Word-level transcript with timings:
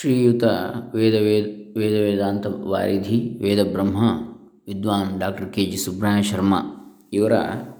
ಶ್ರೀಯುತ 0.00 0.44
ವೇದ 0.94 1.14
ವೇದ 1.14 1.44
ವೇದ 1.78 1.92
ವೇದಾಂತ 1.92 2.46
ವಾರಿಧಿ, 2.46 3.38
ವೇದ 3.42 3.72
ಬ್ರಹ್ಮ, 3.72 3.96
ವಿದ್ವಾನ್ 4.66 5.20
doctor 5.20 5.52
K 5.52 5.64
G 5.64 5.76
Subrahmanya 5.76 6.22
Sharma 6.22 6.58
ಇವರ 7.12 7.32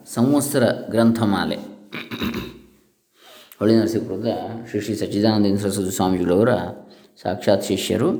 ಸಂವತ್ಸರ 0.04 0.72
ಗ್ರಂಥಮಾಲೆ. 0.90 1.56
ಹೊಳೆ 3.58 3.76
ನರಸೀಪುರದ 3.76 4.26
ಶ್ರೀ 4.70 4.80
ಶ್ರೀ 4.80 4.94
ಸಚ್ಚಿದಾನಂದ 4.94 5.58
ಸರಸ್ವತಿ 5.58 5.96
ಸ್ವಾಮಿಗಳವರ 5.96 6.54
ಸಾಕ್ಷಾತ್ 7.22 7.64
ಶಿಷ್ಯರು. 7.64 8.10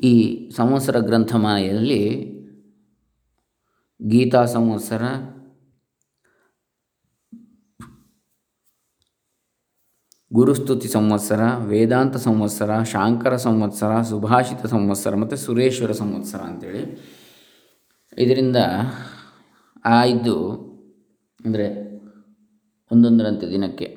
ಈ 0.00 0.50
ಸಂವತ್ಸರ 0.50 0.98
ಗ್ರಂಥಮಾಲೆಯಲ್ಲಿ 0.98 2.32
ಗೀತಾ 4.08 4.44
ಸಂವತ್ಸರ 4.44 5.02
ಗುರುಸ್ತುತಿ 10.32 10.88
ಸಂವತ್ಸರ, 10.88 11.40
ವೇದಾಂತ 11.58 12.16
ಸಂವತ್ಸರ, 12.16 12.82
ಶಾಂಕರ 12.82 13.36
ಸಂವತ್ಸರ, 13.36 14.02
ಸುಭಾಷಿತ 14.02 14.66
ಸಂವತ್ಸರ 14.66 15.14
ಮತ್ತು 15.16 15.36
ಸುರೇಶ್ವರ 15.36 15.92
ಸಂವತ್ಸರ 15.92 16.38
ಅಂಥೇಳಿ 16.38 17.00
ಇದರಿಂದ 18.18 18.56
ಆಯ್ದು 19.84 20.36
ಅಂದರೆ 21.44 21.96
ಒಂದೊಂದರಂತೆ 22.92 23.50
ದಿನಕ್ಕೆ 23.50 23.96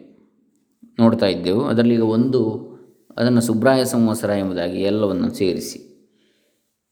ನೋಡ್ತಾ 1.00 1.26
ಇದ್ದೆವು. 1.26 1.64
ಅದರಲ್ಲಿ 1.66 1.94
ಈಗ 1.94 2.04
ಒಂದು 2.04 2.70
ಅದನ್ನು 3.18 3.42
ಸುಬ್ರಾಯ 3.42 3.84
ಸಂವತ್ಸರ 3.84 4.30
ಎಂಬುದಾಗಿ 4.30 4.82
ಎಲ್ಲವನ್ನು 4.82 5.34
ಸೇರಿಸಿ. 5.34 5.80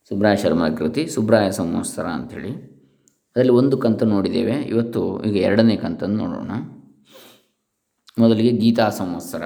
ಸುಬ್ರಾಯ 0.10 0.36
ಶರ್ಮ 0.36 0.68
ಕೃತಿ, 0.68 1.08
ಸುಬ್ರಾಯ 1.08 1.52
ಸಂವತ್ಸರ 1.52 2.06
ಅಂಥೇಳಿ 2.06 2.52
ಅದರಲ್ಲಿ 3.36 3.54
ಒಂದು 3.54 3.78
ಕಂತು 3.78 4.06
ನೋಡಿದ್ದೇವೆ. 4.06 4.52
ಇವತ್ತು 4.52 5.24
ಈಗ 5.24 5.36
ಎರಡನೇ 5.36 5.76
ಕಂತನ್ನು 5.76 6.18
ನೋಡೋಣ. 6.18 6.52
ಮೊದಲಿಗೆ 8.20 8.50
ಗೀತಾ 8.50 8.90
ಸಂವತ್ಸರ. 8.90 9.44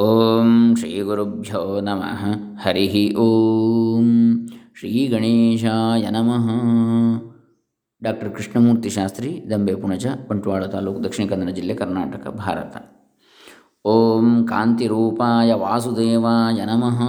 ಓಂ 0.00 0.76
ಶ್ರೀ 0.76 1.00
ಗುರುಭ್ಯೋ 1.00 1.80
ನಮಃ. 1.80 2.24
ಹರಿ 2.62 3.14
ಓಂ 3.14 4.48
ಶ್ರೀ 4.78 5.06
ಗಣೇಶಾಯ 5.06 6.10
ನಮಃ. 6.10 6.50
ಡಾಕ್ಟರ್ 8.02 8.34
ಕೃಷ್ಣಮೂರ್ತಿ 8.34 8.90
ಶಾಸ್ತ್ರಿ, 8.90 9.44
ದಂಬೆ 9.50 9.74
ಪುಣಜ, 9.74 10.06
ಬಂಟ್ವಾಳ 10.28 10.66
ತಾಲೂಕು 10.66 11.04
ದಕ್ಷಿಣ 11.04 11.28
ಕನ್ನಡ 11.28 11.48
ಜಿಲ್ಲೆ 11.48 11.74
ಕರ್ನಾಟಕ, 11.74 12.28
ಭಾರತ. 12.28 12.76
ಓಂ 13.84 14.46
ಕಾಂತಿರೂಪಾಯ 14.46 15.52
ವಾಸುದೇವಾಯ 15.52 16.64
ನಮಃ. 16.64 17.00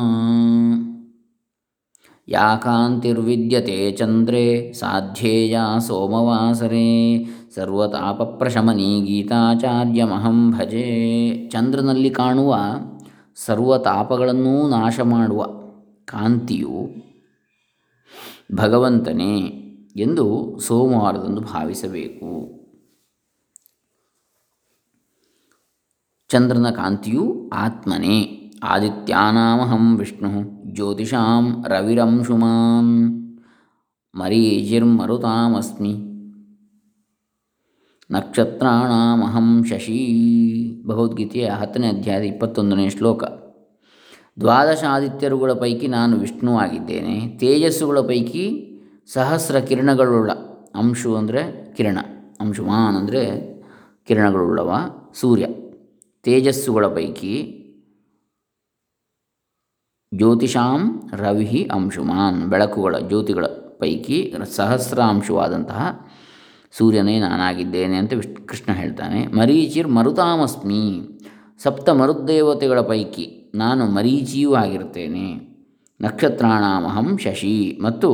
ಯಾ 2.27 2.55
ಕಾಂತಿರ್ವಿದ್ಯತೆ 2.55 3.91
ಚಂದ್ರೇ, 3.91 4.73
ಸಾಧ್ಯೇಯ 4.73 5.59
ಸೋಮವಾಸರೆ. 5.79 7.17
ಸರ್ವತಾಪಪ್ರಶಮನಿ 7.57 9.01
ಗೀತಾಚಾರ್ಯಮಹಂ 9.01 10.51
ಭಜೆ. 10.51 11.49
ಚಂದ್ರನಲ್ಲಿ 11.49 12.09
ಕಾಣುವ 12.09 12.57
ಸರ್ವತಾಪಗಳನ್ನೂ 13.35 14.69
ನಾಶ 14.69 14.99
ಮಾಡುವ 14.99 15.45
ಕಾಂತಿಯು 16.05 16.89
ಭಗವಂತನೇ 18.55 19.39
ಎಂದು 19.95 20.59
ಸೋಮವಾರದಂದು 20.59 21.41
ಭಾವಿಸಬೇಕು. 21.41 22.57
ಚಂದ್ರನ 26.29 26.69
ಕಾಂತಿಯು 26.69 27.49
ಆತ್ಮನೇ. 27.53 28.51
ಆದಿತ್ಯಾನಾಮಹಂ 28.63 29.97
ವಿಷ್ಣು, 29.97 30.63
ಜ್ಯೋತಿಷಾಂ 30.73 31.65
ರವಿರಂಶುಮಾನ್ 31.67 33.13
ಮರೀಚಿರ್ಮರುತಾಮಸ್ಮಿ. 34.15 36.06
ನಕ್ಷತ್ರಾಣಾಮಹಂ 38.09 39.47
ಶಶಿ. 39.69 39.99
ಭಗವದ್ಗೀತೆಯ 40.87 41.47
ಹತ್ತನೇ 41.49 41.87
ಅಧ್ಯಾಯದ 41.87 42.21
ಇಪ್ಪತ್ತೊಂದನೇ 42.23 42.89
ಶ್ಲೋಕ. 42.89 43.23
ದ್ವಾದಶ 44.39 44.83
ಆದಿತ್ಯರುಗಳ 44.89 45.53
ಪೈಕಿ 45.53 45.87
ನಾನು 45.87 46.15
ವಿಷ್ಣುವಾಗಿದ್ದೇನೆ 46.17 47.15
ತೇಜಸ್ಸುಗಳ 47.39 47.99
ಪೈಕಿ 48.01 48.45
ಸಹಸ್ರ 49.13 49.59
ಕಿರಣಗಳುಳ್ಳ. 49.59 50.31
ಅಂಶು 50.75 51.11
ಅಂದರೆ 51.15 51.41
ಕಿರಣ. 51.77 51.97
ಅಂಶುಮಾನ್ 52.39 52.95
ಅಂದರೆ 52.95 53.21
ಕಿರಣಗಳುಳ್ಳವ, 54.07 54.71
ಸೂರ್ಯ. 55.13 55.45
ತೇಜಸ್ಸುಗಳ 56.25 56.87
ಪೈಕಿ 56.87 57.35
ಜ್ಯೋತಿಷಾಂ 60.11 60.81
ರವಿ 61.13 61.61
ಅಂಶುಮಾನ್ 61.73 62.39
ಬೆಳಕುಗಳ, 62.51 62.95
ಜ್ಯೋತಿಗಳ 63.07 63.45
ಪೈಕಿ 63.79 64.35
ಸಹಸ್ರಾಂಶವಾದಂತಹ 64.55 65.81
ಸೂರ್ಯನೇ 66.71 67.19
ನಾನಾಗಿದ್ದೇನೆ 67.19 67.97
ಅಂತ 67.97 68.13
ವಿಶ್ 68.13 68.47
ಕೃಷ್ಣ 68.47 68.73
ಹೇಳ್ತಾನೆ. 68.73 69.27
ಮರೀಚಿರ್ 69.27 69.87
ಮರುತಾಮಸ್ಮಿ. 69.87 71.01
ಸಪ್ತ 71.63 71.89
ಮರುದೇವತೆಗಳ 71.89 72.81
ಪೈಕಿ 72.81 73.51
ನಾನು 73.55 73.85
ಮರೀಚಿಯೂ 73.85 74.53
ಆಗಿರ್ತೇನೆ. 74.53 75.57
ನಕ್ಷತ್ರಾಣಾಮಹಂ 76.01 77.17
ಶಶಿ. 77.17 77.79
ಮತ್ತು 77.81 78.09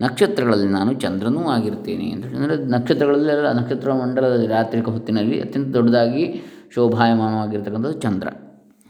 ನಕ್ಷತ್ರಗಳಲ್ಲಿ 0.00 0.68
ನಾನು 0.68 0.92
ಚಂದ್ರನೂ 0.92 1.40
ಆಗಿರ್ತೇನೆ 1.40 2.10
ಅಂತ 2.10 2.26
ಅಂದರೆ 2.26 2.64
ನಕ್ಷತ್ರಗಳಲ್ಲೆಲ್ಲ 2.64 3.52
ನಕ್ಷತ್ರ 3.52 3.92
ಮಂಡಲದಲ್ಲಿ 3.92 4.46
ರಾತ್ರಿಕ 4.46 4.88
ಹೊತ್ತಿನಲ್ಲಿ 4.88 5.40
ಅತ್ಯಂತ 5.40 5.74
ದೊಡ್ಡದಾಗಿ 5.74 6.42
ಶೋಭಾಯಮಾನವಾಗಿರ್ತಕ್ಕಂಥದ್ದು 6.74 8.00
ಚಂದ್ರ. 8.00 8.28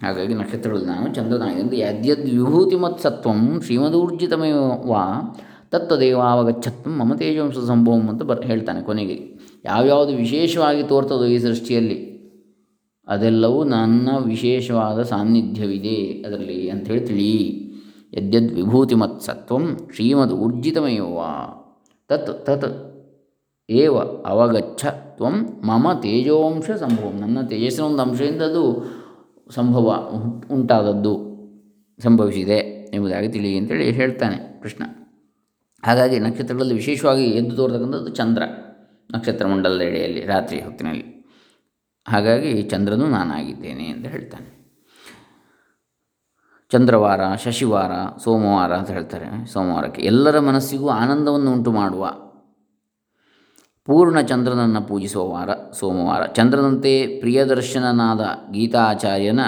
ಹಾಗಾಗಿ 0.02 0.34
ನಕ್ಷತ್ರಗಳಲ್ಲಿ 0.34 0.86
ನಾನು 0.86 1.14
ಚಂದ್ರನಾಗಿ 1.14 1.78
ಯದ್ಯದ್ 1.78 2.20
ವಿಭೂತಿ 2.20 2.76
ಮತ್ಸತ್ವಂ 2.76 3.60
ಶ್ರೀಮದೂರ್ಜಿತಮೇವ 3.64 4.92
ತತ್ತದೇವಾವಗಚ್ಚತ್ವ 5.72 6.90
ಮಮ 6.90 7.14
ತೇಜವಂಶ 7.14 7.58
ಸಂಭವಂ 7.70 8.04
ಅಂತ 8.08 8.22
ಬರ್, 8.22 8.42
ಹೇಳ್ತಾನೆ 8.50 8.80
ಕೊನೆಗೆ. 8.82 9.16
ಯಾವ್ಯಾವುದು 9.64 10.12
ವಿಶೇಷವಾಗಿ 10.16 10.82
ತೋರ್ತದೋ 10.82 11.24
ಈ 11.24 11.38
ಸೃಷ್ಟಿಯಲ್ಲಿ, 11.38 11.98
ಅದೆಲ್ಲವೂ 13.08 13.60
ನನ್ನ 13.64 14.08
ವಿಶೇಷವಾದ 14.24 15.02
ಸಾನ್ನಿಧ್ಯವಿದೆ 15.02 15.96
ಅದರಲ್ಲಿ 16.26 16.58
ಅಂಥೇಳಿ 16.70 17.02
ತಿಳಿ 17.06 17.30
ಯದ್ಯದ್ 18.16 18.50
ವಿಭೂತಿ 18.52 18.96
ಸತ್ವಂ 19.26 19.64
ಶ್ರೀಮದ್ 19.94 20.34
ಊರ್ಜಿತಮಯವ 20.44 21.20
ತತ್ 22.10 22.30
ತತ್, 22.46 22.68
ಏವ 23.68 23.94
ಅವಗಚ್ಚ 24.32 24.84
ತ್ವಂ 25.16 25.36
ಮಮ 25.64 25.92
ತೇಜೋಂಶ 26.02 26.70
ಸಂಭವಂ. 26.82 27.14
ನನ್ನ 27.20 27.38
ತೇಜಸ್ಸಿನ 27.46 27.84
ಒಂದು 27.84 28.02
ಅಂಶದಿಂದ 28.02 28.42
ಅದು 28.42 28.64
ಸಂಭವ 29.50 29.88
ಉಂಟಾದದ್ದು 30.54 31.14
ಸಂಭವಿಸಿದೆ 31.98 32.60
ಎಂಬುದಾಗಿ 32.94 33.28
ತಿಳಿ 33.28 33.50
ಅಂತೇಳಿ 33.58 33.86
ಹೇಳ್ತಾನೆ 33.90 34.38
ಕೃಷ್ಣ. 34.62 34.82
ಹಾಗಾಗಿ 35.84 36.18
ನಕ್ಷತ್ರಗಳಲ್ಲಿ 36.18 36.74
ವಿಶೇಷವಾಗಿ 36.74 37.24
ಎದ್ದು 37.24 37.56
ತೋರ್ತಕ್ಕಂಥದ್ದು 37.56 38.08
ಚಂದ್ರ. 38.08 38.42
ನಕ್ಷತ್ರ 39.14 39.46
ಮಂಡಲದ 39.46 39.80
ಎಡೆಯಲ್ಲಿ, 39.80 40.26
ರಾತ್ರಿ 40.26 40.60
ಹೊತ್ತಿನಲ್ಲಿ. 40.60 41.18
ಹಾಗಾಗಿ 42.08 42.62
ಚಂದ್ರನು 42.62 43.06
ನಾನಾಗಿದ್ದೇನೆ 43.06 43.86
ಅಂತ 43.86 44.06
ಹೇಳ್ತಾನೆ. 44.06 44.58
ಚಂದ್ರವಾರ, 46.70 47.34
ಶಶಿವಾರ, 47.34 48.18
ಸೋಮವಾರ 48.18 48.76
ಅಂತ 48.76 48.90
ಹೇಳ್ತಾರೆ. 48.90 49.46
ಸೋಮವಾರಕ್ಕೆ 49.46 50.02
ಎಲ್ಲರ 50.02 50.38
ಮನಸ್ಸಿಗೂ 50.38 50.88
ಆನಂದವನ್ನು 50.88 51.52
ಉಂಟು 51.52 51.72
ಮಾಡುವ. 51.72 52.12
ಪೂರ್ಣ 53.84 54.20
ಚಂದ್ರನನ್ನು 54.20 54.82
ಪೂಜಿಸುವ 54.82 55.28
ವಾರ, 55.28 55.50
ಸೋಮವಾರ. 55.72 56.26
ಚಂದ್ರನಂತೆ 56.26 57.20
ಪ್ರಿಯದರ್ಶನನಾದ 57.20 58.52
ಗೀತಾಚಾರ್ಯನ 58.52 59.40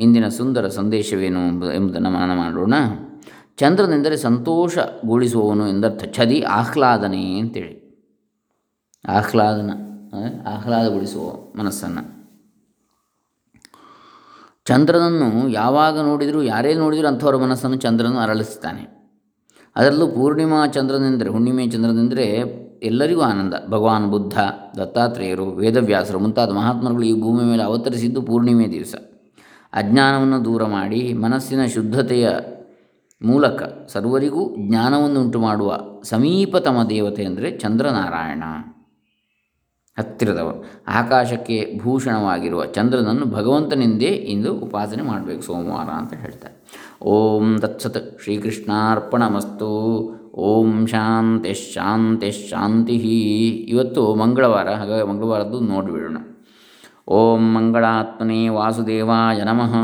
ಇಂದಿನ 0.00 0.28
ಸುಂದರ 0.28 0.68
ಸಂದೇಶವೇನು 0.68 1.72
ಎಂಬುದನ್ನು 1.72 2.10
ಮನನ 2.10 2.36
ಮಾಡೋಣ. 2.36 2.74
ಚಂದ್ರನೆಂದರೆ 3.58 4.16
ಸಂತೋಷಗೊಳಿಸುವವನು 4.16 5.68
ಎಂದರ್ಥ. 5.68 6.04
ಛದಿ 6.16 6.42
ಆಹ್ಲಾದನೆ 6.42 7.38
ಅಂತೇಳಿ. 7.38 7.88
ಆಹ್ಲಾದನ 9.08 9.70
ಆಹ್ಲಾದಗೊಳಿಸುವ 10.46 11.58
ಮನಸ್ಸನ್ನು. 11.58 12.18
ಚಂದ್ರನನ್ನು 14.64 15.48
ಯಾವಾಗ 15.48 16.00
ನೋಡಿದರೂ, 16.00 16.42
ಯಾರೇ 16.42 16.74
ನೋಡಿದರೂ 16.74 17.06
ಅಂಥವರ 17.06 17.36
ಮನಸ್ಸನ್ನು 17.36 17.76
ಚಂದ್ರನು 17.76 18.18
ಅರಳಿಸ್ತಾನೆ. 18.18 19.12
ಅದರಲ್ಲೂ 19.76 20.06
ಪೂರ್ಣಿಮಾ 20.06 20.66
ಚಂದ್ರನೆಂದರೆ, 20.66 21.28
ಹುಣ್ಣಿಮೆ 21.28 21.66
ಚಂದ್ರನೆಂದರೆ 21.66 22.24
ಎಲ್ಲರಿಗೂ 22.82 23.20
ಆನಂದ. 23.20 23.54
ಭಗವಾನ್ 23.68 24.10
ಬುದ್ಧ, 24.10 24.40
ದತ್ತಾತ್ರೇಯರು, 24.76 25.46
ವೇದವ್ಯಾಸರು 25.46 26.18
ಮುಂತಾದ 26.18 26.50
ಮಹಾತ್ಮರುಗಳು 26.50 27.02
ಈ 27.02 27.20
ಭೂಮಿ 27.20 27.44
ಮೇಲೆ 27.44 27.62
ಅವತರಿಸಿದ್ದು 27.62 28.22
ಪೂರ್ಣಿಮೆ 28.22 28.68
ದಿವಸ. 28.72 28.94
ಅಜ್ಞಾನವನ್ನು 29.72 30.44
ದೂರ 30.44 30.64
ಮಾಡಿ 30.64 31.12
ಮನಸ್ಸಿನ 31.12 31.64
ಶುದ್ಧತೆಯ 31.64 32.28
ಮೂಲಕ 33.24 33.62
ಸರ್ವರಿಗೂ 33.88 34.56
ಜ್ಞಾನವನ್ನು 34.68 35.20
ಉಂಟು 35.20 35.40
ಮಾಡುವ 35.40 35.78
ಸಮೀಪತಮ 36.02 36.86
ದೇವತೆ 36.90 37.24
ಅಂದರೆ 37.24 37.50
ಚಂದ್ರನಾರಾಯಣ. 37.50 38.42
ಹತ್ತಿರದವರು 39.98 40.64
ಆಕಾಶಕ್ಕೆ 40.88 41.78
ಭೂಷಣವಾಗಿರುವ 41.82 42.64
ಚಂದ್ರನನ್ನು 42.64 43.26
ಭಗವಂತನಿಂದೇ 43.26 44.06
ಇಂದು 44.06 44.54
ಉಪಾಸನೆ 44.54 45.02
ಮಾಡಬೇಕು 45.02 45.42
ಸೋಮವಾರ 45.42 45.88
ಅಂತ 45.88 46.14
ಹೇಳ್ತಾರೆ. 46.14 46.54
ಓಂ 47.02 47.58
ತತ್ಸತ್ 47.58 48.22
ಶ್ರೀಕೃಷ್ಣಾರ್ಪಣಮಸ್ತು. 48.22 49.70
ಓಂ 50.34 50.86
ಶಾಂತಿ 50.86 51.54
ಶಾಂತಿ 51.54 52.30
ಶಾಂತಿ. 52.30 52.94
ಇವತ್ತು 53.68 54.14
ಮಂಗಳವಾರ, 54.14 54.68
ಹಾಗಾಗಿ 54.68 55.08
ಮಂಗಳವಾರದ್ದು 55.08 55.60
ನೋಡಿಬಿಡೋಣ. 55.60 56.16
ಓಂ 57.08 57.54
ಮಂಗಳಾತ್ಮನೇ 57.54 58.48
ವಾಸುದೇವಾಯ 58.48 59.42
ನಮಃ. 59.42 59.74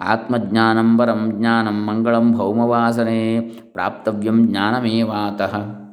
ಆತ್ಮಜ್ಞಾನಂ 0.00 0.98
ಪರಂ 0.98 1.32
ಜ್ಞಾನಂ 1.32 1.86
ಮಂಗಳಂ 1.86 2.32
ಭೌಮವಾಸನೆ 2.32 3.40
ಪ್ರಾಪ್ತವ್ಯಂ 3.40 4.48
ಜ್ಞಾನಮೇವಾತಃ. 4.48 5.84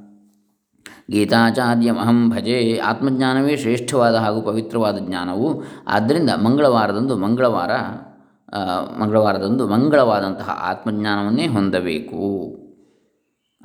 ಗೀತಾಚಾರ್ಯಮಹಂ 1.11 2.29
ಭಜೆ 2.29 2.77
ಆತ್ಮಜ್ಞಾನವೇ 2.77 3.57
ಶ್ರೇಷ್ಠವಾದ 3.57 4.15
ಹಾಗೂ 4.15 4.41
ಪವಿತ್ರವಾದ 4.41 4.97
ಜ್ಞಾನವು. 4.97 5.63
ಆದ್ದರಿಂದ 5.87 6.29
ಮಂಗಳವಾರದಂದು 6.29 7.17
ಮಂಗಳವಾರ 7.17 7.71
ಮಂಗಳವಾರದಂದು 8.99 9.67
ಮಂಗಳವಾದಂತಹ 9.67 10.49
ಆತ್ಮಜ್ಞಾನವನ್ನೇ 10.69 11.47
ಹೊಂದಬೇಕು. 11.47 12.57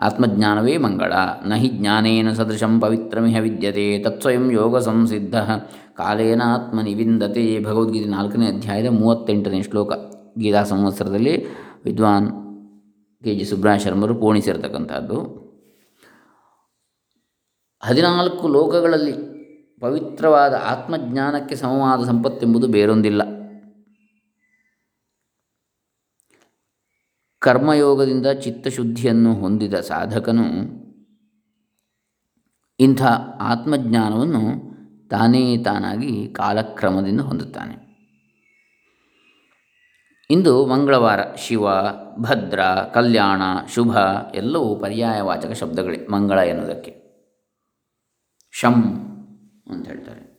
ಆತ್ಮಜ್ಞಾನವೇ 0.00 0.77
ಮಂಗಳ, 0.77 1.12
ನಹಿ 1.47 1.69
ಜ್ಞಾನೇನ 1.69 2.33
ಸದೃಶಂ 2.33 2.81
ಪವಿತ್ರಮಿಹ 2.81 3.41
ವಿದ್ಯತೆ, 3.41 3.99
ತತ್ಸ್ವಯಂ 3.99 4.50
ಯೋಗ 4.50 4.79
ಸಂಸಿದ್ಧ 4.79 5.37
ಕಾಲೇನ 5.94 6.43
ಆತ್ಮನಿ 6.43 6.94
ವಿಂದತೆ 6.94 7.65
ಭಗವದ್ಗೀತೆ 7.65 8.11
ನಾಲ್ಕನೇ 8.11 8.47
ಅಧ್ಯಾಯದ 8.47 8.87
ಮೂವತ್ತೆಂಟನೇ 8.87 9.62
ಶ್ಲೋಕ. 9.62 9.93
ಗೀತಾ 10.38 10.65
ಸಂವತ್ಸರದಲ್ಲಿ 10.65 11.47
ವಿದ್ವಾನ್ 11.85 12.29
ಕೆ 13.25 13.35
ಜಿ 13.35 13.44
ಸುಬ್ರಹ 13.44 13.77
ಶರ್ಮರು 13.77 14.15
ಪೋಣಿಸಿರ್ತಕ್ಕಂಥದ್ದು. 14.15 15.47
ಹದಿನಾಲ್ಕು 17.81 18.49
ಲೋಕಗಳಲ್ಲಿ 18.49 19.12
ಪವಿತ್ರವಾದ 19.81 20.55
ಆತ್ಮಜ್ಞಾನಕ್ಕೆ 20.55 21.55
ಸಮವಾದ 21.55 22.05
ಸಂಪತ್ತೆಂಬುದು 22.05 22.69
ಬೇರೊಂದಿಲ್ಲ. 22.69 23.23
ಕರ್ಮಯೋಗದಿಂದ 27.38 28.27
ಚಿತ್ತಶುದ್ಧಿಯನ್ನು 28.27 29.35
ಹೊಂದಿದ 29.35 29.75
ಸಾಧಕನು 29.75 30.47
ಇಂಥ 32.81 33.03
ಆತ್ಮಜ್ಞಾನವನ್ನು 33.41 34.43
ತಾನೇ 35.09 35.56
ತಾನಾಗಿ 35.56 36.29
ಕಾಲಕ್ರಮದಿಂದ 36.29 37.21
ಹೊಂದುತ್ತಾನೆ. 37.21 37.86
ಇಂದು 40.31 40.67
ಮಂಗಳವಾರ, 40.67 41.20
ಶಿವ, 41.37 41.67
ಭದ್ರ, 42.19 42.61
ಕಲ್ಯಾಣ, 42.94 43.43
ಶುಭ 43.75 43.99
ಎಲ್ಲವೂ 44.34 44.76
ಪರ್ಯಾಯವಾಚಕ 44.76 45.52
ಶಬ್ದಗಳೇ 45.52 46.06
ಮಂಗಳ 46.06 46.38
ಎನ್ನುವುದಕ್ಕೆ. 46.38 47.06
ಶಂ 48.50 48.73
ಅಂತ 49.70 49.87
ಹೇಳ್ತಾರೆ. 49.87 50.37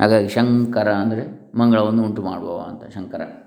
ಹಾಗಾಗಿ 0.00 0.28
ಶಂಕರ 0.28 0.92
ಅಂದರೆ 0.92 1.52
ಮಂಗಳವನ್ನು 1.58 2.02
ಉಂಟು 2.02 2.22
ಮಾಡುವವ 2.22 2.60
ಅಂತ 2.60 2.94
ಶಂಕರ. 2.94 3.45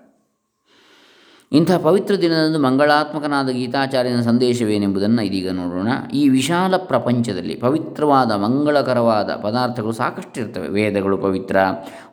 ಇಂಥ 1.51 1.71
ಪವಿತ್ರ 1.71 2.15
ದಿನದಂದು 2.15 2.59
ಮಂಗಳಾತ್ಮಕನಾದ 2.59 3.49
ಗೀತಾಚಾರ್ಯನ 3.49 4.21
ಸಂದೇಶವೇನೆಂಬುದನ್ನು 4.21 5.21
ಇದೀಗ 5.21 5.51
ನೋಡೋಣ. 5.51 5.87
ಈ 6.13 6.29
ವಿಶಾಲ 6.29 6.77
ಪ್ರಪಂಚದಲ್ಲಿ 6.77 7.55
ಪವಿತ್ರವಾದ, 7.55 8.31
ಮಂಗಳಕರವಾದ 8.31 9.29
ಪದಾರ್ಥಗಳು 9.43 9.91
ಸಾಕಷ್ಟು 9.91 10.41
ಇರ್ತವೆ 10.41 10.67
ವೇದಗಳು 10.67 11.17
ಪವಿತ್ರ, 11.17 11.57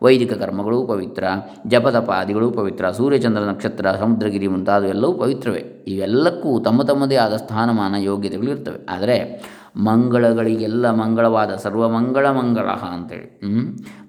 ವೈದಿಕ 0.03 0.33
ಕರ್ಮಗಳು 0.33 0.87
ಪವಿತ್ರ, 0.87 1.25
ಜಪತಪಾದಿಗಳು 1.67 2.51
ಪವಿತ್ರ, 2.51 2.91
ಸೂರ್ಯಚಂದ್ರ 2.91 3.43
ನಕ್ಷತ್ರ, 3.43 3.93
ಸಮುದ್ರಗಿರಿ 3.93 4.47
ಮುಂತಾದವೆಲ್ಲವೂ 4.47 5.13
ಪವಿತ್ರವೇ. 5.13 5.85
ಇವೆಲ್ಲಕ್ಕೂ 5.89 6.61
ತಮ್ಮ 6.61 6.83
ತಮ್ಮದೇ 6.83 7.17
ಆದ 7.17 7.37
ಸ್ಥಾನಮಾನ 7.37 7.95
ಯೋಗ್ಯತೆಗಳು 7.95 8.51
ಇರ್ತವೆ 8.51 8.87
ಆದರೆ 8.89 9.19
ಮಂಗಳಗಳಿಗೆಲ್ಲ 9.77 10.91
ಮಂಗಳವಾದ, 10.91 11.55
ಸರ್ವಮಂಗಳ 11.55 12.27
ಮಂಗಳ 12.31 12.69
ಅಂತೇಳಿ 12.69 13.29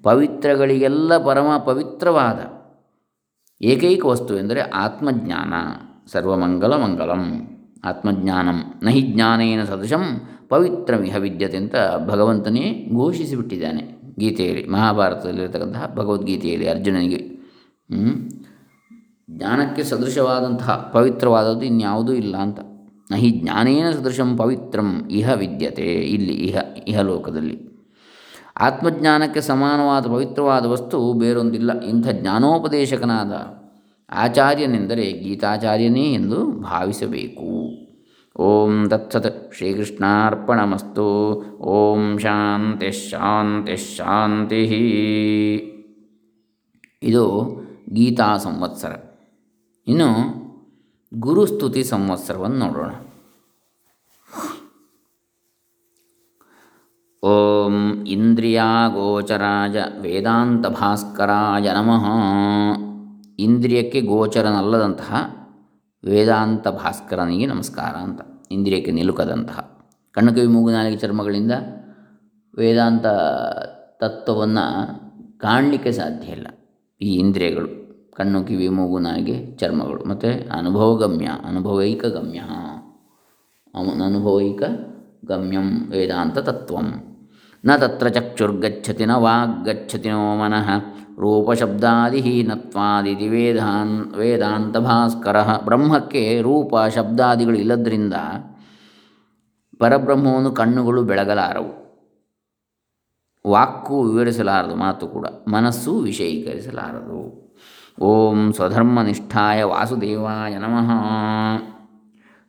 ಪವಿತ್ರಗಳಿಗೆಲ್ಲ 0.03 1.18
ಪರಮ 1.18 1.57
ಪವಿತ್ರವಾದ 1.65 2.56
ಏಕೈಕ 3.62 4.06
ವಸ್ತು 4.06 4.38
ಎಂದರೆ 4.38 4.62
ಆತ್ಮಜ್ಞಾನ. 4.62 5.54
ಸರ್ವಮಂಗಲ 6.12 6.74
ಮಂಗಲಂ 6.75 7.48
ಆತ್ಮಜ್ಞಾನಂ. 7.86 8.63
ನಹಿ 8.83 9.01
ಜ್ಞಾನೇನ 9.01 9.63
ಸದೃಶಂ 9.63 10.21
ಪವಿತ್ರಮಿಹ 10.50 11.15
ವಿದ್ಯತೆ 11.15 11.57
ಅಂತ 11.57 11.75
ಭಗವಂತನೇ 12.07 12.89
ಘೋಷಿಸಿಬಿಟ್ಟಿದ್ದಾನೆ 12.95 14.13
ಗೀತೆಯಲ್ಲಿ, 14.19 14.68
ಮಹಾಭಾರತದಲ್ಲಿರತಕ್ಕಂತಹ 14.68 15.92
ಭಗವದ್ಗೀತೆಯಲ್ಲಿ 15.95 16.68
ಅರ್ಜುನನಿಗೆ. 16.69 17.19
ಜ್ಞಾನಕ್ಕೆ 19.30 19.83
ಸದೃಶವಾದಂತಹ 19.83 20.92
ಪವಿತ್ರವಾದದ್ದು 20.94 21.62
ಇನ್ಯಾವುದೂ 21.62 22.13
ಇಲ್ಲ 22.13 22.38
ಅಂತ. 22.38 22.60
ನಹಿ 23.12 23.30
ಜ್ಞಾನೇನ 23.30 23.92
ಸದೃಶಂ 23.92 24.38
ಪವಿತ್ರಂ 24.38 25.07
ಇಹ 25.12 25.33
ವಿದ್ಯತೆ. 25.33 25.81
ಇಲ್ಲಿ 25.81 26.33
ಇಹ 26.33 26.57
ಇಹಲೋಕದಲ್ಲಿ 26.88 27.67
ಆತ್ಮಜ್ಞಾನಕ್ಕೆ 28.59 29.42
ಸಮಾನವಾದ 29.42 30.07
ಪವಿತ್ರವಾದ 30.07 30.65
ವಸ್ತು 30.65 31.13
ಬೇರೊಂದಿಲ್ಲ. 31.13 31.81
ಇಂಥ 31.81 32.07
ಜ್ಞಾನೋಪದೇಶಕನಾದ 32.07 33.31
ಆಚಾರ್ಯನೆಂದರೆ 34.09 35.12
ಗೀತಾಚಾರ್ಯನೇ 35.12 36.13
ಎಂದು 36.13 36.45
ಭಾವಿಸಬೇಕು. 36.45 37.69
ಓಂ 38.42 38.89
ತತ್ಸತ್ 38.89 39.54
ಶ್ರೀಕೃಷ್ಣಾರ್ಪಣಮಸ್ತು. 39.54 41.06
ಓಂ 41.57 42.18
ಶಾಂತಿ 42.18 42.92
ಶಾಂತಿ 42.92 43.77
ಶಾಂತಿ. 43.77 44.63
ಇದು 47.03 47.56
ಗೀತಾ 47.94 48.38
ಸಂವತ್ಸರ. 48.38 48.95
ಇನ್ನು 49.88 50.07
ಗುರುಸ್ತುತಿ 51.19 51.83
ಸಂವತ್ಸರವನ್ನು 51.83 52.57
ನೋಡೋಣ. 52.57 52.92
ಓಂ 57.27 58.06
ಇಂದ್ರಿಯಗೋಚರಾಯ 58.07 59.83
ವೇದಾಂತ 60.01 60.68
ಭಾಸ್ಕರಾಯ 60.68 61.71
ನಮಃ 61.71 62.06
ಇಂದ್ರಿಯಕ್ಕೆ 63.39 64.01
ಗೋಚರನಲ್ಲದಂತಹ 64.01 65.13
ವೇದಾಂತ 66.03 66.68
ಭಾಸ್ಕರನಿಗೆ 66.68 67.45
ನಮಸ್ಕಾರ 67.45 67.95
ಅಂತ 67.95 68.21
ಇಂದ್ರಿಯಕ್ಕೆ 68.51 68.91
ನಿಲುಕದಂತಹ 68.91 69.59
ಕಣ್ಣು 70.12 70.33
ಕಿವಿ 70.33 70.47
ಮೂಗು 70.47 70.71
ನಾಲಿಗೆ 70.71 70.97
ಚರ್ಮಗಳಿಂದ 70.97 71.51
ವೇದಾಂತ 72.57 73.06
ತತ್ವವನ್ನು 74.01 74.65
ಕಾಣಲಿಕ್ಕೆ 75.39 75.91
ಸಾಧ್ಯ 75.91 76.31
ಇಲ್ಲ. 76.31 76.47
ಈ 77.01 77.19
ಇಂದ್ರಿಯಗಳು, 77.19 77.69
ಕಣ್ಣು, 78.13 78.44
ಕಿವಿ, 78.44 78.69
ಮೂಗು, 78.69 79.00
ನಾಲಿಗೆ, 79.00 79.57
ಚರ್ಮಗಳು, 79.57 80.03
ಮತ್ತು 80.06 80.29
ಅನುಭವಗಮ್ಯ 80.57 81.25
ಅನುಭವೈಕ 81.25 82.06
ಗಮ್ಯ 82.06 82.39
ಅನುಭವೈಕ 84.06 84.63
ಗಮ್ಯಂ 85.25 85.88
ವೇದಾಂತ 85.89 86.38
ತತ್ವಂ 86.38 87.06
ನ 87.68 87.75
ತತ್ರ 87.75 88.08
ಚಕ್ಷುರ್ಗಚ್ಚತಿ 88.08 89.06
ನ 89.06 89.12
ವಾಗ್ಗಚ್ಚತಿ 89.12 90.10
ನೋ 90.10 90.36
ಮನಃ. 90.36 90.69
ರೂಪಶಬ್ದಾದಿಹೀನತ್ವಾದಿತಿ 91.19 93.28
ವೇದಾನ್ 93.28 94.14
ವೇದಾಂತ 94.14 94.78
ಭಾಸ್ಕರ 94.78 95.44
ಬ್ರಹ್ಮಕ್ಕೆ 95.44 96.42
ರೂಪ 96.42 96.74
ಶಬ್ದಾದಿಗಳು 96.96 97.58
ಇಲ್ಲದ್ರಿಂದ 97.58 98.14
ಪರಬ್ರಹ್ಮವನ್ನು 99.80 100.52
ಕಣ್ಣುಗಳು 100.52 101.04
ಬೆಳಗಲಾರವು. 101.04 101.88
ವಾಕ್ಕು 103.48 104.04
ವಿವರಿಸಲಾರದು, 104.04 104.75
ಮಾತು 104.75 105.08
ಕೂಡ. 105.08 105.25
ಮನಸ್ಸು 105.48 106.00
ವಿಷಯೀಕರಿಸಲಾರದು. 106.00 107.48
ಓಂ 108.02 108.54
ಸ್ವಧರ್ಮನಿಷ್ಠಾಯ 108.54 109.63
ವಾಸುದೇವಾಯ 109.63 110.58
ನಮಃ. 110.58 110.92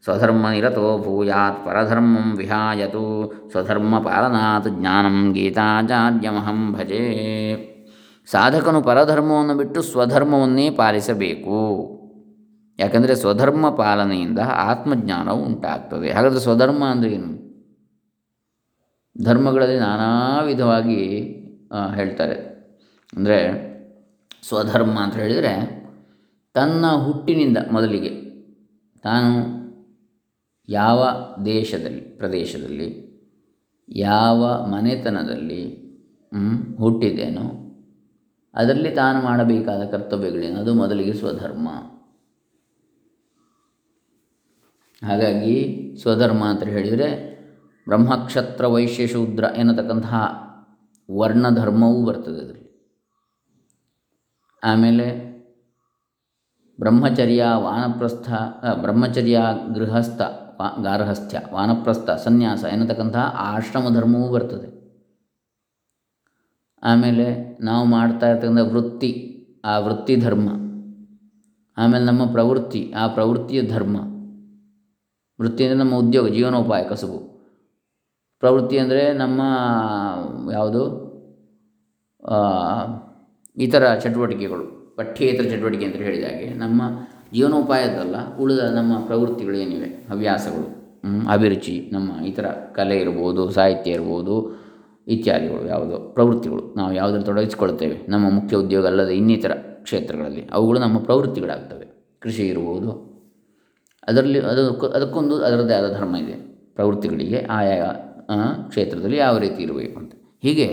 ಸ್ವಧರ್ಮನಿರತೋ 0.05 0.99
ಭೂಯಾತ್ 0.99 1.67
ಪರಧರ್ಮಂ 1.67 2.37
ವಿಹಾಯತು 2.37 3.05
ಸ್ವಧರ್ಮ 3.51 3.99
ಪಾಲನಾತ್ 3.99 4.69
ಜ್ಞಾನಂ 4.69 5.33
ಗೀತಾಚಾರ್ಯಮಹಂ 5.33 6.73
ಭಜೆ 6.73 7.03
ಸಾಧಕನು 8.29 8.83
ಪರಧರ್ಮವನ್ನು 8.83 9.55
ಬಿಟ್ಟು 9.57 9.83
ಸ್ವಧರ್ಮವನ್ನೇ 9.83 10.71
ಪಾಲಿಸಬೇಕು। 10.71 11.59
ಯಾಕಂದರೆ 12.79 13.15
ಸ್ವಧರ್ಮ 13.15 13.71
ಪಾಲನೆಯಿಂದ 13.71 14.39
ಆತ್ಮಜ್ಞಾನವು 14.39 15.41
ಉಂಟಾಗ್ತದೆ. 15.45 16.11
ಹಾಗಾದರೆ 16.11 16.41
ಸ್ವಧರ್ಮ 16.41 16.85
ಅಂದರೆ 16.85 17.11
ಏನು? 17.13 17.31
ಧರ್ಮಗಳಲ್ಲಿ 19.25 19.79
ನಾನಾ 19.79 20.41
ವಿಧವಾಗಿ 20.41 21.01
ಹೇಳ್ತಾರೆ. 21.95 22.37
ಅಂದರೆ 23.13 23.39
ಸ್ವಧರ್ಮ 24.43 24.99
ಅಂತ 25.01 25.17
ಹೇಳಿದರೆ 25.17 25.53
ತನ್ನ 26.55 26.87
ಹುಟ್ಟಿನಿಂದ 26.97 27.59
ಮೊದಲಿಗೆ 27.71 28.11
ತಾನು 29.05 29.58
ಯಾವ 30.69 31.09
ದೇಶದಲ್ಲಿ, 31.45 32.01
ಪ್ರದೇಶದಲ್ಲಿ, 32.01 33.09
ಯಾವ 33.89 34.67
ಮನೆತನದಲ್ಲಿ 34.67 35.89
ಹುಟ್ಟಿದ್ದೇನೋ 36.79 37.65
ಅದರಲ್ಲಿ 38.55 38.91
ತಾನು 38.91 39.23
ಮಾಡಬೇಕಾದ 39.23 39.85
ಕರ್ತವ್ಯಗಳೇನು? 39.85 40.61
ಅದು 40.61 40.75
ಮೊದಲಿಗೆ 40.75 41.13
ಸ್ವಧರ್ಮ. 41.13 41.69
ಹಾಗಾಗಿ 45.07 45.57
ಸ್ವಧರ್ಮ 46.03 46.45
ಅಂತ 46.45 46.63
ಹೇಳಿದರೆ 46.63 47.39
ಬ್ರಹ್ಮಕ್ಷತ್ರ 47.89 48.67
ವೈಶ್ಯ 48.67 49.07
ಶೂದ್ರ 49.07 49.45
ಎನ್ನತಕ್ಕಂತಹ 49.57 50.15
ವರ್ಣಧರ್ಮವೂ 51.11 52.05
ಬರ್ತದೆ 52.05 52.41
ಅದರಲ್ಲಿ. 52.41 52.69
ಆಮೇಲೆ 54.65 55.29
ಬ್ರಹ್ಮಚರ್ಯ 56.81 57.45
ವಾನಪ್ರಸ್ಥ 57.55 58.33
ಬ್ರಹ್ಮಚರ್ಯ 58.81 59.41
ಗೃಹಸ್ಥ 59.75 60.21
ವಾ 60.59 60.69
ಗಾರ್ಹಸ್ಥ್ಯ, 60.83 61.39
ವಾನಪ್ರಸ್ಥ, 61.53 62.11
ಸನ್ಯಾಸ 62.11 62.65
ಎನ್ನತಕ್ಕಂತಹ 62.65 63.25
ಆಶ್ರಮ 63.37 63.89
ಧರ್ಮವೂ 63.95 64.29
ಬರ್ತದೆ. 64.33 64.69
ಆಮೇಲೆ 66.83 67.27
ನಾವು 67.61 67.85
ಮಾಡ್ತಾ 67.85 68.27
ಇರ್ತಕ್ಕಂಥ 68.31 68.65
ವೃತ್ತಿ, 68.73 69.11
ಆ 69.65 69.79
ವೃತ್ತಿ 69.79 70.17
ಧರ್ಮ. 70.17 70.49
ಆಮೇಲೆ 71.77 72.05
ನಮ್ಮ 72.05 72.23
ಪ್ರವೃತ್ತಿ, 72.33 72.93
ಆ 72.93 73.07
ಪ್ರವೃತ್ತಿಯ 73.07 73.63
ಧರ್ಮ. 73.63 73.97
ವೃತ್ತಿ 75.39 75.65
ಅಂದರೆ 75.65 75.79
ನಮ್ಮ 75.79 75.95
ಉದ್ಯೋಗ, 75.95 76.29
ಜೀವನೋಪಾಯ, 76.29 76.85
ಕಸುಬು. 76.85 77.19
ಪ್ರವೃತ್ತಿ 78.41 78.79
ಅಂದರೆ 78.79 79.13
ನಮ್ಮ 79.13 79.41
ಯಾವುದು? 80.53 80.83
ಇತರ 83.57 83.95
ಚಟುವಟಿಕೆಗಳು, 83.95 84.67
ಪಠ್ಯೇತರ 84.97 85.45
ಚಟುವಟಿಕೆ 85.45 85.85
ಅಂತ 85.85 85.97
ಹೇಳಿದಾಗೆ 85.97 86.47
ನಮ್ಮ 86.55 86.83
ಜೀವನೋಪಾಯದಲ್ಲ, 87.35 88.37
ಉಳಿದ 88.37 88.59
ನಮ್ಮ 88.59 89.07
ಪ್ರವೃತ್ತಿಗಳು 89.07 89.57
ಏನಿವೆ 89.57 90.09
ಹವ್ಯಾಸಗಳು 90.11 90.79
ಅಭಿರುಚಿ, 91.29 91.91
ನಮ್ಮ 91.93 92.27
ಇತರ 92.27 92.47
ಕಲೆ 92.47 92.99
ಇರ್ಬೋದು, 92.99 93.51
ಸಾಹಿತ್ಯ 93.51 93.91
ಇರ್ಬೋದು, 93.91 94.65
ಇತ್ಯಾದಿಗಳು 95.09 95.67
ಯಾವುದೋ 95.67 95.99
ಪ್ರವೃತ್ತಿಗಳು. 95.99 96.75
ನಾವು 96.77 96.93
ಯಾವುದನ್ನು 96.93 97.25
ತೊಡಗಿಸಿಕೊಳ್ತೇವೆ? 97.25 98.07
ನಮ್ಮ 98.09 98.31
ಮುಖ್ಯ 98.31 98.57
ಉದ್ಯೋಗ 98.57 98.87
ಅಲ್ಲದೆ 98.87 99.17
ಇನ್ನಿತರ 99.17 99.53
ಕ್ಷೇತ್ರಗಳಲ್ಲಿ. 99.55 100.49
ಅವುಗಳು 100.53 100.79
ನಮ್ಮ 100.79 100.99
ಪ್ರವೃತ್ತಿಗಳಾಗ್ತವೆ. 100.99 102.19
ಕೃಷಿ 102.21 102.49
ಇರ್ಬೋದು. 102.49 103.09
ಅದರಲ್ಲಿ 104.09 104.41
ಅದಕ್ಕೂ 104.41 104.87
ಅದಕ್ಕೊಂದು 104.87 105.45
ಅದರದ್ದೇ 105.45 105.75
ಆದ 105.75 105.93
ಧರ್ಮ 105.93 106.17
ಇದೆ. 106.17 106.33
ಪ್ರವೃತ್ತಿಗಳಿಗೆ 106.75 107.47
ಆಯಾ 107.51 107.87
ಕ್ಷೇತ್ರದಲ್ಲಿ 108.69 109.17
ಯಾವ 109.17 109.39
ರೀತಿ 109.39 109.63
ಇರಬೇಕು 109.63 109.99
ಅಂತ. 109.99 110.13
ಹೀಗೆ 110.43 110.65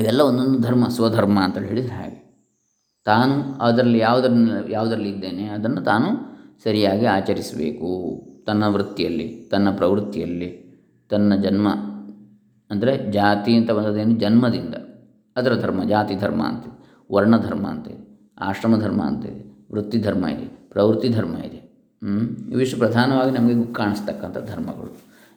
ಇವೆಲ್ಲ 0.00 0.20
ಒಂದೊಂದು 0.20 0.58
ಧರ್ಮ, 0.58 0.88
ಸ್ವಧರ್ಮ 0.88 1.40
ಅಂತ 1.40 1.58
ಹೇಳಿದರೆ 1.58 1.94
ಹಾಗೆ. 1.94 2.23
ತಾನು 3.06 3.58
ಅದರಲ್ಲಿ 3.60 3.98
ಯಾವುದರಲ್ಲಿ 3.98 4.72
ಯಾವುದರಲ್ಲಿ 4.72 5.08
ಇದ್ದೇನೆ 5.08 5.48
ಅದನ್ನು 5.48 5.80
ತಾನು 5.80 6.08
ಸರಿಯಾಗಿ 6.64 7.06
ಆಚರಿಸಬೇಕು. 7.06 7.90
ತನ್ನ 8.46 8.64
ವೃತ್ತಿಯಲ್ಲಿ, 8.68 9.48
ತನ್ನ 9.50 9.70
ಪ್ರವೃತ್ತಿಯಲ್ಲಿ, 9.76 10.48
ತನ್ನ 11.10 11.34
ಜನ್ಮ, 11.34 11.68
ಅಂದರೆ 12.70 13.10
ಜಾತಿ 13.10 13.56
ಅಂತ 13.56 13.70
ಬಂದದೇನು 13.70 14.14
ಜನ್ಮದಿಂದ. 14.14 14.74
ಅದರ 15.36 15.54
ಧರ್ಮ, 15.54 15.84
ಜಾತಿ 15.84 16.14
ಧರ್ಮ 16.14 16.42
ಅಂತ, 16.42 16.64
ವರ್ಣ 17.12 17.36
ಧರ್ಮ 17.36 17.66
ಅಂತ 17.66 17.86
ಇದೆ 17.88 18.04
ಆಶ್ರಮ 18.38 18.76
ಧರ್ಮ 18.80 19.02
ಅಂತ 19.02 19.24
ಇದೆ 19.26 19.44
ವೃತ್ತಿ 19.72 19.98
ಧರ್ಮ 19.98 20.24
ಇದೆ, 20.26 20.46
ಪ್ರವೃತ್ತಿ 20.46 21.08
ಧರ್ಮ 21.08 21.34
ಇದೆ. 21.38 21.60
ಇವಿಷ್ಟು 22.50 22.76
ಪ್ರಧಾನವಾಗಿ 22.78 23.30
ನಮಗೆ 23.30 23.72
ಕಾಣಿಸ್ತಕ್ಕಂಥ 23.72 24.38
ಧರ್ಮಗಳು. 24.50 24.90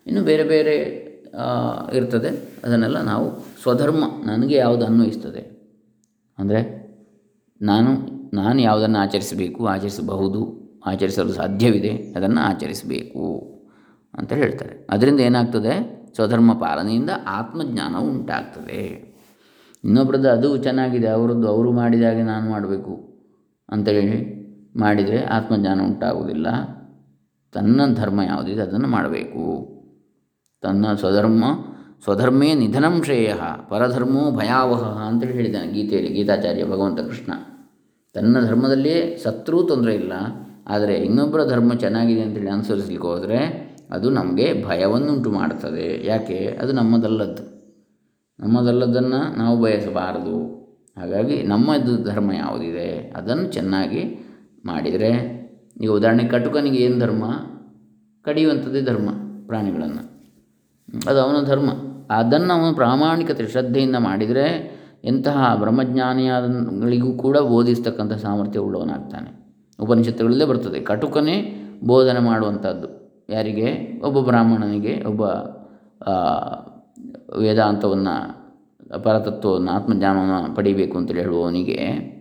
ಇನ್ನು 0.08 0.24
ಬೇರೆ 0.24 0.44
ಬೇರೆ 0.44 0.76
ಇರ್ತದೆ. 1.94 2.30
ಅದನ್ನೆಲ್ಲ 2.64 3.02
ನಾವು 3.02 3.26
ಸ್ವಧರ್ಮ, 3.64 4.04
ನನಗೆ 4.26 4.56
ಯಾವುದು 4.56 4.86
ಅನ್ವಯಿಸ್ತದೆ 4.86 5.44
ಅಂದರೆ 6.38 6.77
ನಾನು 7.62 8.18
ನಾನು 8.34 8.62
ಯಾವುದನ್ನು 8.62 9.00
ಆಚರಿಸಬೇಕು, 9.00 9.68
ಆಚರಿಸಬಹುದು, 9.68 10.68
ಆಚರಿಸಲು 10.86 11.30
ಸಾಧ್ಯವಿದೆ, 11.30 12.14
ಅದನ್ನು 12.18 12.42
ಆಚರಿಸಬೇಕು 12.42 13.42
ಅಂತ 14.14 14.34
ಹೇಳ್ತಾರೆ. 14.34 14.88
ಅದರಿಂದ 14.90 15.20
ಏನಾಗ್ತದೆ? 15.20 15.98
ಸ್ವಧರ್ಮ 16.16 16.54
ಪಾಲನೆಯಿಂದ 16.54 17.10
ಆತ್ಮಜ್ಞಾನ 17.28 17.96
ಉಂಟಾಗ್ತದೆ. 17.96 19.08
ಇನ್ನೊಬ್ರದ್ದು 19.84 20.30
ಅದು 20.30 20.58
ಚೆನ್ನಾಗಿದೆ, 20.58 21.08
ಅವರದ್ದು 21.08 21.48
ಅವರು 21.48 21.72
ಮಾಡಿದಾಗೆ 21.72 22.24
ನಾನು 22.24 22.50
ಮಾಡಬೇಕು 22.50 23.20
ಅಂತೇಳಿ 23.70 24.38
ಮಾಡಿದರೆ 24.80 25.24
ಆತ್ಮಜ್ಞಾನ 25.24 25.82
ಉಂಟಾಗುವುದಿಲ್ಲ. 25.82 26.48
ತನ್ನ 27.54 27.94
ಧರ್ಮ 27.94 28.22
ಯಾವುದಿದೆ 28.22 28.62
ಅದನ್ನು 28.62 28.88
ಮಾಡಬೇಕು. 28.88 29.78
ತನ್ನ 30.62 30.94
ಸ್ವಧರ್ಮ 30.94 31.44
ಸ್ವಧರ್ಮೇ 32.04 32.54
ನಿಧನಂ 32.54 33.04
ಶ್ರೇಯ, 33.04 33.34
ಪರಧರ್ಮೋ 33.70 34.32
ಭಯಾವಹ 34.32 34.84
ಅಂತೇಳಿ 34.84 35.34
ಹೇಳಿದ್ದಾನೆ 35.34 35.72
ಗೀತೆಯಲ್ಲಿ, 35.72 36.12
ಗೀತಾಚಾರ್ಯ 36.14 36.66
ಭಗವಂತ 36.66 37.00
ಕೃಷ್ಣ. 37.00 37.32
ತನ್ನ 38.14 38.46
ಧರ್ಮದಲ್ಲಿಯೇ 38.46 39.18
ಸತ್ರೂ 39.24 39.64
ತೊಂದರೆ 39.64 39.96
ಇಲ್ಲ, 39.96 40.14
ಆದರೆ 40.68 40.96
ಇನ್ನೊಬ್ಬರ 40.96 41.46
ಧರ್ಮ 41.46 41.74
ಚೆನ್ನಾಗಿದೆ 41.74 42.22
ಅಂತೇಳಿ 42.22 42.50
ಅನುಸರಿಸಲಿಕ್ಕೆ 42.50 43.08
ಹೋದರೆ 43.08 43.68
ಅದು 43.92 44.10
ನಮಗೆ 44.10 44.66
ಭಯವನ್ನುಂಟು 44.66 45.32
ಮಾಡ್ತದೆ. 45.32 46.06
ಯಾಕೆ? 46.06 46.58
ಅದು 46.62 46.72
ನಮ್ಮದಲ್ಲದ್ದು. 46.72 47.44
ನಮ್ಮದಲ್ಲದನ್ನು 48.40 49.38
ನಾವು 49.38 49.62
ಬಯಸಬಾರದು. 49.62 50.58
ಹಾಗಾಗಿ 50.98 51.44
ನಮ್ಮದು 51.44 52.04
ಧರ್ಮ 52.04 52.32
ಯಾವುದಿದೆ, 52.32 53.14
ಅದನ್ನು 53.16 53.48
ಚೆನ್ನಾಗಿ 53.52 54.04
ಮಾಡಿದರೆ, 54.66 55.12
ಈಗ 55.82 55.90
ಉದಾಹರಣೆಗೆ 55.90 56.30
ಕಟುಕನಿಗೆ 56.30 56.78
ಏನು 56.78 57.00
ಧರ್ಮ? 57.00 57.26
ಕಡಿಯುವಂಥದ್ದೇ 58.24 58.82
ಧರ್ಮ, 58.82 59.10
ಪ್ರಾಣಿಗಳನ್ನು. 59.48 60.17
ಅದು 61.08 61.22
ಅವನ 61.22 61.44
ಧರ್ಮ. 61.44 61.70
ಅದನ್ನು 62.10 62.54
ಅವನು 62.54 62.76
ಪ್ರಾಮಾಣಿಕತೆ, 62.76 63.48
ಶ್ರದ್ಧೆಯಿಂದ 63.48 63.96
ಮಾಡಿದರೆ 63.96 64.78
ಎಂತಹ 65.04 65.56
ಬ್ರಹ್ಮಜ್ಞಾನಿಯಾದಗಳಿಗೂ 65.60 67.14
ಕೂಡ 67.14 67.38
ಬೋಧಿಸ್ತಕ್ಕಂಥ 67.38 68.14
ಸಾಮರ್ಥ್ಯ 68.14 68.60
ಉಳ್ಳವನಾಗ್ತಾನೆ. 68.60 69.48
ಉಪನಿಷತ್ತುಗಳಲ್ಲೇ 69.80 70.46
ಬರ್ತದೆ. 70.46 70.80
ಕಟುಕನೇ 70.80 71.64
ಬೋಧನೆ 71.84 72.20
ಮಾಡುವಂಥದ್ದು. 72.20 73.08
ಯಾರಿಗೆ? 73.30 74.02
ಒಬ್ಬ 74.04 74.20
ಬ್ರಾಹ್ಮಣನಿಗೆ, 74.20 75.04
ಒಬ್ಬ 75.04 75.22
ವೇದಾಂತವನ್ನು, 77.38 78.38
ಪರತತ್ವವನ್ನು, 79.04 79.72
ಆತ್ಮಜ್ಞಾನವನ್ನು 79.72 80.56
ಪಡಿಬೇಕು 80.56 80.98
ಅಂತೇಳಿ 80.98 81.22
ಹೇಳುವವನಿಗೆ 81.22 82.18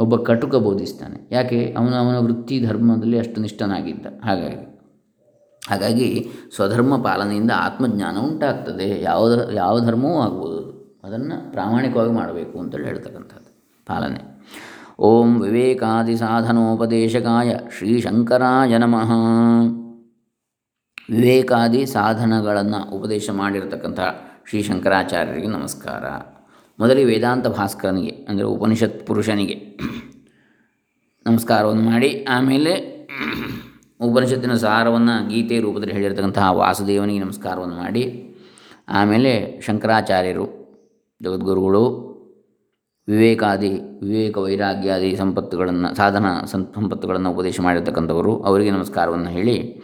ಒಬ್ಬ 0.00 0.16
ಕಟುಕ 0.16 0.56
ಬೋಧಿಸ್ತಾನೆ. 0.56 1.28
ಯಾಕೆ? 1.32 1.74
ಅವನು 1.78 1.96
ಅವನ 1.96 2.16
ವೃತ್ತಿ 2.16 2.64
ಧರ್ಮದಲ್ಲಿ 2.64 3.18
ಅಷ್ಟು 3.18 3.40
ನಿಷ್ಠನಾಗಿದ್ದ. 3.40 4.06
ಹಾಗಾಗಿ. 4.24 4.75
ಹಾಗಾಗಿ 5.68 6.28
ಸ್ವಧರ್ಮ 6.54 7.02
ಪಾಲನೆಯಿಂದ 7.02 7.50
ಆತ್ಮಜ್ಞಾನ 7.56 8.16
ಉಂಟಾಗ್ತದೆ. 8.18 9.02
ಯಾವ 9.02 9.40
ಯಾವ 9.52 9.80
ಧರ್ಮವೂ 9.80 10.20
ಆಗ್ಬೋದು. 10.20 10.60
ಅದನ್ನು 11.04 11.52
ಪ್ರಾಮಾಣಿಕವಾಗಿ 11.52 12.12
ಮಾಡಬೇಕು 12.12 12.58
ಅಂತೇಳಿ 12.58 12.84
ಹೇಳ್ತಕ್ಕಂಥದ್ದು 12.84 13.50
ಪಾಲನೆ. 13.86 14.20
ಓಂ 14.98 15.40
ವಿವೇಕಾದಿ 15.40 16.16
ಸಾಧನೋಪದೇಶಕಾಯ 16.16 17.56
ಶ್ರೀಶಂಕರಾಯ 17.78 18.78
ನಮಃ. 18.78 19.10
ವಿವೇಕಾದಿ 21.10 21.86
ಸಾಧನಗಳನ್ನು 21.86 22.90
ಉಪದೇಶ 22.90 23.30
ಮಾಡಿರತಕ್ಕಂಥ 23.30 24.00
ಶ್ರೀ 24.48 24.62
ಶಂಕರಾಚಾರ್ಯರಿಗೆ 24.62 25.46
ನಮಸ್ಕಾರ. 25.46 26.04
ಮೊದಲಿಗೆ 26.78 27.04
ವೇದಾಂತ 27.04 27.46
ಭಾಸ್ಕರನಿಗೆ, 27.46 28.10
ಅಂದರೆ 28.28 28.44
ಉಪನಿಷತ್ 28.44 29.06
ಪುರುಷನಿಗೆ 29.06 29.56
ನಮಸ್ಕಾರವನ್ನು 31.26 31.82
ಮಾಡಿ, 31.82 32.24
ಆಮೇಲೆ 32.24 32.72
ಉಪನಿಷತ್ತಿನ 34.00 34.54
ಸಾರವನ್ನು 34.54 35.28
ಗೀತೆ 35.28 35.60
ರೂಪದಲ್ಲಿ 35.60 35.94
ಹೇಳಿರ್ತಕ್ಕಂತಹ 35.94 36.52
ವಾಸುದೇವನಿಗೆ 36.52 37.18
ನಮಸ್ಕಾರವನ್ನು 37.18 37.76
ಮಾಡಿ, 37.76 38.34
ಆಮೇಲೆ 38.88 39.60
ಶಂಕರಾಚಾರ್ಯರು, 39.60 40.76
ಜಗದ್ಗುರುಗಳು, 41.22 42.06
ವಿವೇಕಾದಿ, 43.08 44.00
ವಿವೇಕ 44.02 44.38
ವೈರಾಗ್ಯಾದಿ 44.38 45.16
ಸಂಪತ್ತುಗಳನ್ನು, 45.16 45.96
ಸಾಧನ 45.96 46.26
ಸಂಪತ್ತುಗಳನ್ನು 46.46 47.30
ಉಪದೇಶ 47.30 47.60
ಮಾಡಿರ್ತಕ್ಕಂಥವರು, 47.60 48.42
ಅವರಿಗೆ 48.42 48.70
ನಮಸ್ಕಾರವನ್ನು 48.70 49.30
ಹೇಳಿ, 49.30 49.82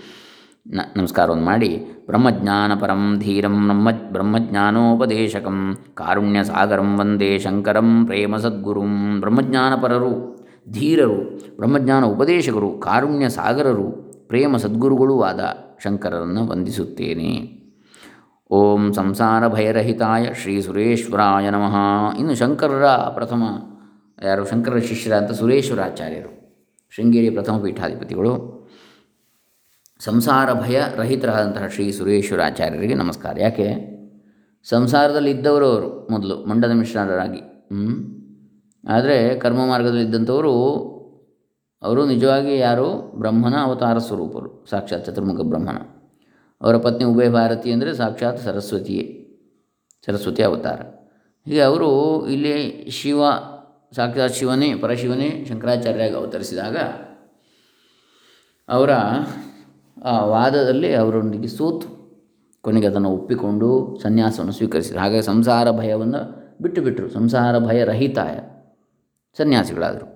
ನ, 0.72 0.80
ನಮಸ್ಕಾರವನ್ನು 0.96 1.44
ಮಾಡಿ 1.44 1.86
ಬ್ರಹ್ಮಜ್ಞಾನ 2.06 2.72
ಪರಂ 2.74 3.18
ಧೀರಂ 3.18 3.66
ಬ್ರಹ್ಮ, 3.66 3.90
ಬ್ರಹ್ಮಜ್ಞಾನೋಪದೇಶಕಂ 3.90 5.78
ಕಾರುಣ್ಯ 5.94 6.44
ಸಾಗರಂ 6.44 6.98
ವಂದೇ 6.98 7.38
ಶಂಕರಂ 7.38 8.06
ಪ್ರೇಮ 8.06 8.36
ಸದ್ಗುರುಂ, 8.36 9.20
ಬ್ರಹ್ಮಜ್ಞಾನಪರರು 9.20 10.41
ಧೀರರು, 10.70 11.16
ಬ್ರಹ್ಮಜ್ಞಾನ 11.56 12.04
ಉಪದೇಶಕರು, 12.04 12.70
ಕಾರುಣ್ಯ 12.78 13.28
ಸಾಗರರು, 13.28 14.12
ಪ್ರೇಮ 14.28 14.56
ಸದ್ಗುರುಗಳೂ 14.56 15.22
ಆದ 15.22 15.40
ಶಂಕರರನ್ನು 15.84 16.46
ವಂದಿಸುತ್ತೇನೆ. 16.46 17.62
ಓಂ 18.50 18.92
ಸಂಸಾರ 18.92 19.48
ಭಯರಹಿತಾಯ 19.48 20.34
ಶ್ರೀ 20.34 20.60
ಸುರೇಶ್ವರಾಯ 20.60 21.50
ನಮಃ. 21.50 21.76
ಇನ್ನು 22.18 22.34
ಶಂಕರರ 22.34 22.86
ಪ್ರಥಮ, 22.86 23.42
ಯಾರು? 24.24 24.46
ಶಂಕರರ 24.46 24.78
ಶಿಷ್ಯರ 24.78 25.16
ಅಂತ 25.16 25.30
ಸುರೇಶ್ವರಾಚಾರ್ಯರು, 25.30 26.62
ಶೃಂಗೇರಿ 26.90 27.30
ಪ್ರಥಮ 27.30 27.58
ಪೀಠಾಧಿಪತಿಗಳು. 27.58 28.62
ಸಂಸಾರ 30.00 30.52
ಭಯ 30.52 30.82
ರಹಿತರಾದಂತಹ 30.96 31.66
ಶ್ರೀ 31.66 31.92
ಸುರೇಶ್ವರಾಚಾರ್ಯರಿಗೆ 31.92 32.94
ನಮಸ್ಕಾರ. 32.94 33.40
ಯಾಕೆ? 33.40 33.92
ಸಂಸಾರದಲ್ಲಿ 34.68 35.30
ಇದ್ದವರು 35.30 35.66
ಅವರು 35.66 36.08
ಮೊದಲು 36.10 36.36
ಮಂಡನ 36.44 36.72
ಮಿಶ್ರರಾಗಿ 36.72 37.40
ಆದರೆ 38.88 39.34
ಕರ್ಮ 39.34 39.66
ಮಾರ್ಗದಲ್ಲಿ 39.66 40.02
ಇದ್ದಂಥವರು, 40.02 40.54
ಅವರು 41.82 42.06
ನಿಜವಾಗಿ 42.06 42.58
ಯಾರು? 42.58 43.12
ಬ್ರಹ್ಮನ 43.18 43.54
ಅವತಾರ 43.62 43.98
ಸ್ವರೂಪರು, 43.98 44.66
ಸಾಕ್ಷಾತ್ 44.70 45.06
ಚತುರ್ಮುಖ 45.06 45.40
ಬ್ರಹ್ಮನ. 45.40 45.76
ಅವರ 46.60 46.76
ಪತ್ನಿ 46.76 47.04
ಉಭಯ 47.04 47.28
ಭಾರತಿ 47.28 47.72
ಅಂದರೆ 47.72 47.94
ಸಾಕ್ಷಾತ್ 47.94 48.40
ಸರಸ್ವತಿಯೇ, 48.40 49.28
ಸರಸ್ವತಿ 50.06 50.42
ಅವತಾರ. 50.42 50.80
ಹೀಗೆ 51.46 51.60
ಅವರು 51.60 52.26
ಇಲ್ಲಿ 52.26 52.86
ಶಿವ, 52.90 53.22
ಸಾಕ್ಷಾತ್ 53.96 54.34
ಶಿವನೇ, 54.34 54.74
ಪರಶಿವನೇ 54.74 55.46
ಶಂಕರಾಚಾರ್ಯಾಗಿ 55.48 56.14
ಅವತರಿಸಿದಾಗ 56.14 56.76
ಅವರ 58.68 58.90
ಆ 60.04 60.24
ವಾದದಲ್ಲಿ 60.24 60.94
ಅವರೊಂದಿಗೆ 60.94 61.48
ಸೋತು, 61.48 61.88
ಕೊನೆಗೆ 62.60 62.86
ಅದನ್ನು 62.86 63.08
ಒಪ್ಪಿಕೊಂಡು 63.08 63.98
ಸನ್ಯಾಸವನ್ನು 64.02 64.52
ಸ್ವೀಕರಿಸಿದರು. 64.52 64.98
ಹಾಗಾಗಿ 64.98 65.22
ಸಂಸಾರ 65.22 65.70
ಭಯವನ್ನು 65.70 66.20
ಬಿಟ್ಟು 66.62 66.82
ಬಿಟ್ಟರು. 66.82 67.10
ಸಂಸಾರ 67.10 67.58
ಭಯ 67.58 67.84
ರಹಿತಾಯ. 67.84 68.51
ಸನ್ಯಾಸಿಗಳಾದರು. 69.38 70.06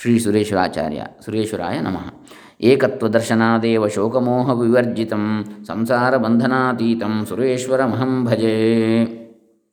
ಶ್ರೀ 0.00 0.18
ಸುರೇಶ್ವರಾಚಾರ್ಯ 0.18 1.06
ಸುರೇಶ್ವರಾಯ 1.24 1.80
ನಮಃ. 1.80 2.26
ಏಕತ್ವ 2.60 3.08
ದರ್ಶನಾದೇವ 3.08 3.86
ಶೋಕಮೋಹ 3.86 4.60
ವಿವರ್ಜಿತಂ, 4.60 5.44
ಸಂಸಾರ 5.66 6.16
ಬಂಧನಾತೀತಂ 6.16 7.26
ಸುರೇಶ್ವರಮಹಂ 7.28 8.24
ಭಜೇ. 8.24 9.02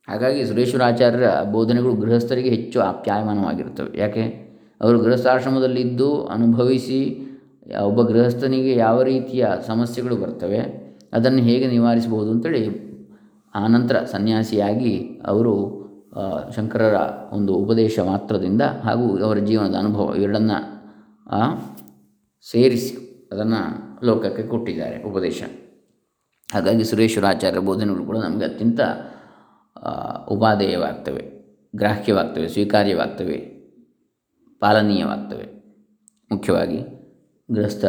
ಹಾಗಾಗಿ 0.08 0.46
ಸುರೇಶ್ವರಾಚಾರ್ಯರ 0.46 1.44
ಬೋಧನೆಗಳು 1.52 1.94
ಗೃಹಸ್ಥರಿಗೆ 1.94 2.50
ಹೆಚ್ಚು 2.50 2.82
ಆಪ್ಯಾಯಮಾನವಾಗಿರುತ್ತವೆ. 2.82 3.98
ಯಾಕೆ? 3.98 4.24
ಅವರು 4.82 5.00
ಗೃಹಸ್ಥಾಶ್ರಮದಲ್ಲಿದ್ದು 5.00 6.26
ಅನುಭವಿಸಿ, 6.26 7.22
ಒಬ್ಬ 7.82 8.02
ಗೃಹಸ್ಥನಿಗೆ 8.02 8.76
ಯಾವ 8.76 9.02
ರೀತಿಯ 9.02 9.48
ಸಮಸ್ಯೆಗಳು 9.68 10.16
ಬರ್ತವೆ, 10.16 10.60
ಅದನ್ನು 11.14 11.40
ಹೇಗೆ 11.40 11.68
ನಿವಾರಿಸಬಹುದು 11.68 12.32
ಅಂತೇಳಿ 12.32 12.90
ಆನಂತರ 13.56 13.98
ಸನ್ಯಾಸಿಯಾಗಿ 14.04 15.22
ಅವರು 15.26 15.79
ಶಂಕರರ 16.56 16.98
ಒಂದು 17.32 17.54
ಉಪದೇಶ 17.54 18.00
ಮಾತ್ರದಿಂದ 18.00 18.62
ಹಾಗೂ 18.62 19.24
ಅವರ 19.24 19.38
ಜೀವನದ 19.38 19.76
ಅನುಭವ 19.76 20.16
ಇವೆರಡನ್ನು 20.16 20.58
ಸೇರಿಸಿ 22.52 22.94
ಅದನ್ನು 23.32 23.62
ಲೋಕಕ್ಕೆ 24.06 24.44
ಕೊಟ್ಟಿದ್ದಾರೆ 24.44 25.04
ಉಪದೇಶ. 25.04 25.44
ಹಾಗಾಗಿ 26.54 26.84
ಸುರೇಶ್ವರಾಚಾರ್ಯ 26.84 27.60
ಬೋಧನೆಗಳು 27.60 28.06
ಕೂಡ 28.06 28.18
ನಮಗೆ 28.18 28.46
ಅತ್ಯಂತ 28.46 28.80
ಉಪಾದೇಯವಾಗ್ತವೆ, 30.30 31.24
ಗ್ರಾಹ್ಯವಾಗ್ತವೆ, 31.76 32.48
ಸ್ವೀಕಾರ್ಯವಾಗ್ತವೆ, 32.48 33.38
ಪಾಲನೀಯವಾಗ್ತವೆ, 34.60 35.48
ಮುಖ್ಯವಾಗಿ 36.32 36.80
ಗೃಹಸ್ಥ 37.50 37.86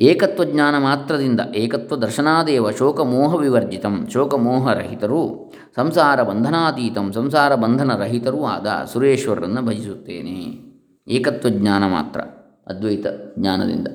ಆಶ್ರಮದಲ್ಲಿರುವಂಥವರಿಗೆ 0.00 0.10
ಏಕತ್ವಜ್ಞಾನ 0.10 0.78
ಮಾತ್ರದಿಂದ 0.78 1.40
ಏಕತ್ವ 1.56 1.96
ದರ್ಶನಾದೇವ 1.96 2.70
ಶೋಕಮೋಹ 2.70 3.34
ವಿವರ್ಜಿತಂ 3.34 4.08
ಶೋಕಮೋಹರಹಿತರೂ 4.12 5.52
ಸಂಸಾರ 5.76 6.22
ಬಂಧನಾತೀತಂ, 6.22 7.12
ಸಂಸಾರ 7.12 7.54
ಬಂಧನರಹಿತರೂ 7.54 8.44
ಆದ 8.44 8.88
ಸುರೇಶ್ವರರನ್ನು 8.92 9.62
ಭಜಿಸುತ್ತೇನೆ. 9.62 10.70
ಏಕತ್ವಜ್ಞಾನ 11.08 11.86
ಮಾತ್ರ, 11.86 12.20
ಅದ್ವೈತ 12.66 13.06
ಜ್ಞಾನದಿಂದ. 13.38 13.88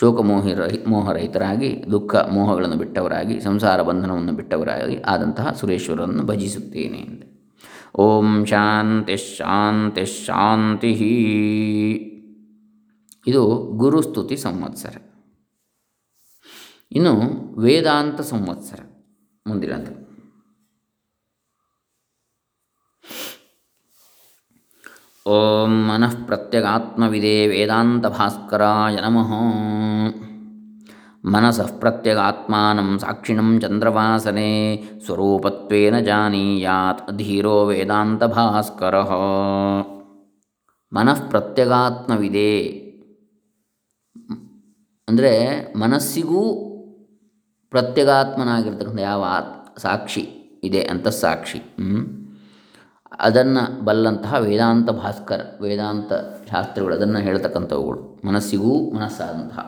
ಶೋಕಮೋಹಿ 0.00 0.54
ರಹಿ 0.54 0.78
ಮೋಹರಹಿತರಾಗಿ 0.88 1.84
ದುಃಖ 1.90 2.14
ಮೋಹಗಳನ್ನು 2.14 2.76
ಬಿಟ್ಟವರಾಗಿ, 2.76 3.40
ಸಂಸಾರ 3.40 3.82
ಬಂಧನವನ್ನು 3.82 4.32
ಬಿಟ್ಟವರಾಗಿ 4.32 5.02
ಆದಂತಹ 5.06 5.52
ಸುರೇಶ್ವರನ್ನು 5.52 6.22
ಭಜಿಸುತ್ತೇನೆ 6.22 6.98
ಎಂದು. 6.98 7.52
ಓಂ 8.02 8.44
ಶಾಂತಿ 8.44 9.16
ಶಾಂತಿ 9.16 10.04
ಶಾಂತಿ 10.04 10.94
ಇದು 13.26 13.56
ಗುರುಸ್ತುತಿ 13.56 14.36
ಸಂವತ್ಸರ. 14.36 14.96
ಇನ್ನು 16.92 17.12
ವೇದಾಂತ 17.60 18.20
ಸಂವತ್ಸರ 18.20 18.80
ಮುಂದಿನದು. 19.46 20.04
ಓಂ 25.26 25.70
ಮನಃ 25.70 26.26
ಪ್ರತ್ಯಗಾತ್ಮವಿದೆ 26.26 27.46
ವೇದಾಂತ 27.46 28.06
ಭಾಸ್ಕರಾಯ 28.06 28.96
ನಮಃ. 28.96 29.32
ಮನಸಃ 31.24 31.78
ಪ್ರತ್ಯಗಾತ್ಮಾನಂ 31.78 32.98
ಸಾಕ್ಷಿಣಂ 32.98 33.60
ಚಂದ್ರವಾಸನೆ 33.60 34.82
ಸ್ವರೂಪತ್ವೇನ 35.04 35.98
ಜಾನೀಯಾತ್ 35.98 37.12
ಧೀರೋ 37.12 37.66
ವೇದಾಂತ 37.66 38.24
ಭಾಸ್ಕರ. 38.24 39.00
ಮನಃ 40.92 41.28
ಪ್ರತ್ಯಗಾತ್ಮವಿದೆ 41.28 42.83
ಅಂದರೆ 45.08 45.32
ಮನಸ್ಸಿಗೂ 45.82 46.42
ಪ್ರತ್ಯಗಾತ್ಮನಾಗಿರ್ತಕ್ಕಂಥ 47.72 49.00
ಯಾವ 49.10 49.22
ಆತ್ 49.36 49.54
ಸಾಕ್ಷಿ 49.84 50.22
ಇದೆ 50.68 50.82
ಅಂತ 50.92 51.06
ಸಾಕ್ಷಿ. 51.22 51.60
ಅದನ್ನು 53.26 53.62
ಬಲ್ಲಂತಹ 53.86 54.38
ವೇದಾಂತ 54.46 54.90
ಭಾಸ್ಕರ್, 55.02 55.44
ವೇದಾಂತ 55.64 56.12
ಶಾಸ್ತ್ರಗಳು 56.50 56.94
ಅದನ್ನು 56.98 57.20
ಹೇಳ್ತಕ್ಕಂಥವುಗಳು. 57.26 58.00
ಮನಸ್ಸಿಗೂ 58.28 58.72
ಮನಸ್ಸಾದಂತಹ 58.96 59.64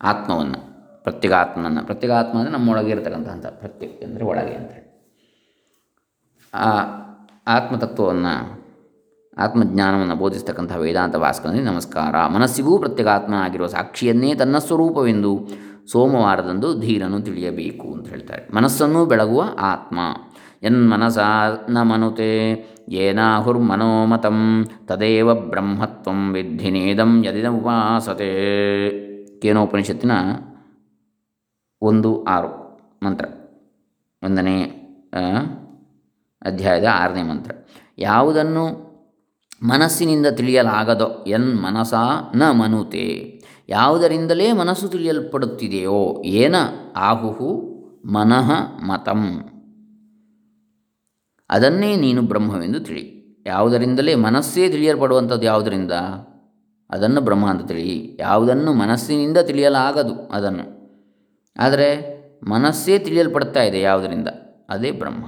ಆತ್ಮವನ್ನು, 0.00 0.60
ಪ್ರತ್ಯಗಾತ್ಮನನ್ನು. 1.06 1.82
ಪ್ರತ್ಯಗಾತ್ಮ 1.90 2.34
ಅಂದರೆ 2.40 2.54
ನಮ್ಮೊಳಗೆ 2.58 2.92
ಇರತಕ್ಕಂತಹ 2.94 3.52
ಪ್ರತ್ಯೇಕ 3.62 3.96
ಅಂದರೆ 4.08 4.24
ಒಳಗೆ 4.32 4.54
ಅಂತೇಳಿ 4.60 4.88
ಆ 6.54 6.70
ಆತ್ಮತತ್ವವನ್ನು 7.56 8.34
ಆತ್ಮಜ್ಞಾನವನ್ನು 9.38 10.16
ಬೋಧಿಸ್ತಕ್ಕಂಥ 10.16 10.76
ವೇದಾಂತ 10.76 11.16
ಭಾಸ್ಕರನಿಗೆ 11.16 11.64
ನಮಸ್ಕಾರ. 11.64 12.26
ಮನಸ್ಸಿಗೂ 12.26 12.78
ಪ್ರತ್ಯೇಕಾತ್ಮ 12.78 13.34
ಆಗಿರುವ 13.34 13.66
ಸಾಕ್ಷಿಯನ್ನೇ 13.66 14.34
ತನ್ನ 14.34 14.58
ಸ್ವರೂಪವೆಂದು 14.58 15.48
ಸೋಮವಾರದಂದು 15.92 16.80
ಧೀರನು 16.80 17.20
ತಿಳಿಯಬೇಕು 17.20 17.92
ಅಂತ 17.92 18.08
ಹೇಳ್ತಾರೆ. 18.08 18.48
ಮನಸ್ಸನ್ನು 18.54 19.06
ಬೆಳಗುವ 19.06 19.44
ಆತ್ಮ. 19.60 19.98
ಯನ್ಮನಸ 20.62 21.18
ನ 21.68 21.82
ಮನುತೆ 21.82 22.54
ಏನಾಹುರ್ಮನೋಮತಂ 22.88 24.66
ತದೇವ 24.86 25.34
ಬ್ರಹ್ಮತ್ವಂ 25.34 26.32
ವಿದ್ಧಿನೇದಂ 26.32 27.24
ಯದಿನ 27.24 27.48
ಉಪಾಸತೆ. 27.48 28.30
ಕೇನೋಪನಿಷತ್ತಿನ 29.40 30.12
ಒಂದು 31.82 32.24
ಆರು 32.24 32.80
ಮಂತ್ರ. 33.02 33.24
ಒಂದನೇ 34.22 34.62
ಅಧ್ಯಾಯದ 36.42 36.84
ಆರನೇ 36.92 37.22
ಮಂತ್ರ. 37.22 37.50
ಯಾವುದನ್ನು 37.98 38.91
ಮನಸ್ಸಿನಿಂದ 39.62 40.26
ತಿಳಿಯಲಾಗದೋ? 40.26 41.24
ಎನ್ 41.26 41.62
ಮನಸ? 41.62 41.94
ನ 42.34 42.50
ಮನುತೆ. 42.50 43.42
ಯಾವುದರಿಂದಲೇ 43.68 44.52
ಮನಸ್ಸು 44.52 44.88
ತಿಳಿಯಲ್ಪಡುತ್ತಿದೆಯೋ? 44.88 46.22
ಏನ? 46.24 46.54
ಆಹುಹು 46.96 47.72
ಮನಃ 48.06 48.50
ಮತಂ. 48.82 49.44
ಅದನ್ನೇ 51.50 51.96
ನೀನು 51.96 52.22
ಬ್ರಹ್ಮವೆಂದು 52.22 52.80
ತಿಳಿ. 52.80 53.22
ಯಾವುದರಿಂದಲೇ 53.46 54.14
ಮನಸ್ಸೇ 54.14 54.68
ತಿಳಿಯಲ್ಪಡುವಂಥದ್ದು 54.68 55.46
ಯಾವುದರಿಂದ? 55.46 55.92
ಅದನ್ನು 56.90 57.20
ಬ್ರಹ್ಮ 57.20 57.50
ಅಂತ 57.50 57.66
ತಿಳಿ. 57.66 58.16
ಯಾವುದನ್ನು 58.20 58.72
ಮನಸ್ಸಿನಿಂದ 58.72 59.38
ತಿಳಿಯಲಾಗದು 59.38 60.26
ಅದನ್ನು. 60.26 60.82
ಆದರೆ 61.56 62.22
ಮನಸ್ಸೇ 62.48 62.98
ತಿಳಿಯಲ್ಪಡ್ತಾ 62.98 63.62
ಇದೆ 63.62 63.80
ಯಾವುದರಿಂದ? 63.80 64.28
ಅದೇ 64.68 64.90
ಬ್ರಹ್ಮ. 64.90 65.24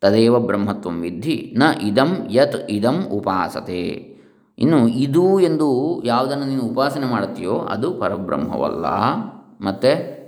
ತದೇವ 0.00 0.40
ಬ್ರಹ್ಮತ್ವ 0.40 0.90
ವಿದ್ಧಿ, 0.90 1.54
ನ 1.56 1.62
ಇದಂ 1.82 2.26
ಯತ್ 2.30 2.70
ಇದಂ 2.70 3.08
ಉಪಾಸತೆ. 3.12 4.10
ಇನ್ನು 4.58 4.88
ಇದು 4.88 5.40
ಎಂದು 5.40 6.02
ಯಾವುದನ್ನು 6.04 6.44
ನೀನು 6.44 6.62
ಉಪಾಸನೆ 6.62 7.06
ಮಾಡುತ್ತೀಯೋ 7.06 7.52
ಅದು 7.52 7.90
ಪರಬ್ರಹ್ಮವಲ್ಲ. 7.90 8.84
ಮತ್ತು, 9.66 10.20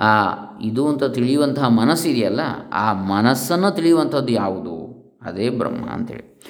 ಆ, 0.00 0.32
ಇದು 0.62 0.88
ಅಂತ 0.88 1.04
ತಿಳಿಯುವಂತಹ 1.04 1.68
ಮನಸ್ಸಿದೆಯಲ್ಲ, 1.68 2.40
ಆ 2.72 2.92
ಮನಸ್ಸನ್ನು 2.92 3.70
ತಿಳಿಯುವಂಥದ್ದು 3.70 4.32
ಯಾವುದು? 4.32 4.96
ಅದೇ 5.22 5.48
ಬ್ರಹ್ಮ 5.48 5.90
ಅಂತೇಳಿ 5.90 6.40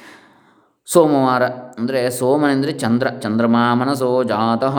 ಸೋಮವಾರ, 0.86 1.44
ಅಂದರೆ 1.44 2.10
ಸೋಮನೆಂದರೆ 2.10 2.72
ಚಂದ್ರ, 2.72 3.08
ಚಂದ್ರಮಾ 3.08 3.74
ಮನಸ್ಸೋ 3.74 4.22
ಜಾತಃ 4.22 4.78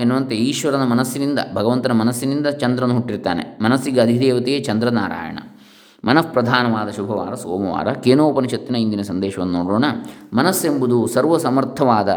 ಎನ್ನುವಂತೆ 0.00 0.34
ಈಶ್ವರನ 0.34 0.84
ಮನಸ್ಸಿನಿಂದ, 0.84 1.38
ಭಗವಂತನ 1.54 1.92
ಮನಸ್ಸಿನಿಂದ 1.92 2.46
ಚಂದ್ರನು 2.46 2.94
ಹುಟ್ಟಿರ್ತಾನೆ. 2.94 3.58
ಮನಸ್ಸಿಗೆ 3.62 4.00
ಅಧಿದೇವತೆಯೇ 4.00 4.60
ಚಂದ್ರನಾರಾಯಣ. 4.60 5.38
ಮನಃಪ್ರಧಾನವಾದ 6.04 6.88
ಶುಭವಾರ, 6.88 7.34
ಸೋಮವಾರ. 7.34 7.92
ಕೇನೋಪನಿಷತ್ತಿನ 7.92 8.76
ಇಂದಿನ 8.76 9.02
ಸಂದೇಶವನ್ನು 9.02 9.62
ನೋಡೋಣ. 9.62 9.84
ಮನಸ್ಸೆಂಬುದು 10.34 11.06
ಸರ್ವಸಮರ್ಥವಾದ 11.06 12.08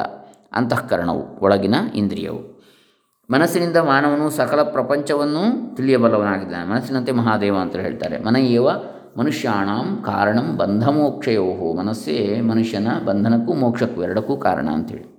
ಅಂತಃಕರಣವು, 0.52 1.40
ಒಳಗಿನ 1.40 1.76
ಇಂದ್ರಿಯವು. 1.96 2.56
ಮನಸ್ಸಿನಿಂದ 3.32 3.78
ಮಾನವನು 3.78 4.30
ಸಕಲ 4.30 4.64
ಪ್ರಪಂಚವನ್ನು 4.64 5.76
ತಿಳಿಯಬಲ್ಲವನಾಗಿದ್ದಾನೆ. 5.76 6.70
ಮನಸ್ಸಿನಂತೆ 6.70 7.12
ಮಹಾದೇವ 7.12 7.56
ಅಂತ 7.56 7.76
ಹೇಳ್ತಾರೆ. 7.76 8.24
ಮನೆಯವ 8.24 8.68
ಮನುಷ್ಯಾಣಂ 9.18 10.04
ಕಾರಣಂ 10.06 10.58
ಬಂಧಮೋಕ್ಷಯೋಹೋ. 10.58 11.74
ಮನಸ್ಸೇ 11.74 12.42
ಮನುಷ್ಯನ 12.42 12.88
ಬಂಧನಕ್ಕೂ 13.06 13.54
ಮೋಕ್ಷಕ್ಕೂ 13.54 14.04
ಎರಡಕ್ಕೂ 14.04 14.38
ಕಾರಣ 14.38 14.70
ಅಂತೇಳಿ. 14.70 15.16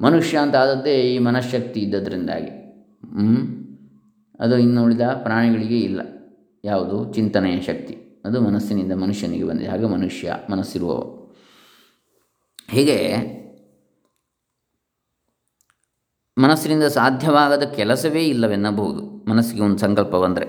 ಮನುಷ್ಯ 0.00 0.38
ಅಂತ 0.38 0.56
ಆದದ್ದೇ 0.56 0.94
ಈ 0.94 1.18
ಮನಃಶಕ್ತಿ 1.18 1.80
ಇದ್ದದ್ರಿಂದಾಗಿ. 1.80 2.60
ಅದು 4.40 4.58
ಇನ್ನುಳಿದ 4.58 5.00
ಪ್ರಾಣಿಗಳಿಗೆ 5.00 5.78
ಇಲ್ಲ. 5.78 6.00
ಯಾವುದು? 6.64 7.12
ಚಿಂತನೆಯ 7.14 7.60
ಶಕ್ತಿ. 7.60 7.99
ಅದು 8.24 8.40
ಮನಸ್ಸಿನಿಂದ 8.40 8.92
ಮನುಷ್ಯನಿಗೆ 8.92 9.44
ಬಂದಿದೆ. 9.44 9.70
ಹಾಗೆ 9.70 9.86
ಮನುಷ್ಯ 9.86 10.36
ಮನಸ್ಸಿರುವವ 10.50 11.20
ಹೀಗೆ 12.70 13.16
ಮನಸ್ಸಿನಿಂದ 16.38 16.84
ಸಾಧ್ಯವಾಗದ 16.84 17.62
ಕೆಲಸವೇ 17.62 18.26
ಇಲ್ಲವೆನ್ನಬಹುದು. 18.26 19.30
ಮನಸ್ಸಿಗೆ 19.30 19.62
ಒಂದು 19.62 19.78
ಸಂಕಲ್ಪ 19.78 20.16
ಬಂದರೆ 20.16 20.46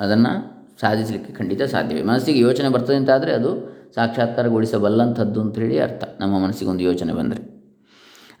ಅದನ್ನು 0.00 0.56
ಸಾಧಿಸಲಿಕ್ಕೆ 0.80 1.32
ಖಂಡಿತ 1.32 1.62
ಸಾಧ್ಯವೇ. 1.62 2.02
ಮನಸ್ಸಿಗೆ 2.02 2.38
ಯೋಚನೆ 2.38 2.68
ಬರ್ತದೆ 2.68 2.96
ಅಂತಾದರೆ 2.96 3.32
ಅದು 3.32 3.76
ಸಾಕ್ಷಾತ್ಕಾರಗೊಳಿಸಬಲ್ಲಂಥದ್ದು 3.94 5.40
ಅಂತೇಳಿ 5.40 5.78
ಅರ್ಥ. 5.78 6.04
ನಮ್ಮ 6.20 6.44
ಮನಸ್ಸಿಗೆ 6.44 6.70
ಒಂದು 6.70 6.84
ಯೋಚನೆ 6.84 7.12
ಬಂದರೆ. 7.12 7.56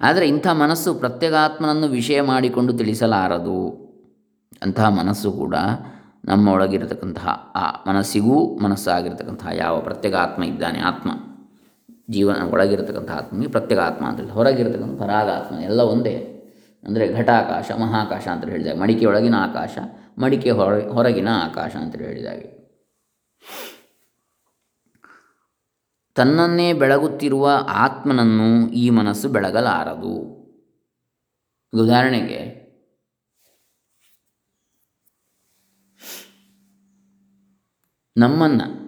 ಆದರೆ 0.00 0.28
ಇಂಥ 0.28 0.46
ಮನಸ್ಸು 0.46 0.94
ಪ್ರತ್ಯೇಗಾತ್ಮನನ್ನು 0.94 1.86
ವಿಷಯ 1.86 2.22
ಮಾಡಿಕೊಂಡು 2.22 2.72
ತಿಳಿಸಲಾರದು. 2.72 3.86
ಅಂತಹ 4.62 4.88
ಮನಸ್ಸು 4.88 5.32
ಕೂಡ 5.32 5.54
ನಮ್ಮ 6.26 6.48
ಒಳಗಿರತಕ್ಕಂತಹ 6.48 7.28
ಆ 7.56 7.64
ಮನಸ್ಸಿಗೂ 7.88 8.36
ಮನಸ್ಸಾಗಿರ್ತಕ್ಕಂತಹ 8.56 9.50
ಯಾವ 9.54 9.74
ಪ್ರತ್ಯೇಗಾತ್ಮ 9.80 10.44
ಇದ್ದಾನೆ 10.44 10.80
ಆತ್ಮ, 10.80 11.10
ಜೀವನ 12.10 12.48
ಒಳಗಿರತಕ್ಕಂಥ 12.54 13.10
ಪ್ರತ್ಯೇಕ 13.50 13.80
ಆತ್ಮ 13.80 14.04
ಅಂತೇಳಿ 14.08 14.30
ಹೊರಗಿರತಕ್ಕಂಥ 14.30 14.96
ಪರಾಗಾತ್ಮ 15.02 15.60
ಎಲ್ಲ 15.60 15.80
ಒಂದೇ. 15.92 16.16
ಅಂದರೆ 16.84 17.04
ಘಟಾಕಾಶ, 17.14 17.70
ಮಹಾಕಾಶ 17.84 18.26
ಅಂತ 18.28 18.44
ಹೇಳಿದಾಗ 18.48 18.76
ಮಡಿಕೆ 18.80 19.06
ಒಳಗಿನ 19.06 19.36
ಆಕಾಶ, 19.46 19.76
ಮಡಿಕೆ 20.18 20.50
ಹೊರ, 20.50 20.74
ಹೊರಗಿನ 20.88 21.30
ಆಕಾಶ 21.46 21.72
ಅಂತ 21.76 21.96
ಹೇಳಿದಾಗೆ. 21.96 22.46
ತನ್ನನ್ನೇ 26.16 26.68
ಬೆಳಗುತ್ತಿರುವ 26.72 27.46
ಆತ್ಮನನ್ನು 27.86 28.70
ಈ 28.82 28.84
ಮನಸ್ಸು 28.90 29.28
ಬೆಳಗಲಾರದು. 29.28 30.14
ಉದಾಹರಣೆಗೆ 31.72 32.65
ನಮ್ಮನ್ನು 38.16 38.86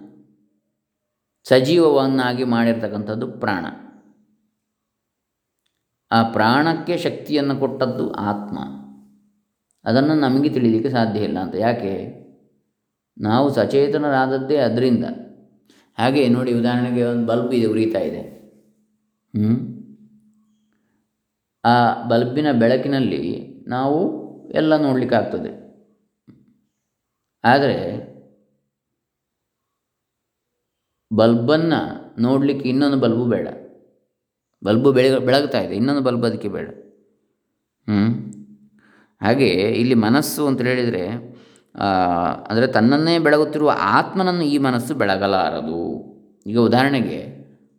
ಸಜೀವವನ್ನಾಗಿ 1.47 2.43
ಮಾಡಿರ್ತಕ್ಕಂಥದ್ದು 2.43 3.31
ಪ್ರಾಣ. 3.31 3.65
ಆ 6.11 6.23
ಪ್ರಾಣಕ್ಕೆ 6.23 6.97
ಶಕ್ತಿಯನ್ನು 6.97 7.57
ಕೊಟ್ಟದ್ದು 7.57 8.11
ಆತ್ಮ. 8.11 8.59
ಅದನ್ನು 9.85 10.19
ನಮಗೆ 10.19 10.49
ತಿಳಿಲಿಕ್ಕೆ 10.49 10.89
ಸಾಧ್ಯ 10.89 11.19
ಇಲ್ಲ 11.19 11.39
ಅಂತ. 11.39 11.55
ಯಾಕೆ? 11.55 12.19
ನಾವು 13.21 13.49
ಸಚೇತನರಾದದ್ದೇ 13.49 14.57
ಅದರಿಂದ. 14.57 15.05
ಹಾಗೆ 15.99 16.27
ನೋಡಿ 16.27 16.53
ಉದಾಹರಣೆಗೆ 16.53 17.03
ಒಂದು 17.03 17.25
ಬಲ್ಬ್ 17.25 17.53
ಇದೆ, 17.53 17.65
ಉರಿತಾ 17.65 17.99
ಇದೆ. 17.99 18.39
ಆ 21.65 22.03
ಬಲ್ಬಿನ 22.07 22.51
ಬೆಳಕಿನಲ್ಲಿ 22.51 23.53
ನಾವು 23.67 24.19
ಎಲ್ಲ 24.49 24.77
ನೋಡಲಿಕ್ಕಾಗ್ತದೆ. 24.77 25.69
ಆದರೆ 27.43 28.09
ಬಲ್ಬನ್ನು 31.11 31.79
ನೋಡಲಿಕ್ಕೆ 32.21 32.65
ಇನ್ನೊಂದು 32.69 32.97
ಬಲ್ಬು 33.03 33.25
ಬೇಡ. 33.33 33.47
ಬಲ್ಬು 34.61 34.89
ಬೆಳಗ, 34.97 35.15
ಬೆಳಗ್ತಾ 35.27 35.59
ಇದೆ, 35.65 35.73
ಇನ್ನೊಂದು 35.79 36.03
ಬಲ್ಬ್ 36.07 36.25
ಅದಕ್ಕೆ 36.29 36.49
ಬೇಡ. 36.55 36.67
ಹ್ಞೂ 37.87 38.01
ಹಾಗೆ 39.21 39.49
ಇಲ್ಲಿ 39.81 39.95
ಮನಸ್ಸು 40.05 40.41
ಅಂತ 40.49 40.65
ಹೇಳಿದರೆ 40.71 41.03
ಅಂದರೆ 42.49 42.67
ತನ್ನನ್ನೇ 42.75 43.15
ಬೆಳಗುತ್ತಿರುವ 43.25 43.71
ಆತ್ಮನನ್ನು 43.97 44.45
ಈ 44.53 44.57
ಮನಸ್ಸು 44.67 44.93
ಬೆಳಗಲಾರದು. 45.01 45.81
ಈಗ 46.45 46.57
ಉದಾಹರಣೆಗೆ, 46.69 47.19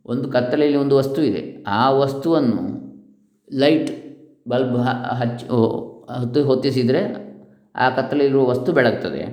ಒಂದು 0.05 0.25
ಕತ್ತಲೆಯಲ್ಲಿ 0.35 0.79
ಒಂದು 0.83 0.95
ವಸ್ತು 0.99 1.19
ಇದೆ. 1.29 1.41
ಆ 1.79 1.81
ವಸ್ತುವನ್ನು 2.01 2.61
ಲೈಟ್ 3.49 3.91
ಬಲ್ಬ್ 4.51 4.77
ಹಚ್ಚಿ 5.19 5.45
ಹೊತ್ತು, 5.47 6.39
ಹೊತ್ತಿಸಿದರೆ 6.49 7.01
ಆ 7.75 7.87
ಕತ್ತಲೆಯಲ್ಲಿರುವ 7.97 8.45
ವಸ್ತು 8.51 8.69
ಬೆಳಗ್ತದೆ. 8.79 9.23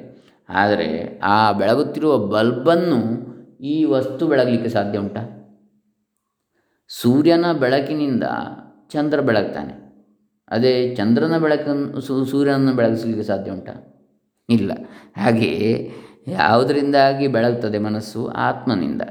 ಆದರೆ 0.62 0.88
ಆ 1.34 1.38
ಬೆಳಗುತ್ತಿರುವ 1.60 2.12
ಬಲ್ಬನ್ನು 2.34 3.00
ಈ 3.60 3.84
ವಸ್ತು 3.84 4.26
ಬೆಳಗಲಿಕ್ಕೆ 4.26 4.68
ಸಾಧ್ಯ 4.68 4.98
ಉಂಟಾ? 4.98 5.34
ಸೂರ್ಯನ 6.88 7.52
ಬೆಳಕಿನಿಂದ 7.52 8.24
ಚಂದ್ರ 8.88 9.20
ಬೆಳಗ್ತಾನೆ. 9.20 9.88
ಅದೇ 10.48 10.94
ಚಂದ್ರನ 10.94 11.38
ಬೆಳಕನ್ನು 11.38 12.00
ಸೂರ್ಯನನ್ನು 12.00 12.74
ಬೆಳಗಿಸಲಿಕ್ಕೆ 12.74 13.22
ಸಾಧ್ಯ 13.22 13.50
ಉಂಟ? 13.50 13.68
ಇಲ್ಲ. 14.50 14.72
ಹಾಗೆಯೇ 15.16 15.94
ಯಾವುದರಿಂದಾಗಿ 16.28 17.26
ಬೆಳಗ್ತದೆ 17.26 17.78
ಮನಸ್ಸು? 17.78 18.26
ಆತ್ಮನಿಂದ. 18.26 19.02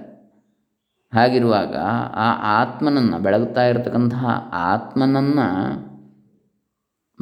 ಹಾಗಿರುವಾಗ 1.13 1.75
ಆ 2.13 2.61
ಆತ್ಮನನ್ನು 2.61 3.19
ಬೆಳಗುತ್ತಾ 3.19 3.67
ಇರತಕ್ಕಂತಹ 3.67 4.25
ಆತ್ಮನನ್ನು 4.51 5.87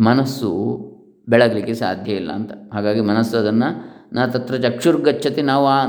ಮನಸ್ಸು 0.03 0.79
ಬೆಳಗಲಿಕ್ಕೆ 1.29 1.73
ಸಾಧ್ಯ 1.73 2.11
ಇಲ್ಲ 2.11 2.31
ಅಂತ. 2.31 2.51
ಹಾಗಾಗಿ 2.73 3.01
ಮನಸ್ಸು 3.01 3.37
ಅದನ್ನು 3.37 3.95
ನಾ 4.13 4.27
ತತ್ರ 4.27 4.57
ಚಕ್ಷುರ್ಗಚ್ಚತಿ 4.57 5.41
ನಾವು 5.41 5.67
ಆ? 5.67 5.87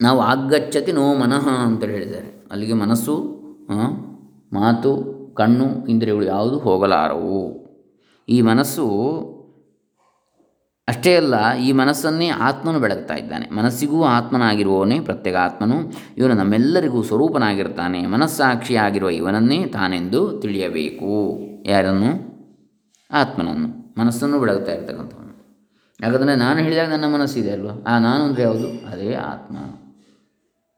ನಾವು 0.00 0.20
ಆಗ್ಗಚ್ಚತಿ 0.20 0.92
ನೋ 0.92 1.14
ಮನಃ 1.14 1.48
ಅಂತೇಳಿ 1.48 1.92
ಹೇಳಿದ್ದಾರೆ. 1.92 2.48
ಅಲ್ಲಿಗೆ 2.50 2.72
ಮನಸ್ಸು 2.72 3.14
ಮಾತು, 4.52 5.14
ಕಣ್ಣು, 5.34 5.86
ಇಂದ್ರಿಯಗಳು 5.86 6.24
ಯಾವುದು 6.24 6.58
ಹೋಗಲಾರವು. 6.58 7.64
ಈ 8.28 8.40
ಮನಸ್ಸು 8.40 8.88
ಅಷ್ಟೇ 10.88 11.16
ಅಲ್ಲ, 11.16 11.54
ಈ 11.56 11.72
ಮನಸ್ಸನ್ನೇ 11.72 12.28
ಆತ್ಮನು 12.28 12.80
ಬೆಳಗ್ತಾ 12.80 13.14
ಇದ್ದಾನೆ. 13.14 13.54
ಮನಸ್ಸಿಗೂ 13.54 14.04
ಆತ್ಮನಾಗಿರುವವನೇ 14.04 15.00
ಪ್ರತ್ಯೇಕ 15.00 15.36
ಆತ್ಮನು. 15.36 15.74
ಇವನು 16.18 16.34
ನಮ್ಮೆಲ್ಲರಿಗೂ 16.34 17.02
ಸ್ವರೂಪನಾಗಿರ್ತಾನೆ. 17.02 18.06
ಮನಸ್ಸಾಕ್ಷಿಯಾಗಿರುವ 18.06 19.10
ಇವನನ್ನೇ 19.10 19.64
ತಾನೆಂದು 19.64 20.40
ತಿಳಿಯಬೇಕು. 20.40 21.38
ಯಾರನ್ನು? 21.66 22.34
ಆತ್ಮನನ್ನು. 23.10 23.94
ಮನಸ್ಸನ್ನು 24.00 24.40
ಬೆಳಗ್ತಾ 24.40 24.72
ಇರ್ತಕ್ಕಂಥವನು. 24.72 25.24
ಯಾಕಂದರೆ 26.00 26.36
ನಾನು 26.36 26.60
ಹೇಳಿದಾಗ 26.60 26.90
ನನ್ನ 26.90 27.14
ಮನಸ್ಸಿದೆ 27.14 27.50
ಅಲ್ವಾ? 27.50 27.82
ಆ 27.86 27.98
ನಾನು 27.98 28.24
ಅಂದರೆ 28.24 28.42
ಯಾವುದು? 28.42 28.68
ಅದೇ 28.68 29.14
ಆತ್ಮ. 29.14 29.56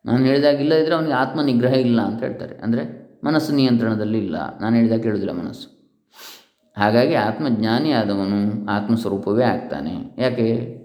ನಾನು 0.07 0.25
ಹೇಳಿದಾಗ 0.25 0.55
ಇಲ್ಲದಿದ್ದರೆ 0.55 0.95
ಅವನಿಗೆ 0.95 1.13
ಆತ್ಮ 1.13 1.43
ನಿಗ್ರಹ 1.43 1.73
ಇಲ್ಲ 1.73 2.01
ಅಂತ 2.01 2.23
ಹೇಳ್ತಾರೆ. 2.23 2.57
ಅಂದರೆ 2.57 3.07
ಮನಸ್ಸು 3.25 3.53
ನಿಯಂತ್ರಣದಲ್ಲಿ 3.53 4.19
ಇಲ್ಲ. 4.19 4.59
ನಾನು 4.59 4.77
ಹೇಳಿದಾಗ 4.77 5.01
ಕೇಳುವುದಿಲ್ಲ 5.01 5.33
ಮನಸ್ಸು. 5.33 5.77
ಹಾಗಾಗಿ 6.77 7.15
ಆತ್ಮಜ್ಞಾನಿ 7.15 7.91
ಆದವನು 7.93 8.67
ಆತ್ಮಸ್ವರೂಪವೇ 8.67 9.45
ಆಗ್ತಾನೆ. 9.45 9.93
ಯಾಕೆ? 10.19 10.77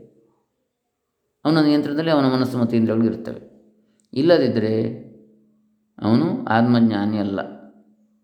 ಅವನ 1.46 1.60
ನಿಯಂತ್ರಣದಲ್ಲಿ 1.60 2.12
ಅವನ 2.12 2.26
ಮನಸ್ಸು 2.26 2.58
ಮತ್ತು 2.58 2.76
ಇಂದ್ರಿಯಗಳು 2.76 3.06
ಇರ್ತವೆ. 3.06 3.52
ಇಲ್ಲದಿದ್ದರೆ 4.14 4.84
ಅವನು 6.02 6.46
ಆತ್ಮಜ್ಞಾನಿ 6.46 7.18
ಅಲ್ಲ. 7.18 7.40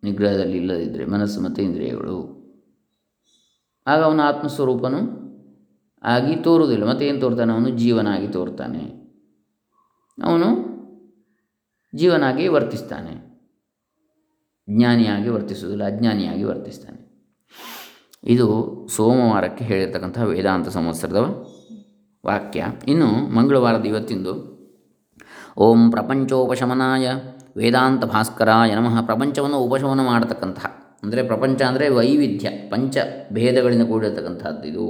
ನಿಗ್ರಹದಲ್ಲಿ 0.03 0.57
ಇಲ್ಲದಿದ್ದರೆ 0.57 1.05
ಮನಸ್ಸು 1.05 1.41
ಮತ್ತು 1.41 1.61
ಇಂದ್ರಿಯಗಳು. 1.61 2.37
ಆಗ 3.87 4.03
ಅವನ 4.03 4.21
ಆತ್ಮಸ್ವರೂಪನು 4.23 5.27
ಆಗಿ 6.03 6.35
ತೋರುವುದಿಲ್ಲ. 6.35 6.85
ಮತ್ತು 6.85 7.05
ಏನು 7.05 7.19
ತೋರ್ತಾನೆ? 7.19 7.53
ಅವನು 7.53 7.69
ಜೀವನ 7.69 8.07
ಆಗಿ 8.07 8.27
ತೋರ್ತಾನೆ. 8.27 9.07
ಅವನು 10.23 10.66
ಜೀವನಾಗಿ 11.93 12.45
ವರ್ತಿಸ್ತಾನೆ. 12.47 13.13
ಜ್ಞಾನಿಯಾಗಿ 14.67 15.29
ವರ್ತಿಸುವುದಿಲ್ಲ, 15.29 15.83
ಅಜ್ಞಾನಿಯಾಗಿ 15.87 16.43
ವರ್ತಿಸ್ತಾನೆ. 16.43 16.99
ಇದು 18.23 18.47
ಸೋಮವಾರಕ್ಕೆ 18.95 19.63
ಹೇಳಿರ್ತಕ್ಕಂಥ 19.63 20.17
ವೇದಾಂತ 20.17 20.67
ಸಂವತ್ಸರದ 20.67 21.21
ವಾಕ್ಯ. 22.23 22.65
ಇನ್ನು 22.87 23.09
ಮಂಗಳವಾರದ 23.35 23.85
ಇವತ್ತಿಂದು, 23.85 24.33
ಓಂ 25.57 25.81
ಪ್ರಪಂಚೋಪಶಮನಾಯ 25.91 27.07
ವೇದಾಂತ 27.57 28.03
ಭಾಸ್ಕರಾಯ 28.05 28.71
ನಮಃ. 28.75 28.97
ಪ್ರಪಂಚವನ್ನು 29.05 29.59
ಉಪಶಮನ 29.59 30.01
ಮಾಡತಕ್ಕಂತಹ, 30.05 30.67
ಅಂದರೆ 31.03 31.23
ಪ್ರಪಂಚ 31.23 31.61
ಅಂದರೆ 31.61 31.87
ವೈವಿಧ್ಯ, 31.89 32.49
ಪಂಚ 32.69 32.97
ಭೇದಗಳಿಂದ 33.33 33.85
ಕೂಡಿರತಕ್ಕಂಥದ್ದು 33.87 34.67
ಇದು. 34.67 34.85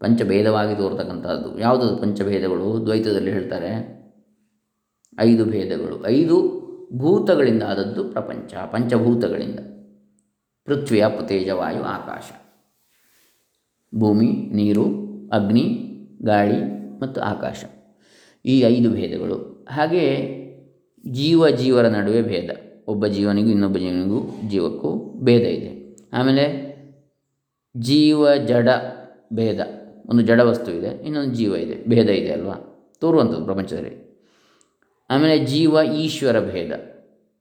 ಪಂಚಭೇದವಾಗಿ 0.00 0.74
ತೋರ್ತಕ್ಕಂಥದ್ದು 0.74 1.48
ಯಾವುದು 1.58 1.86
ಪಂಚಭೇದಗಳು? 1.96 2.68
ದ್ವೈತದಲ್ಲಿ 2.84 3.30
ಹೇಳ್ತಾರೆ. 3.30 3.99
ಐದು 5.18 5.44
ಭೇದಗಳು. 5.44 6.06
ಐದು 6.06 6.60
ಭೂತಗಳಿಂದ 6.92 7.62
ಆದದ್ದು 7.62 8.04
ಪ್ರಪಂಚ, 8.04 8.54
ಪಂಚಭೂತಗಳಿಂದ. 8.54 9.58
ಪೃಥ್ವಿ, 10.64 11.00
ಅಪ್ಪು, 11.00 11.26
ತೇಜ, 11.26 11.48
ವಾಯು, 11.48 11.82
ಆಕಾಶ. 11.82 12.32
ಭೂಮಿ, 13.94 14.26
ನೀರು, 14.26 14.84
ಅಗ್ನಿ, 15.32 15.62
ಗಾಳಿ 16.22 16.62
ಮತ್ತು 17.00 17.20
ಆಕಾಶ. 17.20 17.64
ಈ 18.44 18.60
ಐದು 18.60 18.90
ಭೇದಗಳು. 18.90 19.66
ಹಾಗೆ 19.70 20.30
ಜೀವ, 21.06 21.48
ಜೀವರ 21.48 21.88
ನಡುವೆ 21.88 22.22
ಭೇದ. 22.22 22.50
ಒಬ್ಬ 22.88 23.06
ಜೀವನಿಗೂ 23.06 23.48
ಇನ್ನೊಬ್ಬ 23.48 23.78
ಜೀವನಿಗೂ 23.78 24.40
ಜೀವಕ್ಕೂ 24.48 25.18
ಭೇದ 25.20 25.40
ಇದೆ. 25.40 25.96
ಆಮೇಲೆ 26.12 26.70
ಜೀವ, 27.76 28.34
ಜಡ 28.34 28.68
ಭೇದ. 29.32 29.60
ಒಂದು 30.10 30.22
ಜಡ 30.22 30.40
ವಸ್ತು 30.40 30.72
ಇದೆ, 30.72 31.04
ಇನ್ನೊಂದು 31.04 31.34
ಜೀವ 31.34 31.54
ಇದೆ. 31.54 31.88
ಭೇದ 31.88 32.08
ಇದೆ 32.08 32.32
ಅಲ್ವಾ? 32.32 32.54
ತೋರುವಂಥದ್ದು 33.00 33.44
ಪ್ರಪಂಚದಲ್ಲಿ. 33.44 34.09
ಆಮೇಲೆ 35.10 35.46
ಜೀವ 35.46 35.78
ಈಶ್ವರ 35.94 36.40
ಭೇದ. 36.40 36.72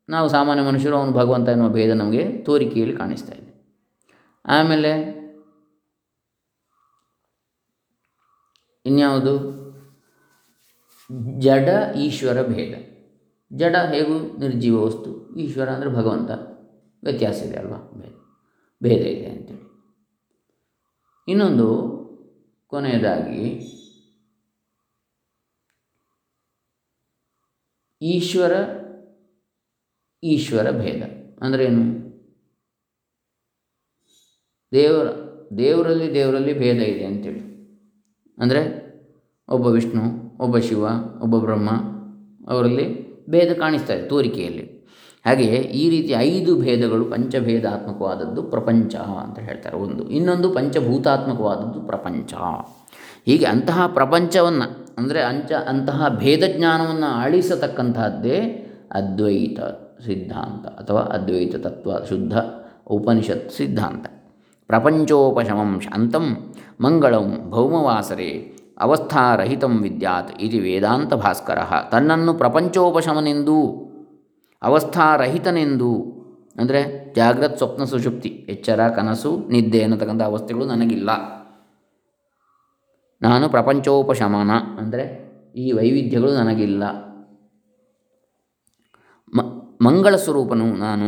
ನಾವು 0.09 0.29
ಸಾಮಾನ್ಯ 0.29 0.63
ಮನುಷ್ಯರು 0.63 0.97
ಅವನು 0.97 1.11
ಭಗವಂತ 1.11 1.49
ಎನ್ನುವ 1.49 1.69
ಭೇದ 1.69 1.91
ನಮಗೆ 1.91 2.37
ತೋರಿಕೆಯಲ್ಲಿ 2.37 2.97
ಕಾಣಿಸ್ತಾ 2.97 3.33
ಇದೆ. 3.33 3.49
ಆಮೇಲೆ 4.45 5.19
ಇನ್ಯಾವುದು? 8.85 9.59
ಜಡ 11.39 11.69
ಈಶ್ವರ 11.95 12.41
ಭೇದ. 12.41 12.73
ಜಡ 13.57 13.75
ಹೇಗೂ? 13.75 14.37
ನಿರ್ಜೀವ 14.37 14.83
ವಸ್ತು. 14.83 15.35
ಈಶ್ವರ 15.35 15.69
ಅಂದರೆ 15.69 15.89
ಭಗವಂತ. 15.89 16.31
ವ್ಯತ್ಯಾಸ 17.03 17.43
ಇದೆ 17.43 17.57
ಅಲ್ವಾ? 17.57 17.91
ಭೇದ. 17.97 18.13
ಭೇದ 18.83 19.01
ಇದೆ 19.01 19.25
ಅಂತೇಳಿ. 19.25 19.69
ಇನ್ನೊಂದು 21.27 21.89
ಕೊನೆಯದಾಗಿ 22.67 23.75
ಈಶ್ವರ 28.01 28.51
ಈಶ್ವರ 30.23 30.71
ಭೇದ. 30.71 31.03
ಅಂದ್ರೇನು 31.43 32.09
ದೇವರ, 34.73 35.07
ದೇವರಲ್ಲಿ 35.57 36.13
ದೇವರಲ್ಲಿ 36.13 36.59
ಭೇದ 36.59 36.75
ಇದೆ 36.75 37.05
ಅಂತೇಳಿ. 37.05 37.39
ಅಂದರೆ 38.37 38.89
ಒಬ್ಬ 39.49 39.65
ವಿಷ್ಣು, 39.65 40.37
ಒಬ್ಬ 40.43 40.57
ಶಿವ, 40.57 40.83
ಒಬ್ಬ 41.21 41.37
ಬ್ರಹ್ಮ, 41.37 41.69
ಅವರಲ್ಲಿ 42.47 43.09
ಭೇದ 43.29 43.53
ಕಾಣಿಸ್ತಾ 43.53 43.93
ಇದೆ 43.93 44.07
ತೋರಿಕೆಯಲ್ಲಿ. 44.07 44.79
ಹಾಗೆಯೇ 45.25 45.55
ಈ 45.55 45.89
ರೀತಿ 45.89 46.13
ಐದು 46.13 46.55
ಭೇದಗಳು 46.55 47.05
ಪಂಚಭೇದಾತ್ಮಕವಾದದ್ದು 47.05 48.43
ಪ್ರಪಂಚ 48.43 48.95
ಅಂತ 48.95 49.39
ಹೇಳ್ತಾರೆ 49.39 49.77
ಒಂದು. 49.77 50.09
ಇನ್ನೊಂದು 50.09 50.53
ಪಂಚಭೂತಾತ್ಮಕವಾದದ್ದು 50.53 51.81
ಪ್ರಪಂಚ. 51.81 52.33
ಹೀಗೆ 53.25 53.45
ಅಂತಹ 53.45 53.87
ಪ್ರಪಂಚವನ್ನು 53.87 54.78
ಅಂದರೆ 54.99 55.19
ಅಂಚ 55.31 55.51
ಅಂತಹ 55.71 56.07
ಭೇದ 56.21 56.43
ಜ್ಞಾನವನ್ನು 56.55 57.09
ಅಳಿಸತಕ್ಕಂತಹದ್ದೇ 57.23 58.37
ಅದ್ವೈತ 58.99 59.59
ಸಿದ್ಧಾಂತ 60.05 60.65
ಅಥವಾ 60.81 61.01
ಅದ್ವೈತ 61.15 61.55
ತತ್ವ, 61.65 61.91
ಶುದ್ಧ 62.09 62.33
ಉಪನಿಷತ್ 62.95 63.49
ಸಿದ್ಧಾಂತ. 63.57 64.05
ಪ್ರಪಂಚೋಪಶಮಂ 64.69 65.71
ಶಾಂತಂ 65.85 66.25
ಮಂಗಳಂ 66.85 67.27
ಭೌಮವಾಸರೆ 67.53 68.29
ಅವಸ್ಥಾರಹಿತಂ 68.85 69.73
ವಿದ್ಯಾತ್ 69.85 70.31
ಇದು 70.45 70.57
ವೇದಾಂತ 70.65 71.13
ಭಾಸ್ಕರ. 71.23 71.59
ತನ್ನನ್ನು 71.91 72.33
ಪ್ರಪಂಚೋಪಶಮನೆಂದು, 72.33 73.57
ಅವಸ್ಥಾರಹಿತನೆಂದು, 74.61 75.91
ಅಂದರೆ 76.55 76.81
ಜಾಗ್ರತ್ 77.17 77.57
ಸ್ವಪ್ನ 77.57 77.83
ಸುಷುಪ್ತಿ, 77.83 78.29
ಎಚ್ಚರ 78.53 78.79
ಕನಸು 78.97 79.31
ನಿದ್ದೆ 79.53 79.81
ಅನ್ನತಕ್ಕಂಥ 79.83 80.23
ಅವಸ್ಥೆಗಳು 80.31 80.65
ನನಗಿಲ್ಲ. 80.65 81.09
ನಾನು 83.21 83.49
ಪ್ರಪಂಚೋಪಶಮನ 83.49 84.51
ಅಂದರೆ 84.79 85.29
ಈ 85.55 85.71
ವೈವಿಧ್ಯಗಳು 85.71 86.33
ನನಗಿಲ್ಲ. 86.33 86.83
ಮ, 89.35 89.41
ಮಂಗಳ 89.81 90.15
ಸ್ವರೂಪನು 90.15 90.75
ನಾನು 90.75 91.07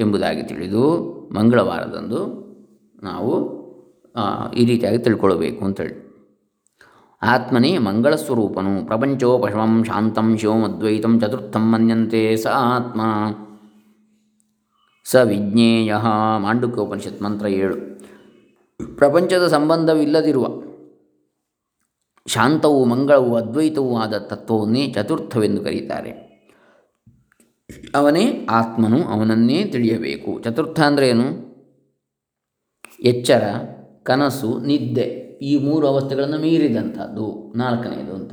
ಎಂಬುದಾಗಿ 0.00 0.42
ತಿಳಿದು 0.42 0.82
ಮಂಗಳವಾರದಂದು 1.34 2.20
ನಾವು 3.02 3.60
ಈ 4.50 4.64
ರೀತಿಯಾಗಿ 4.64 4.98
ತಿಳ್ಕೊಳ್ಬೇಕು 4.98 5.64
ಅಂತೇಳಿ. 5.64 6.10
ಆತ್ಮನೇ 7.22 7.78
ಮಂಗಳ 7.78 8.14
ಸ್ವರೂಪನು. 8.14 8.86
ಪ್ರಪಂಚೋಪಶಮಂ 8.86 9.84
ಶಾಂತಂ 9.84 10.36
ಶಿವಮದ್ವೈತಂ 10.36 11.20
ಚತುರ್ಥಂ 11.20 11.72
ಮನ್ಯಂತೆ 11.72 12.36
ಸ 12.36 12.46
ಆತ್ಮ. 12.46 13.00
ಸ 15.04 15.16
ವಿಜ್ಞೇಯ. 15.16 15.96
ಮಾಂಡುಕ್ಯೋಪನಿಷತ್ 16.38 17.22
ಮಂತ್ರ 17.22 17.46
ಏಳು. 17.46 17.76
ಪ್ರಪಂಚದ 18.96 19.46
ಸಂಬಂಧವಿಲ್ಲದಿರುವ 19.46 20.46
ಶಾಂತವೂ 22.26 22.80
ಮಂಗಳವು 22.84 23.30
ಅದ್ವೈತವೂ 23.36 23.92
ಆದ 23.96 24.14
ತತ್ವವನ್ನೇ 24.30 24.82
ಚತುರ್ಥವೆಂದು 24.86 25.60
ಕರೀತಾರೆ. 25.60 26.12
ಅವನೇ 27.94 28.24
ಆತ್ಮನು, 28.50 29.00
ಅವನನ್ನೇ 29.14 29.58
ತಿಳಿಯಬೇಕು. 29.64 30.30
ಚತುರ್ಥ 30.42 30.80
ಅಂದರೆ 30.80 31.06
ಏನು? 31.08 31.26
ಎಚ್ಚರ, 33.02 33.44
ಕನಸು, 34.02 34.50
ನಿದ್ದೆ 34.66 35.06
ಈ 35.40 35.52
ಮೂರು 35.58 35.84
ಅವಸ್ಥೆಗಳನ್ನು 35.86 36.38
ಮೀರಿದಂಥದ್ದು 36.38 37.26
ನಾಲ್ಕನೆಯದು 37.56 38.12
ಅಂತ. 38.14 38.32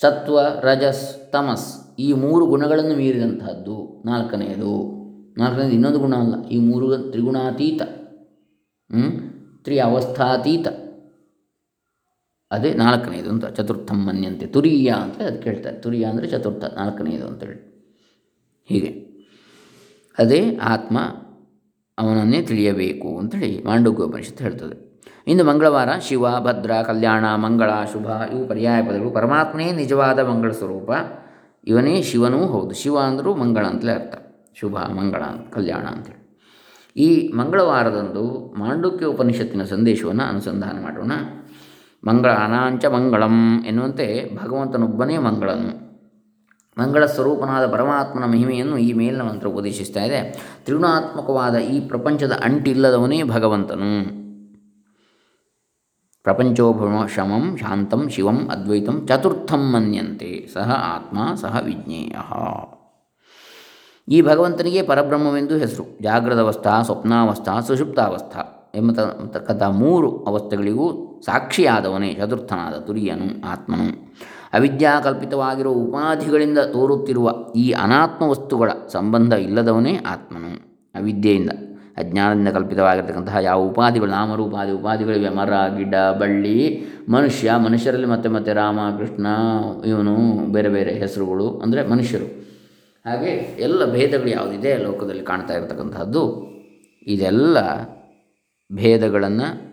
ಸತ್ವ, 0.00 0.38
ರಜಸ್, 0.60 1.06
ತಮಸ್ 1.32 1.68
ಈ 1.98 2.08
ಮೂರು 2.12 2.44
ಗುಣಗಳನ್ನು 2.46 2.94
ಮೀರಿದಂಥದ್ದು 2.96 3.76
ನಾಲ್ಕನೆಯದು 4.06 4.72
ನಾಲ್ಕನೇದು 5.38 5.74
ಇನ್ನೊಂದು 5.74 5.98
ಗುಣ 5.98 6.14
ಅಲ್ಲ, 6.14 6.34
ಈ 6.48 6.58
ಮೂರು 6.58 6.86
ತ್ರಿಗುಣಾತೀತ. 7.12 7.82
ತ್ರಿ 9.64 9.76
ಅವಸ್ಥಾತೀತ 9.78 10.66
ಅದೇ 12.50 12.74
ನಾಲ್ಕನೇದು 12.74 13.30
ಅಂತ, 13.30 13.46
ಚತುರ್ಥಂ 13.46 14.06
ಮನ್ಯಂತೆ 14.06 14.46
ತುರಿಯ 14.46 14.88
ಅಂತ 14.90 15.22
ಅದು 15.22 15.42
ಕೇಳ್ತಾರೆ. 15.42 15.78
ತುರಿಯ 15.78 16.04
ಅಂದರೆ 16.04 16.26
ಚತುರ್ಥ, 16.26 16.64
ನಾಲ್ಕನೇದು 16.64 17.26
ಅಂತೇಳಿ 17.26 17.74
ಹೀಗೆ. 18.64 19.04
ಅದೇ 20.18 20.56
ಆತ್ಮ 20.56 20.98
ಅವನನ್ನೇ 21.98 22.42
ತಿಳಿಯಬೇಕು 22.42 23.18
ಅಂತೇಳಿ 23.18 23.64
ಮಾಂಡೂಕ್ಯ 23.64 24.02
ಉಪನಿಷತ್ತು 24.02 24.44
ಹೇಳ್ತದೆ. 24.44 25.02
ಇಂದು 25.26 25.44
ಮಂಗಳವಾರ 25.44 25.88
ಶಿವ, 25.98 26.40
ಭದ್ರ, 26.40 26.70
ಕಲ್ಯಾಣ, 26.86 27.34
ಮಂಗಳ, 27.34 27.70
ಶುಭ 27.92 28.06
ಇವು 28.06 28.48
ಪರ್ಯಾಯ 28.48 28.82
ಪದಗಳು. 28.82 29.10
ಪರಮಾತ್ಮನೇ 29.10 29.72
ನಿಜವಾದ 29.72 30.18
ಮಂಗಳ 30.18 30.50
ಸ್ವರೂಪ. 30.50 30.90
ಇವನೇ 31.64 32.02
ಶಿವನೂ 32.02 32.38
ಹೌದು. 32.38 32.74
ಶಿವ 32.74 32.98
ಅಂದರೂ 32.98 33.34
ಮಂಗಳ 33.34 33.66
ಅಂತಲೇ 33.66 33.92
ಅರ್ಥ. 33.92 34.14
ಶುಭ, 34.54 34.76
ಮಂಗಳ, 34.76 35.22
ಕಲ್ಯಾಣ 35.52 35.82
ಅಂತೇಳಿ 35.82 36.24
ಈ 36.96 37.32
ಮಂಗಳವಾರದಂದು 37.32 38.54
ಮಾಂಡುಕ್ಯ 38.58 39.06
ಉಪನಿಷತ್ತಿನ 39.06 39.64
ಸಂದೇಶವನ್ನು 39.64 40.22
ಅನುಸಂಧಾನ 40.22 40.82
ಮಾಡೋಣ. 40.82 41.12
ಮಂಗಳ 42.06 42.30
ಅನಾಂಚ 42.32 42.84
ಮಂಗಳಂ 42.84 43.64
ಎನ್ನುವಂತೆ 43.66 44.38
ಭಗವಂತನೊಬ್ಬನೇ 44.42 45.18
ಮಂಗಳನು. 45.18 45.84
ಮಂಗಳ 46.78 47.06
ಸ್ವರೂಪನಾದ 47.06 47.72
ಪರಮಾತ್ಮನ 47.72 48.24
ಮಹಿಮೆಯನ್ನು 48.24 48.78
ಈ 48.78 48.92
ಮೇಲಿನ 48.92 49.22
ಮಂತ್ರ 49.22 49.46
ಉಪದೇಶಿಸ್ತಾ 49.46 50.04
ಇದೆ. 50.04 50.50
ತ್ರಿಗುಣಾತ್ಮಕವಾದ 50.64 51.56
ಈ 51.56 51.80
ಪ್ರಪಂಚದ 51.80 52.32
ಅಂಟಿಲ್ಲದವನೇ 52.44 53.22
ಭಗವಂತನು. 53.22 54.24
ಪ್ರಪಂಚೋಭಮ 56.22 57.06
ಶಮಂ 57.14 57.56
ಶಾಂತಂ 57.56 58.08
ಶಿವಂ 58.08 58.48
ಅದ್ವೈತಂ 58.48 59.06
ಚತುರ್ಥಂ 59.06 59.72
ಮನ್ಯಂತೆ. 59.72 60.48
ಸಹ 60.54 60.94
ಆತ್ಮ, 60.96 61.34
ಸಹ 61.34 61.60
ವಿಜ್ಞೇಯ. 61.64 62.12
ಈ 64.08 64.22
ಭಗವಂತನಿಗೆ 64.22 64.82
ಪರಬ್ರಹ್ಮವೆಂದು 64.82 65.56
ಹೆಸರು. 65.56 65.98
ಜಾಗೃತಾವಸ್ಥಾ 66.02 66.82
ಸ್ವಪ್ನಾವಸ್ಥಾ, 66.82 67.60
ಸುಷುಪ್ತಾವಸ್ಥಾ 67.60 68.72
ಎಂಬತಕ್ಕಂಥ 68.74 69.62
ಮೂರು 69.62 70.24
ಅವಸ್ಥೆಗಳಿಗೂ 70.24 71.13
ಸಾಕ್ಷಿಯಾದವನೇ 71.24 72.14
ಚತುರ್ಥನಾದ 72.14 72.74
ತುರಿಯನು, 72.74 73.46
ಆತ್ಮನು. 73.46 74.14
ಅವಿದ್ಯಾಕಲ್ಪಿತವಾಗಿರುವ 74.52 75.72
ಉಪಾಧಿಗಳಿಂದ 75.72 76.58
ತೋರುತ್ತಿರುವ 76.58 77.34
ಈ 77.56 77.70
ಅನಾತ್ಮ 77.70 78.28
ವಸ್ತುಗಳ 78.28 78.70
ಸಂಬಂಧ 78.88 79.32
ಇಲ್ಲದವನೇ 79.32 79.94
ಆತ್ಮನು. 79.94 80.74
ಅವಿದ್ಯೆಯಿಂದ, 80.94 81.50
ಅಜ್ಞಾನದಿಂದ 81.96 82.48
ಕಲ್ಪಿತವಾಗಿರ್ತಕ್ಕಂತಹ 82.48 83.36
ಯಾವ 83.36 83.60
ಉಪಾಧಿಗಳು, 83.60 84.10
ನಾಮರೂಪಾದಿ 84.10 84.72
ಉಪಾಧಿಗಳಿವೆ? 84.72 85.28
ಮರ, 85.28 85.52
ಗಿಡ, 85.76 85.94
ಬಳ್ಳಿ, 86.18 86.84
ಮನುಷ್ಯ, 87.08 87.52
ಮನುಷ್ಯರಲ್ಲಿ 87.56 88.06
ಮತ್ತೆ 88.06 88.28
ಮತ್ತೆ 88.28 88.52
ರಾಮ, 88.52 88.78
ಕೃಷ್ಣ, 88.98 89.26
ಇವನು, 89.86 90.14
ಬೇರೆ 90.52 90.68
ಬೇರೆ 90.68 90.92
ಹೆಸರುಗಳು 90.92 91.58
ಅಂದರೆ 91.58 91.88
ಮನುಷ್ಯರು. 91.88 92.24
ಹಾಗೆ 93.06 93.30
ಎಲ್ಲ 93.58 93.92
ಭೇದಗಳು 93.92 94.28
ಯಾವುದಿದೆ? 94.28 94.76
ಲೋಕದಲ್ಲಿ 94.76 95.22
ಕಾಣ್ತಾ 95.22 95.54
ಇರತಕ್ಕಂತಹದ್ದು. 95.54 96.54
ಇದೆಲ್ಲ 97.06 97.58
ಭೇದಗಳನ್ನು 98.72 99.63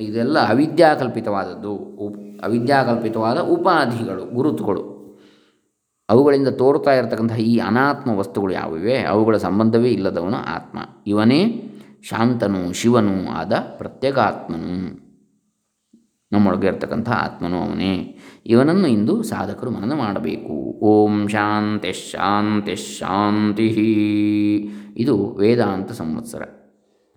ಇದೆಲ್ಲ 0.00 0.38
ಅವಿದ್ಯಾಕಲ್ಪಿತವಾದದ್ದು. 0.38 1.72
ಉಪ್ 1.72 2.44
ಅವಿದ್ಯಾಕಲ್ಪಿತವಾದ 2.44 3.38
ಉಪಾಧಿಗಳು, 3.38 4.24
ಗುರುತುಗಳು. 4.24 5.00
ಅವುಗಳಿಂದ 6.10 6.48
ತೋರ್ತಾ 6.48 6.94
ಇರತಕ್ಕಂತಹ 6.94 7.40
ಈ 7.40 7.58
ಅನಾತ್ಮ 7.58 8.10
ವಸ್ತುಗಳು 8.10 8.52
ಯಾವಿವೆ? 8.52 8.98
ಅವುಗಳ 8.98 9.36
ಸಂಬಂಧವೇ 9.36 9.90
ಇಲ್ಲದವನು 9.90 10.36
ಆತ್ಮ. 10.36 10.78
ಇವನೇ 11.06 11.70
ಶಾಂತನು, 12.02 12.72
ಶಿವನು 12.72 13.30
ಆದ 13.30 13.52
ಪ್ರತ್ಯೇಕಾತ್ಮನು. 13.78 15.00
ನಮ್ಮೊಳಗೆ 16.32 16.66
ಇರತಕ್ಕಂಥ 16.66 17.10
ಆತ್ಮನು 17.10 17.62
ಅವನೇ. 17.62 18.18
ಇವನನ್ನು 18.46 18.86
ಇಂದು 18.86 19.22
ಸಾಧಕರು 19.22 19.70
ಮನನ 19.70 19.92
ಮಾಡಬೇಕು. 19.92 20.80
ಓಂ 20.80 21.28
ಶಾಂತಿ 21.28 21.92
ಶಾಂತಿ 21.92 22.76
ಶಾಂತಿ. 22.76 23.68
ಇದು 24.96 25.34
ವೇದಾಂತ 25.34 25.92
ಸಂವತ್ಸರ 25.92 26.42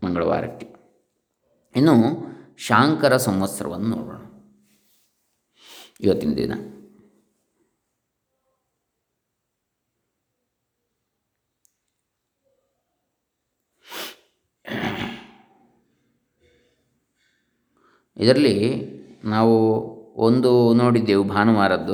ಮಂಗಳವಾರಕ್ಕೆ. 0.03 0.73
ಇನ್ನು 1.75 2.32
ಶಾಂಕರ 2.67 3.17
ಸಂವತ್ಸರವನ್ನು 3.17 3.95
ನೋಡೋಣ. 3.95 4.15
ಇವತ್ತಿನ 5.99 6.33
ದಿನ. 6.33 6.53
ಇದರಲ್ಲಿ 18.17 18.83
ನಾವು 19.23 19.85
ಒಂದು 20.15 20.73
ನೋಡಿದ್ದೆವು 20.73 21.23
ಭಾನುವಾರದ್ದು. 21.23 21.93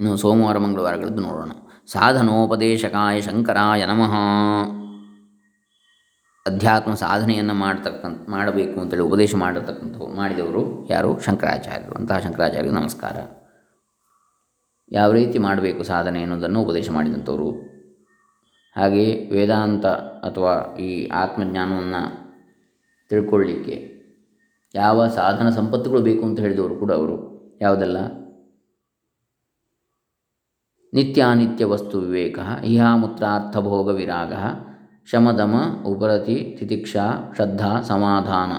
ಇನ್ನು 0.00 0.16
ಸೋಮವಾರ, 0.16 0.58
ಮಂಗಳವಾರಗಳದ್ದು 0.58 1.22
ನೋಡೋಣ. 1.22 1.52
ಸಾಧನೋಪದೇಶಕಾಯ 1.86 3.20
ಶಂಕರಾಯ 3.20 3.86
ನಮಃ. 3.86 4.83
ಅಧ್ಯಾತ್ಮ 6.46 6.94
ಸಾಧನೆಯನ್ನು 6.94 7.54
ಮಾಡ್ತಕ್ಕಂಥ, 7.54 8.28
ಮಾಡಬೇಕು 8.28 8.80
ಅಂತೇಳಿ 8.80 9.02
ಉಪದೇಶ 9.02 9.34
ಮಾಡಿರ್ತಕ್ಕಂಥವ್ರು 9.34 10.14
ಮಾಡಿದವರು 10.14 10.88
ಯಾರು? 10.90 11.20
ಶಂಕರಾಚಾರ್ಯರು. 11.20 11.94
ಅಂತಹ 11.94 12.18
ಶಂಕರಾಚಾರ್ಯರಿಗೆ 12.18 12.74
ನಮಸ್ಕಾರ. 12.74 13.16
ಯಾವ 14.92 15.12
ರೀತಿ 15.12 15.38
ಮಾಡಬೇಕು 15.38 15.82
ಸಾಧನೆ 15.82 16.22
ಅನ್ನೋದನ್ನು 16.22 16.62
ಉಪದೇಶ 16.62 16.90
ಮಾಡಿದಂಥವರು. 16.90 17.50
ಹಾಗೆ 18.76 19.28
ವೇದಾಂತ 19.32 19.86
ಅಥವಾ 20.26 20.76
ಈ 20.76 21.06
ಆತ್ಮಜ್ಞಾನವನ್ನು 21.06 22.02
ತಿಳ್ಕೊಳ್ಳಿಕ್ಕೆ 23.08 23.94
ಯಾವ 24.74 25.08
ಸಾಧನ 25.08 25.50
ಸಂಪತ್ತುಗಳು 25.50 26.02
ಬೇಕು 26.02 26.26
ಅಂತ 26.26 26.40
ಹೇಳಿದವರು 26.40 26.76
ಕೂಡ 26.76 26.92
ಅವರು. 26.92 27.16
ಯಾವುದೆಲ್ಲ? 27.60 27.96
ನಿತ್ಯಾನಿತ್ಯ 30.94 31.64
ವಸ್ತು 31.64 32.00
ವಿವೇಕ 32.00 32.38
ಭೋಗ 33.60 33.88
ವಿರಾಗ 33.88 34.32
ಶಮದಮ 35.10 35.54
ಉಪರತಿ 35.86 36.56
ತಿತಿಕ್ಷಾ 36.60 37.32
ಶ್ರದ್ಧಾ 37.36 37.80
ಸಮಾಧಾನ. 37.80 38.52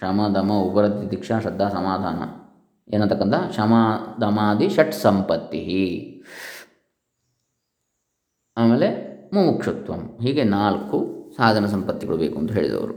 ಶಮದಮ 0.00 0.52
ಉಪರತಿ 0.52 1.00
ತಿತಿಕ್ಷಾ 1.00 1.40
ಶ್ರದ್ಧಾ 1.40 1.68
ಸಮಾಧಾನ. 1.68 2.48
ಏನತಕ್ಕಂಥ? 2.94 3.34
ಶಮದಮಾದಿ 3.56 4.68
ಷಟ್ 4.68 4.94
ಸಂಪತ್ತಿ. 4.94 6.24
ಆಮೇಲೆ 8.56 9.08
ಮುಮುಕ್ಷತ್ವಂ. 9.34 10.18
ಹೀಗೆ 10.20 10.44
ನಾಲ್ಕು 10.44 11.30
ಸಾಧನ 11.36 11.66
ಸಂಪತ್ತಿಗಳು 11.66 12.16
ಬೇಕು 12.16 12.38
ಅಂತ 12.38 12.52
ಹೇಳಿದವರು. 12.52 12.94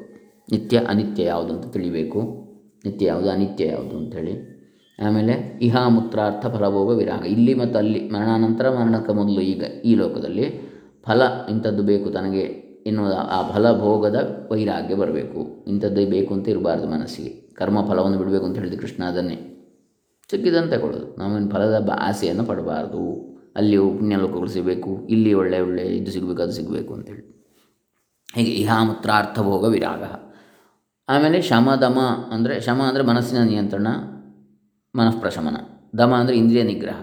ನಿತ್ಯ 0.52 0.78
ಅನಿತ್ಯ 0.78 1.24
ಯಾವುದು 1.24 1.54
ಅಂತ 1.54 1.74
ತಿಳಿಬೇಕು. 1.74 2.22
ನಿತ್ಯ 2.86 3.06
ಯಾವುದು? 3.06 3.30
ಅನಿತ್ಯ 3.30 3.68
ಯಾವುದು 3.68 3.98
ಅಂಥೇಳಿ 3.98 4.52
ಆಮೇಲೆ 5.06 5.60
ಇಹಾ 5.62 5.90
ಮೂತ್ರಾರ್ಥ 5.90 6.48
ಫಲಭೋಗ 6.48 6.98
ವಿರಾಗ. 6.98 7.26
ಇಲ್ಲಿ 7.26 7.54
ಮತ್ತು 7.54 7.78
ಅಲ್ಲಿ 7.78 8.10
ಮರಣಾನಂತರ 8.10 8.70
ಮರಣಕ್ಕೆ 8.70 9.14
ಮೊದಲು 9.14 9.42
ಈಗ 9.42 9.64
ಈ 9.64 9.96
ಲೋಕದಲ್ಲಿ 9.96 10.72
ಫಲ 11.04 11.22
ಇಂಥದ್ದು 11.50 11.84
ಬೇಕು 11.84 12.10
ತನಗೆ. 12.10 12.61
ಎನ್ನುವ 12.86 13.08
ಆ 13.36 13.40
ಫಲಭೋಗದ 13.50 14.18
ವೈರಾಗ್ಯ 14.52 14.96
ಬರಬೇಕು. 15.02 15.40
ಇಂಥದ್ದೇ 15.68 16.04
ಬೇಕು 16.14 16.32
ಅಂತ 16.36 16.48
ಇರಬಾರ್ದು 16.54 16.88
ಮನಸ್ಸಿಗೆ. 16.94 17.32
ಕರ್ಮ 17.60 17.80
ಫಲವನ್ನು 17.90 18.18
ಬಿಡಬೇಕು 18.22 18.46
ಅಂತ 18.48 18.58
ಹೇಳಿದ 18.62 18.78
ಕೃಷ್ಣ 18.80 19.02
ಅದನ್ನೇ. 19.12 19.38
ಸಿಕ್ಕಿದಂತೆ 20.30 20.78
ಕೊಡೋದು. 20.84 21.08
ನಾವೇನು 21.20 21.50
ಫಲದ 21.54 21.78
ಆಸೆಯನ್ನು 22.08 22.44
ಪಡಬಾರ್ದು. 22.50 23.04
ಅಲ್ಲಿ 23.60 23.78
ಪುಣ್ಯ 23.98 24.18
ಲೋಕಗಳು 24.24 24.52
ಸಿಗಬೇಕು, 24.56 24.92
ಇಲ್ಲಿ 25.10 25.32
ಒಳ್ಳೆ 25.34 25.58
ಒಳ್ಳೆ 25.66 25.84
ಇದು 25.98 26.12
ಸಿಗಬೇಕು, 26.16 26.42
ಅದು 26.42 26.54
ಸಿಗಬೇಕು 26.60 26.92
ಅಂತೇಳಿ 26.94 27.24
ಹೀಗೆ 28.30 28.52
ಇಹಾಮೂತ್ರಾರ್ಥ 28.62 29.40
ಭೋಗ 29.48 29.64
ವಿರಾಗ. 29.74 30.04
ಆಮೇಲೆ 31.10 31.38
ಶಮ, 31.50 31.70
ದಮ 31.82 32.00
ಅಂದರೆ, 32.36 32.56
ಶಮ 32.68 32.82
ಅಂದರೆ 32.90 33.04
ಮನಸ್ಸಿನ 33.04 33.40
ನಿಯಂತ್ರಣ, 33.44 33.88
ಮನಃಪ್ರಶಮನ. 34.94 35.58
ದಮ 36.00 36.14
ಅಂದರೆ 36.22 36.36
ಇಂದ್ರಿಯ 36.38 36.64
ನಿಗ್ರಹ. 36.64 37.00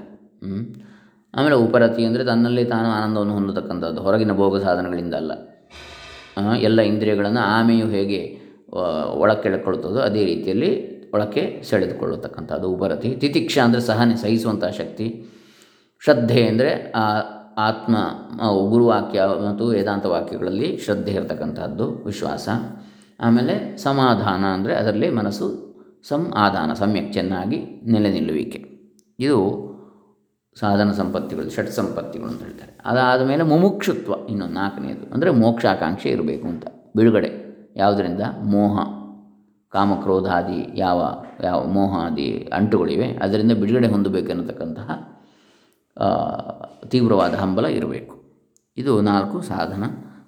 ಆಮೇಲೆ 1.34 1.56
ಉಪರತಿ 1.64 2.02
ಅಂದರೆ 2.04 2.22
ತನ್ನಲ್ಲಿ 2.24 2.64
ತಾನು 2.64 2.88
ಆನಂದವನ್ನು 2.88 3.34
ಹೊಂದತಕ್ಕಂಥದ್ದು. 3.34 4.00
ಹೊರಗಿನ 4.06 4.32
ಭೋಗ 4.32 4.62
ಸಾಧನಗಳಿಂದ 4.62 5.14
ಅಲ್ಲ. 5.14 5.32
ಎಲ್ಲ 6.68 6.80
ಇಂದ್ರಿಯಗಳನ್ನು 6.90 7.42
ಆಮೆಯು 7.56 7.86
ಹೇಗೆ 7.96 8.20
ಒಳಕ್ಕೆಳ್ಕೊಳ್ತದೋ 9.22 10.00
ಅದೇ 10.08 10.22
ರೀತಿಯಲ್ಲಿ 10.32 10.70
ಒಳಕ್ಕೆ 11.14 11.42
ಸೆಳೆದುಕೊಳ್ಳತಕ್ಕಂಥದ್ದು. 11.68 12.66
ಉಪರತಿ 12.76 13.10
ತಿತಿಕ್ಷ 13.22 13.56
ಅಂದರೆ 13.66 13.82
ಸಹನೆ, 13.90 14.14
ಸಹಿಸುವಂಥ 14.22 14.64
ಶಕ್ತಿ. 14.80 15.06
ಶ್ರದ್ಧೆ 16.02 16.42
ಅಂದರೆ 16.50 16.72
ಆ 17.02 17.04
ಆತ್ಮ 17.68 17.96
ಗುರುವಾಕ್ಯ 18.72 19.20
ಮತ್ತು 19.46 19.64
ವೇದಾಂತ 19.76 20.06
ವಾಕ್ಯಗಳಲ್ಲಿ 20.14 20.68
ಶ್ರದ್ಧೆ 20.84 21.12
ಇರತಕ್ಕಂಥದ್ದು, 21.18 21.86
ವಿಶ್ವಾಸ. 22.08 22.48
ಆಮೇಲೆ 23.26 23.54
ಸಮಾಧಾನ 23.86 24.44
ಅಂದರೆ 24.56 24.74
ಅದರಲ್ಲಿ 24.80 25.08
ಮನಸ್ಸು 25.20 25.48
ಸಮ್ 26.08 26.26
ಆಧಾನ 26.44 26.70
ಸಮ್ಯಕ್ 26.82 27.08
ಚೆನ್ನಾಗಿ 27.16 27.58
ನೆಲೆ 27.92 28.10
ನಿಲ್ಲುವಿಕೆ. 28.16 28.60
ಇದು 29.18 29.38
ಸಾಧನ 30.56 30.92
ಸಂಪತ್ತಿಗಳು, 30.92 31.50
ಷಟ್ 31.50 31.70
ಸಂಪತ್ತಿಗಳು 31.70 32.28
ಅಂತ 32.28 32.42
ಹೇಳ್ತಾರೆ. 32.42 32.78
ಅದಾದ 32.84 33.26
ಮೇಲೆ 33.26 33.42
ಮುಮುಕ್ಷುತ್ವ 33.42 34.12
ಇನ್ನೊಂದು 34.28 34.54
ನಾಲ್ಕನೇದು. 34.54 35.14
ಅಂದರೆ 35.14 35.30
ಮೋಕ್ಷಾಕಾಂಕ್ಷೆ 35.30 36.08
ಇರಬೇಕು 36.08 36.48
ಅಂತ. 36.48 36.66
ಬಿಡುಗಡೆ. 36.96 37.30
ಯಾವುದರಿಂದ? 37.76 38.20
ಮೋಹ. 38.44 38.78
ಕಾಮಕ್ರೋಧಾದಿ 39.70 40.72
ಯಾವ 40.74 41.24
ಯಾವ 41.42 41.64
ಮೋಹಾದಿ 41.64 42.50
ಅಂಟುಗಳಿವೆ. 42.54 43.16
ಅದರಿಂದ 43.16 43.52
ಬಿಡುಗಡೆ 43.52 43.88
ಹೊಂದಬೇಕೆನ್ನತಕ್ಕಂತಹ 43.88 45.18
ತೀವ್ರವಾದ 46.88 47.34
ಹಂಬಲ 47.34 47.66
ಇರಬೇಕು. 47.66 48.22
ಇದು 48.76 49.00
ನಾಲ್ಕು 49.00 49.42
ಸಾಧನ 49.42 49.84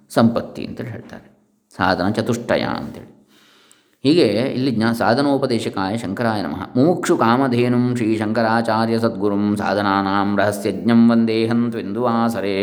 ಸಂಪತ್ತಿ 0.09 0.67
ಅಂತೇಳಿ 0.67 0.89
ಹೇಳ್ತಾರೆ. 0.89 1.57
ಸಾಧನ 1.77 2.09
ಚತುಷ್ಟಯ 2.09 2.61
ಅಂತೇಳಿ. 2.61 3.20
ಹೀಗೆ 4.03 4.27
ಇಲ್ಲಿ 4.57 4.71
ಜ್ಞಾ 4.71 4.93
ಸಾಧನೋಪದೇಶಕಾಯ 4.93 5.97
ಶಂಕರಾಯ 5.97 6.43
ನಮಃ. 6.43 6.63
ಮುಮುಕ್ಷು 6.77 7.17
ಕಾಮಧೇನುಂ 7.17 7.97
ಶ್ರೀ 7.97 8.17
ಶಂಕರಾಚಾರ್ಯ 8.17 8.99
ಸದ್ಗುರುಂ 8.99 9.57
ಸಾಧನಾನಾಂ 9.57 10.39
ರಹಸ್ಯಜ್ಞಂ 10.39 11.11
ವಂದೇಹಂ 11.11 11.71
ತ್ವೆಂದುವಾಸರೇ 11.71 12.57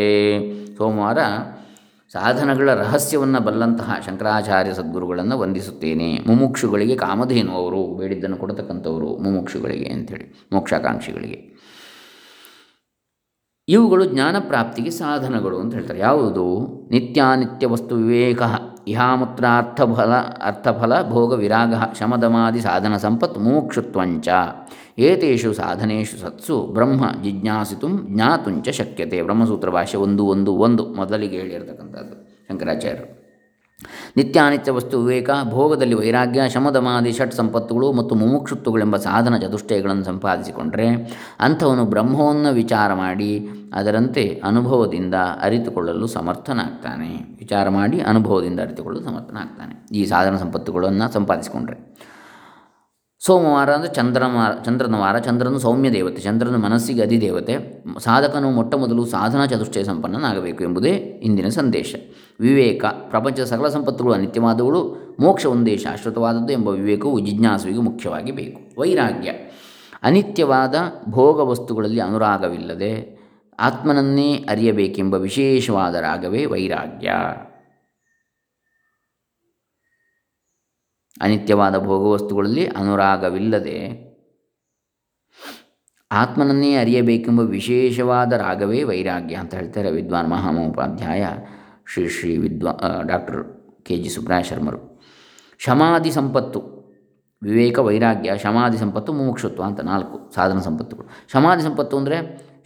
ಸೋಮವಾರ 0.76 1.18
ಸಾಧನಗಳ 2.12 2.74
ರಹಸ್ಯವನ್ನು 2.74 3.40
ಬಲ್ಲಂತಹ 3.40 3.96
ಶಂಕರಾಚಾರ್ಯ 4.06 4.72
ಸದ್ಗುರುಗಳನ್ನು 4.74 5.38
ವಂದಿಸುತ್ತೇನೆ. 5.38 6.18
ಮುಮುಕ್ಷುಗಳಿಗೆ 6.26 6.96
ಕಾಮಧೇನು 6.96 7.52
ಅವರು 7.52 7.98
ಬೇಡಿದ್ದನ್ನು 7.98 8.36
ಕೊಡತಕ್ಕಂಥವರು 8.36 9.16
ಮುಮುಕ್ಷುಗಳಿಗೆ 9.16 9.84
ಅಂಥೇಳಿ, 9.84 10.48
ಮೋಕ್ಷಾಕಾಂಕ್ಷಿಗಳಿಗೆ. 10.52 11.38
ಇವುಗಳು 13.68 14.04
ಜ್ಞಾನ 14.04 14.36
ಪ್ರಾಪ್ತಿಗೆ 14.40 14.90
ಸಾಧನಗಳು 14.90 15.60
ಅಂತ 15.60 15.74
ಹೇಳ್ತಾರೆ. 15.74 15.98
ಯಾವುದು? 15.98 16.44
ನಿತ್ಯಾನಿತ್ಯ 16.90 17.66
ವಸ್ತು 17.66 17.94
ವಿವೇಕ. 17.96 18.42
ಇಹಾಮುತ್ರಾರ್ಥಫಲ, 18.88 20.12
ಅರ್ಥಫಲ 20.44 21.08
ಭೋಗ 21.08 21.32
ವಿರಾಗ 21.32 21.74
ಶಮದಮಾದಿ 21.98 22.60
ಸಾಧನ 22.60 22.96
ಸಂಪತ್ 22.96 23.38
ಮುಮುಕ್ಷುತ್ವಂಚ. 23.38 24.28
ಏತೇಷು 24.98 25.52
ಸಾಧನೇಶು 25.52 26.16
ಸತ್ಸು 26.16 26.66
ಬ್ರಹ್ಮ 26.72 27.04
ಜಿಜ್ಞಾಸಿತು 27.22 27.88
ಜ್ಞಾತುಂಚ 27.88 28.68
ಶಕ್ಯತೆ. 28.68 29.22
ಬ್ರಹ್ಮಸೂತ್ರ 29.22 29.70
ಭಾಷೆ 29.70 29.96
ಒಂದು 29.96 30.26
ಒಂದು 30.26 30.54
ಒಂದು 30.54 30.86
ಮೊದಲಿಗೆ 30.86 31.36
ಹೇಳಿರ್ತಕ್ಕಂಥದ್ದು 31.36 32.14
ಶಂಕರಾಚಾರ್ಯರು. 32.48 33.17
ನಿತ್ಯಾನಿತ್ಯ 34.16 34.72
ವಸ್ತು 34.72 35.00
ವಿವೇಕ, 35.00 35.30
ಭೋಗದಲ್ಲಿ 35.50 35.94
ವೈರಾಗ್ಯ, 35.94 36.48
ಶಮದಮಾದಿ, 36.48 37.12
ಷಟ್ 37.12 37.32
ಸಂಪತ್ತುಗಳು 37.32 37.92
ಮತ್ತು 37.92 38.14
ಮುಮುಕ್ಷುತ್ವಗಳೆಂಬ 38.14 38.96
ಸಾಧನ 38.96 39.36
ಚತುಷ್ಟಯಗಳನ್ನು 39.36 40.04
ಸಂಪಾದಿಸಿಕೊಂಡರೆ 40.04 40.88
ಅಂಥವನು 41.40 41.84
ಬ್ರಹ್ಮವನ್ನು 41.84 42.52
ವಿಚಾರ 42.52 42.94
ಮಾಡಿ 42.94 43.48
ಅದರಂತೆ 43.74 44.42
ಅನುಭವದಿಂದ 44.44 45.14
ಅರಿತುಕೊಳ್ಳಲು 45.14 46.06
ಸಮರ್ಥನಾಗ್ತಾನೆ. 46.06 47.08
ವಿಚಾರ 47.38 47.68
ಮಾಡಿ 47.68 48.00
ಅನುಭವದಿಂದ 48.00 48.60
ಅರಿತುಕೊಳ್ಳಲು 48.60 49.04
ಸಮರ್ಥನಾಗ್ತಾನೆ. 49.04 49.86
ಈ 49.92 50.04
ಸಾಧನ 50.04 50.36
ಸಂಪತ್ತುಗಳನ್ನು 50.36 51.12
ಸಂಪಾದಿಸಿಕೊಂಡ್ರೆ. 51.12 51.96
ಸೋಮವಾರ 53.28 53.70
ಅಂದರೆ 53.76 53.90
ಚಂದ್ರಮಾರ 53.94 54.50
ಚಂದ್ರನ 54.66 54.96
ವಾರ 54.96 55.16
ಚಂದ್ರನು 55.18 55.58
ಸೌಮ್ಯ 55.58 55.88
ದೇವತೆ, 55.96 56.20
ಚಂದ್ರನ 56.20 56.56
ಮನಸ್ಸಿಗೆ 56.64 57.02
ಅಧಿದೇವತೆ 57.02 57.54
ಸಾಧಕನು 58.04 58.50
ಮೊಟ್ಟ 58.50 58.74
ಮೊದಲು 58.74 59.02
ಸಾಧನಾ 59.06 59.44
ಚತುಷ್ಟಯ 59.46 59.82
ಸಂಪನ್ನನಾಗಬೇಕು 59.82 60.60
ಎಂಬುದೇ 60.64 60.92
ಇಂದಿನ 61.28 61.48
ಸಂದೇಶ. 61.58 61.90
ವಿವೇಕ, 62.40 62.84
ಪ್ರಪಂಚದ 63.10 63.44
ಸಕಲ 63.44 63.68
ಸಂಪತ್ತುಗಳು 63.68 64.14
ಅನಿತ್ಯವಾದವುಗಳು, 64.14 64.80
ಮೋಕ್ಷ 65.20 65.46
ಒಂದೇ 65.46 65.74
ಶಾಶ್ವತವಾದದ್ದು 65.76 66.52
ಎಂಬ 66.52 66.68
ವಿವೇಕವು 66.78 67.18
ಜಿಜ್ಞಾಸುವಿಗೆ 67.20 67.84
ಮುಖ್ಯವಾಗಿ 67.88 68.32
ಬೇಕು. 68.32 68.60
ವೈರಾಗ್ಯ, 68.80 69.30
ಅನಿತ್ಯವಾದ 70.02 70.74
ಭೋಗ 71.10 71.48
ವಸ್ತುಗಳಲ್ಲಿ 71.50 72.00
ಅನುರಾಗವಿಲ್ಲದೆ 72.00 72.92
ಆತ್ಮನನ್ನೇ 73.58 74.30
ಅರಿಯಬೇಕೆಂಬ 74.50 75.14
ವಿಶೇಷವಾದ 75.26 75.94
ರಾಗವೇ 76.00 76.42
ವೈರಾಗ್ಯ. 76.44 77.10
ಅನಿತ್ಯವಾದ 81.22 81.76
ಭೋಗವಸ್ತುಗಳಲ್ಲಿ 81.78 82.66
ಅನುರಾಗವಿಲ್ಲದೆ 82.66 83.78
ಆತ್ಮನನ್ನೇ 86.10 86.74
ಅರಿಯಬೇಕೆಂಬ 86.74 87.40
ವಿಶೇಷವಾದ 87.40 88.32
ರಾಗವೇ 88.32 88.82
ವೈರಾಗ್ಯ 88.82 89.34
ಅಂತ 89.34 89.54
ಹೇಳ್ತಾರೆ 89.54 89.90
ವಿದ್ವಾನ್ 89.90 90.30
ಮಹಾಮಹೋಪಾಧ್ಯಾಯ 90.30 91.24
ಶ್ರೀ 91.92 92.08
ಶ್ರೀ 92.08 92.36
ವಿದ್ವಾ 92.36 92.72
ಡಾಕ್ಟರ್ 93.02 93.42
ಕೆ 93.84 93.96
ಜಿ 93.96 94.08
ಸುಬ್ರಾಯ 94.08 94.42
ಶರ್ಮರು 94.42 94.80
ಶಮಾಧಿ 95.60 96.10
ಸಂಪತ್ತು, 96.10 96.60
ವಿವೇಕ 97.42 97.78
ವೈರಾಗ್ಯ 97.78 98.30
ಶಮಾಧಿ 98.38 98.78
ಸಂಪತ್ತು 98.78 99.12
ಮುಮುಕ್ಷತ್ವ 99.12 99.62
ಅಂತ 99.62 99.80
ನಾಲ್ಕು 99.80 100.16
ಸಾಧನ 100.34 100.58
ಸಂಪತ್ತುಗಳು. 100.58 101.08
ಶಮಾದಿ 101.32 101.62
ಸಂಪತ್ತು 101.62 101.96
ಅಂದರೆ 101.96 102.18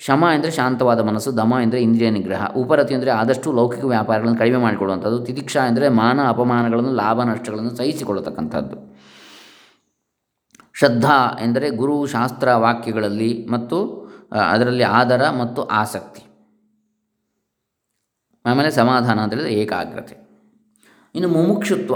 ಶಮ 0.07 0.25
ಎಂದರೆ 0.35 0.51
ಶಾಂತವಾದ 0.51 1.01
ಮನಸ್ಸು, 1.01 1.37
ದಮ 1.37 1.55
ಎಂದರೆ 1.63 1.83
ಇಂದ್ರಿಯ 1.83 2.11
ನಿಗ್ರಹ. 2.11 2.47
ಉಪರತಿ 2.57 2.95
ಅಂದರೆ 2.95 3.11
ಆದಷ್ಟು 3.11 3.53
ಲೌಕಿಕ 3.53 3.85
ವ್ಯಾಪಾರಗಳನ್ನು 3.85 4.39
ಕಡಿಮೆ 4.39 4.57
ಮಾಡಿಕೊಳ್ಳುವಂಥದ್ದು, 4.57 5.19
ತಿತಿಕ್ಷಾ 5.25 5.67
ಎಂದರೆ 5.67 5.89
ಮಾನ 5.89 6.21
ಅಪಮಾನಗಳನ್ನು, 6.29 6.93
ಲಾಭ 6.93 7.23
ನಷ್ಟಗಳನ್ನು 7.23 7.77
ಸಹಿಸಿಕೊಳ್ಳತಕ್ಕಂಥದ್ದು. 7.77 8.77
ಶ್ರದ್ಧಾ 10.79 11.39
ಎಂದರೆ 11.41 11.71
ಗುರು 11.71 12.07
ಶಾಸ್ತ್ರ 12.07 12.55
ವಾಕ್ಯಗಳಲ್ಲಿ 12.55 13.47
ಮತ್ತು 13.51 13.79
ಅದರಲ್ಲಿ 14.51 14.83
ಆದರ 14.83 15.31
ಮತ್ತು 15.31 15.63
ಆಸಕ್ತಿ. 15.63 16.23
ಆಮೇಲೆ 18.45 18.71
ಸಮಾಧಾನ 18.71 19.21
ಅಂತ 19.21 19.33
ಹೇಳಿದರೆ 19.33 19.55
ಏಕಾಗ್ರತೆ. 19.55 20.17
ಇನ್ನು 21.15 21.29
ಮುಮುಕ್ಷುತ್ವ, 21.29 21.95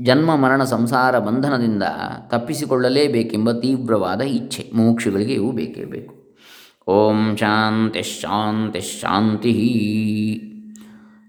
ಜನ್ಮ, 0.00 0.36
ಮರಣ, 0.36 0.64
ಸಂಸಾರ 0.64 1.18
ಬಂಧನದಿಂದ 1.18 1.82
ತಪ್ಪಿಸಿಕೊಳ್ಳಲೇಬೇಕೆಂಬ 2.28 3.52
ತೀವ್ರವಾದ 3.52 4.20
ಇಚ್ಛೆ. 4.20 4.70
ಮುಮುಕ್ಷುಗಳಿಗೆ 4.74 5.34
ಇವು 5.34 5.52
ಬೇಕೇ 5.52 5.84
ಬೇಕು. 5.84 6.17
ಓಂ 6.88 7.36
ಶಾಂತಿ 7.36 8.02
ಶಾಂತಿ 8.02 8.80
ಶಾಂತಿ. 8.80 9.50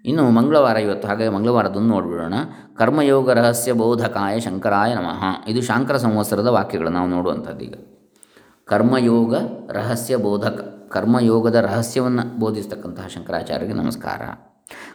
ಇನ್ನು 0.06 0.30
ಮಂಗಳವಾರ 0.30 0.78
ಇವತ್ತು 0.78 1.08
ಹಾಗೆ 1.08 1.30
ಮಂಗಳವಾರದನ್ನು 1.30 1.88
ನೋಡಿಬಿಡೋಣ. 1.88 2.34
ಕರ್ಮಯೋಗ 2.78 3.32
ರಹಸ್ಯ 3.32 3.74
ಬೋಧಕಾಯ 3.74 4.40
ಶಂಕರಾಯ 4.40 4.94
ನಮಃ. 4.94 5.50
ಇದು 5.50 5.62
ಶಾಂಕರ 5.62 5.98
ಸಂವತ್ಸರದ 5.98 6.48
ವಾಕ್ಯಗಳು 6.48 6.90
ನಾವು 6.90 7.10
ನೋಡುವಂಥದ್ದು 7.10 7.66
ಈಗ. 7.66 7.74
ಕರ್ಮಯೋಗ 8.66 9.36
ರಹಸ್ಯ 9.72 10.16
ಬೋಧಕ, 10.16 10.88
ಕರ್ಮಯೋಗದ 10.92 11.56
ರಹಸ್ಯವನ್ನು 11.56 12.40
ಬೋಧಿಸ್ತಕ್ಕಂತಹ 12.40 13.08
ಶಂಕರಾಚಾರ್ಯರಿಗೆ 13.08 13.78
ನಮಸ್ಕಾರ. 13.78 14.22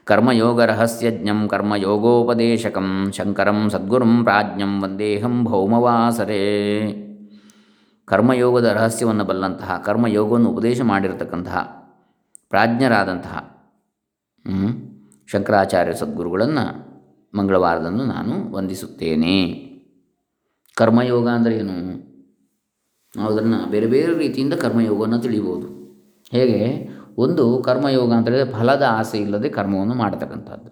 ಕರ್ಮಯೋಗ 0.05 0.63
ರಹಸ್ಯಜ್ಞಂ 0.63 1.49
ಕರ್ಮಯೋಗೋಪದೇಶಕಂ, 1.49 3.13
ಶಂಕರಂ 3.17 3.71
ಸದ್ಗುರುಂ 3.71 4.25
ಪ್ರಾಜ್ಞಂ, 4.25 4.83
ವಂದೇಹಂ 4.83 5.45
ಭೌಮವಾಸರೇ. 5.45 7.14
ಕರ್ಮಯೋಗದ 8.07 8.65
ರಹಸ್ಯವನ್ನು 8.65 9.25
ಬಲ್ಲಂತಹ, 9.25 9.83
ಕರ್ಮಯೋಗವನ್ನು 9.87 10.51
ಉಪದೇಶ 10.51 10.81
ಮಾಡಿರತಕ್ಕಂತಹ 10.81 11.59
ಪ್ರಾಜ್ಞರಾದಂತಹ 12.51 13.65
ಶಂಕರಾಚಾರ್ಯ 15.33 15.95
ಸದ್ಗುರುಗಳನ್ನು 15.95 16.95
ಮಂಗಳವಾರದಂದು 17.37 18.05
ನಾನು 18.05 18.53
ವಂದಿಸುತ್ತೇನೆ. 18.53 19.55
ಕರ್ಮಯೋಗ 20.77 21.29
ಅಂದರೆ 21.29 21.57
ಏನು? 21.57 21.73
ನಾವು 23.17 23.33
ಅದನ್ನು 23.33 23.71
ಬೇರೆ 23.71 23.87
ಬೇರೆ 23.87 24.19
ರೀತಿಯಿಂದ 24.19 24.55
ಕರ್ಮಯೋಗವನ್ನು 24.55 25.19
ತಿಳಿಬೋದು. 25.19 25.67
ಹೇಗೆ? 26.31 26.89
ಒಂದು 27.19 27.63
ಕರ್ಮಯೋಗ 27.63 28.13
ಅಂತ 28.13 28.29
ಹೇಳಿದರೆ 28.29 28.53
ಫಲದ 28.53 28.83
ಆಸೆ 28.91 29.19
ಇಲ್ಲದೆ 29.19 29.49
ಕರ್ಮವನ್ನು 29.49 29.95
ಮಾಡತಕ್ಕಂಥದ್ದು. 29.95 30.71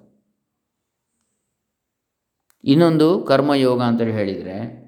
ಇನ್ನೊಂದು 2.64 3.20
ಕರ್ಮಯೋಗ 3.20 3.82
ಅಂತೇಳಿ 3.82 4.12
ಹೇಳಿದರೆ 4.12 4.81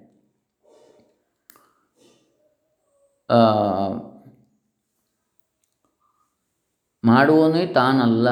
ಮಾಡುವವನೇ 7.05 7.67
ತಾನಲ್ಲ 7.67 8.29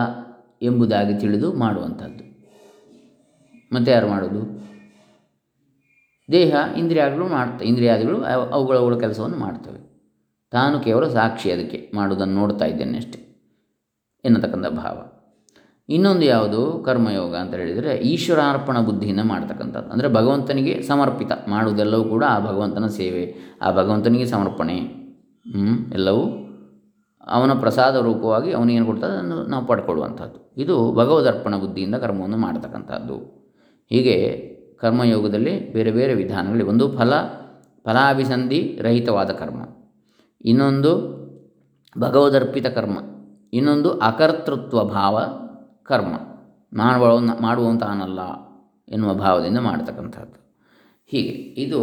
ಎಂಬುದಾಗಿ 0.62 1.20
ತಿಳಿದು 1.20 1.52
ಮಾಡುವಂಥದ್ದು. 1.52 2.24
ಮತ್ತೆ 3.72 3.92
ಯಾರು 3.92 4.08
ಮಾಡೋದು 4.08 4.62
ದೇಹ 6.32 6.54
ಇಂದ್ರಿಯಾಗಳು 6.76 7.28
ಮಾಡ್ತಾ, 7.28 7.64
ಇಂದ್ರಿಯಾದಿಗಳು 7.64 8.24
ಅವುಗಳ 8.24 9.00
ಕೆಲಸವನ್ನು 9.00 9.36
ಮಾಡ್ತವೆ. 9.36 9.92
ತಾನು 10.50 10.80
ಕೇವಲ 10.80 11.08
ಸಾಕ್ಷಿ 11.08 11.52
ಅದಕ್ಕೆ 11.52 11.92
ಮಾಡುವುದನ್ನು 11.94 12.34
ನೋಡ್ತಾ 12.34 12.64
ಇದ್ದೇನೆ 12.64 12.98
ಅಷ್ಟೇ 12.98 13.18
ಎನ್ನತಕ್ಕಂಥ 14.24 14.66
ಭಾವ. 14.66 15.11
ಇನ್ನೊಂದು 15.88 16.24
ಯಾವುದು? 16.24 16.82
ಕರ್ಮಯೋಗ 16.84 17.34
ಅಂತ 17.36 17.54
ಹೇಳಿದರೆ 17.54 17.96
ಈಶ್ವರಾರ್ಪಣ 17.96 18.80
ಬುದ್ಧಿಯಿಂದ 18.80 19.20
ಮಾಡ್ತಕ್ಕಂಥದ್ದು. 19.24 19.90
ಅಂದರೆ 19.90 20.08
ಭಗವಂತನಿಗೆ 20.08 20.82
ಸಮರ್ಪಿತ 20.82 21.32
ಮಾಡುವುದೆಲ್ಲವೂ 21.48 22.04
ಕೂಡ 22.04 22.24
ಆ 22.28 22.38
ಭಗವಂತನ 22.38 22.86
ಸೇವೆ, 22.86 23.24
ಆ 23.62 23.70
ಭಗವಂತನಿಗೆ 23.70 24.26
ಸಮರ್ಪಣೆ. 24.26 24.76
ಎಲ್ಲವೂ 25.92 26.24
ಅವನ 27.26 27.52
ಪ್ರಸಾದ 27.60 27.96
ರೂಪವಾಗಿ 27.96 28.52
ಅವನಿಗೇನು 28.52 28.86
ಕೊಡ್ತದೆ? 28.86 29.12
ಅದನ್ನು 29.12 29.46
ನಾವು 29.46 29.66
ಪಡ್ಕೊಳ್ಳುವಂಥದ್ದು. 29.66 30.54
ಇದು 30.56 30.92
ಭಗವದರ್ಪಣ 30.92 31.56
ಬುದ್ಧಿಯಿಂದ 31.56 31.94
ಕರ್ಮವನ್ನು 31.94 32.36
ಮಾಡತಕ್ಕಂಥದ್ದು. 32.36 33.16
ಹೀಗೆ 33.90 34.16
ಕರ್ಮಯೋಗದಲ್ಲಿ 34.80 35.72
ಬೇರೆ 35.72 35.90
ಬೇರೆ 35.90 36.14
ವಿಧಾನಗಳಿವೆ 36.14 36.68
ಒಂದು 36.68 36.88
ಫಲ, 36.88 37.12
ಫಲಾಭಿಸಂಧಿ 37.84 38.78
ರಹಿತವಾದ 38.82 39.30
ಕರ್ಮ. 39.30 39.60
ಇನ್ನೊಂದು 40.44 40.92
ಭಗವದರ್ಪಿತ 41.98 42.66
ಕರ್ಮ. 42.66 42.98
ಇನ್ನೊಂದು 43.52 43.90
ಅಕರ್ತೃತ್ವ 43.98 44.84
ಭಾವ 44.84 45.18
ಕರ್ಮ. 45.92 46.14
ಮಾಡುವ 46.78 47.20
ಮಾಡುವಂತಾನಲ್ಲ 47.40 48.20
ಎನ್ನುವ 48.92 49.14
ಭಾವದಿಂದ 49.14 49.58
ಮಾಡತಕ್ಕಂಥದ್ದು. 49.58 50.40
ಹೀಗೆ 51.06 51.62
ಇದು 51.62 51.78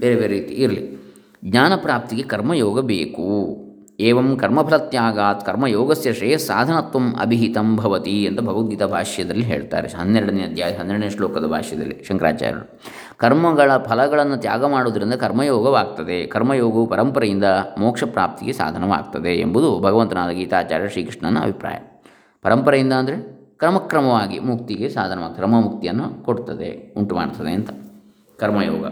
ಬೇರೆ 0.00 0.14
ಬೇರೆ 0.14 0.28
ರೀತಿ 0.28 0.54
ಇರಲಿ. 0.54 0.98
ಜ್ಞಾನ 1.44 1.72
ಪ್ರಾಪ್ತಿಗೆ 1.76 2.22
ಕರ್ಮಯೋಗ 2.22 2.80
ಬೇಕು. 2.80 3.56
ಏವಂ 4.00 4.36
ಕರ್ಮಫಲತ್ಯಾಗಾತ್ 4.36 5.46
ಕರ್ಮಯೋಗಸ್ಯ 5.46 6.36
ಸಾಧನತ್ವಂ 6.36 7.14
ಅಭಿಹಿತಂ 7.20 7.76
ಭವತಿ 7.76 8.26
ಅಂತ 8.26 8.40
ಭಗವದ್ಗೀತಾ 8.40 8.86
ಭಾಷ್ಯದಲ್ಲಿ 8.86 9.44
ಹೇಳ್ತಾರೆ. 9.44 9.88
ಹನ್ನೆರಡನೇ 9.88 10.42
ಅಧ್ಯಾಯ, 10.42 10.72
ಹನ್ನೆರಡನೇ 10.72 11.10
ಶ್ಲೋಕದ 11.10 11.46
ಭಾಷ್ಯದಲ್ಲಿ 11.46 12.04
ಶಂಕರಾಚಾರ್ಯರು. 12.04 12.80
ಕರ್ಮಗಳ 13.16 13.76
ಫಲಗಳನ್ನು 13.76 14.36
ತ್ಯಾಗ 14.36 14.64
ಮಾಡುವುದರಿಂದ 14.64 15.14
ಕರ್ಮಯೋಗವಾಗ್ತದೆ. 15.14 16.26
ಕರ್ಮಯೋಗವು 16.26 16.86
ಪರಂಪರೆಯಿಂದ 16.86 17.44
ಮೋಕ್ಷ 17.78 18.04
ಪ್ರಾಪ್ತಿಗೆ 18.04 18.52
ಸಾಧನವಾಗ್ತದೆ 18.52 19.34
ಎಂಬುದು 19.34 19.80
ಭಗವಂತನಾದ 19.80 20.30
ಗೀತಾಚಾರ್ಯ 20.30 20.88
ಶ್ರೀಕೃಷ್ಣನ 20.88 21.38
ಅಭಿಪ್ರಾಯ. 21.42 21.87
ಪರಂಪರೆಯಿಂದ 22.42 22.92
ಅಂದರೆ 22.92 23.16
ಕ್ರಮಕ್ರಮವಾಗಿ 23.58 24.38
ಮುಕ್ತಿಗೆ 24.38 24.88
ಸಾಧನವಾಗಿ 24.88 25.34
ಕ್ರಮ 25.34 25.60
ಮುಕ್ತಿಯನ್ನು 25.60 26.24
ಕೊಡ್ತದೆ, 26.24 26.94
ಉಂಟು 26.96 27.14
ಮಾಡ್ತದೆ 27.14 27.52
ಅಂತ. 27.52 27.70
ಕರ್ಮಯೋಗ. 28.38 28.86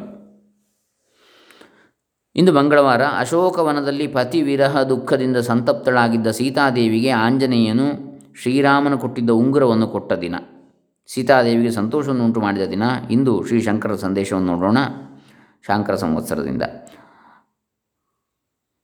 ಇಂದು 2.36 2.52
ಮಂಗಳವಾರ 2.52 3.02
ಅಶೋಕವನದಲ್ಲಿ 3.18 4.06
ಪತಿ 4.06 4.42
ವಿರಹ 4.42 4.82
ದುಃಖದಿಂದ 4.82 5.36
ಸಂತಪ್ತಳಾಗಿದ್ದ 5.36 6.26
ಸೀತಾದೇವಿಗೆ 6.30 7.10
ಆಂಜನೇಯನು 7.10 7.86
ಶ್ರೀರಾಮನು 8.42 8.98
ಕೊಟ್ಟಿದ್ದ 8.98 9.30
ಉಂಗುರವನ್ನು 9.30 9.86
ಕೊಟ್ಟ 9.86 10.12
ದಿನ. 10.12 10.34
ಸೀತಾದೇವಿಗೆ 11.06 11.70
ಸಂತೋಷವನ್ನು 11.70 12.24
ಉಂಟು 12.24 12.40
ಮಾಡಿದ 12.40 12.62
ದಿನ 12.62 12.82
ಇಂದು 13.10 13.44
ಶ್ರೀ 13.46 13.60
ಶಂಕರ 13.60 13.94
ಸಂದೇಶವನ್ನು 13.94 14.56
ನೋಡೋಣ. 14.56 14.78
ಶಾಂಕರ 15.66 15.94
ಸಂವತ್ಸರದಿಂದ. 15.94 16.62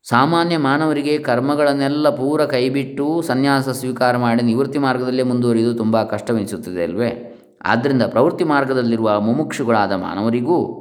ಸಾಮಾನ್ಯ 0.09 0.57
ಮಾನವರಿಗೆ 0.57 1.19
ಕರ್ಮಗಳನ್ನೆಲ್ಲ 1.19 2.09
ಪೂರ 2.09 2.45
ಕೈಬಿಟ್ಟು 2.45 3.23
ಸನ್ಯಾಸ 3.23 3.69
ಸ್ವೀಕಾರ 3.69 4.17
ಮಾಡಿ 4.17 4.43
ನಿವೃತ್ತಿ 4.43 4.79
ಮಾರ್ಗದಲ್ಲೇ 4.79 5.23
ಮುಂದುವರಿಯುವುದು 5.23 5.79
ತುಂಬ 5.79 6.03
ಕಷ್ಟವೆನಿಸುತ್ತದೆ 6.03 6.83
ಅಲ್ವೇ? 6.83 7.39
ಆದ್ದರಿಂದ 7.65 8.03
ಪ್ರವೃತ್ತಿ 8.03 8.45
ಮಾರ್ಗದಲ್ಲಿರುವ 8.45 9.21
ಮುಮುಕ್ಷುಗಳಾದ 9.21 9.93
ಮಾನವರಿಗೂ 9.93 10.79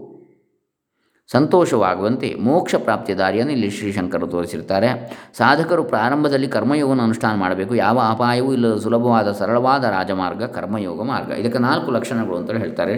ಸಂತೋಷವಾಗುವಂತೆ 1.32 2.36
ಮೋಕ್ಷ 2.36 2.76
ಪ್ರಾಪ್ತಿಯ 2.76 3.16
ದಾರಿಯನ್ನು 3.16 3.54
ಇಲ್ಲಿ 3.54 3.70
ಶ್ರೀಶಂಕರು 3.70 4.28
ತೋರಿಸಿರ್ತಾರೆ 4.28 4.90
ಸಾಧಕರು 5.38 5.84
ಪ್ರಾರಂಭದಲ್ಲಿ 5.84 6.48
ಕರ್ಮಯೋಗವನ್ನು 6.48 7.04
ಅನುಷ್ಠಾನ 7.04 7.36
ಮಾಡಬೇಕು. 7.36 7.76
ಯಾವ 7.76 8.00
ಅಪಾಯವೂ 8.10 8.54
ಇಲ್ಲದ 8.54 8.78
ಸುಲಭವಾದ 8.78 9.32
ಸರಳವಾದ 9.32 9.84
ರಾಜಮಾರ್ಗ 9.84 10.44
ಕರ್ಮಯೋಗ 10.44 11.04
ಮಾರ್ಗ. 11.04 11.32
ಇದಕ್ಕೆ 11.32 11.60
ನಾಲ್ಕು 11.60 11.92
ಲಕ್ಷಣಗಳು 11.92 12.38
ಅಂತ 12.38 12.52
ಹೇಳ್ತಾರೆ 12.52 12.96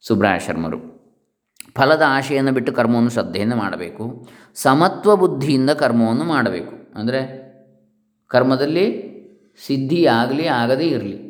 ಸುಬ್ರಾಯ 0.00 0.38
ಶರ್ಮರು. 0.38 0.97
ಫಲದ 1.78 2.02
ಆಶೆಯನ್ನು 2.06 2.52
ಬಿಟ್ಟು 2.52 2.72
ಕರ್ಮವನ್ನು 2.72 3.10
ಶ್ರದ್ಧೆಯಿಂದ 3.10 3.52
ಮಾಡಬೇಕು. 3.52 4.26
ಸಮತ್ವ 4.54 5.16
ಬುದ್ಧಿಯಿಂದ 5.16 5.70
ಕರ್ಮವನ್ನು 5.70 6.24
ಮಾಡಬೇಕು. 6.24 6.98
ಅಂದರೆ 6.98 7.20
ಕರ್ಮದಲ್ಲಿ 8.26 8.86
ಸಿದ್ಧಿಯಾಗಲಿ 9.66 10.46
ಆಗದೇ 10.46 10.84
ಇರಲಿ. 10.84 11.28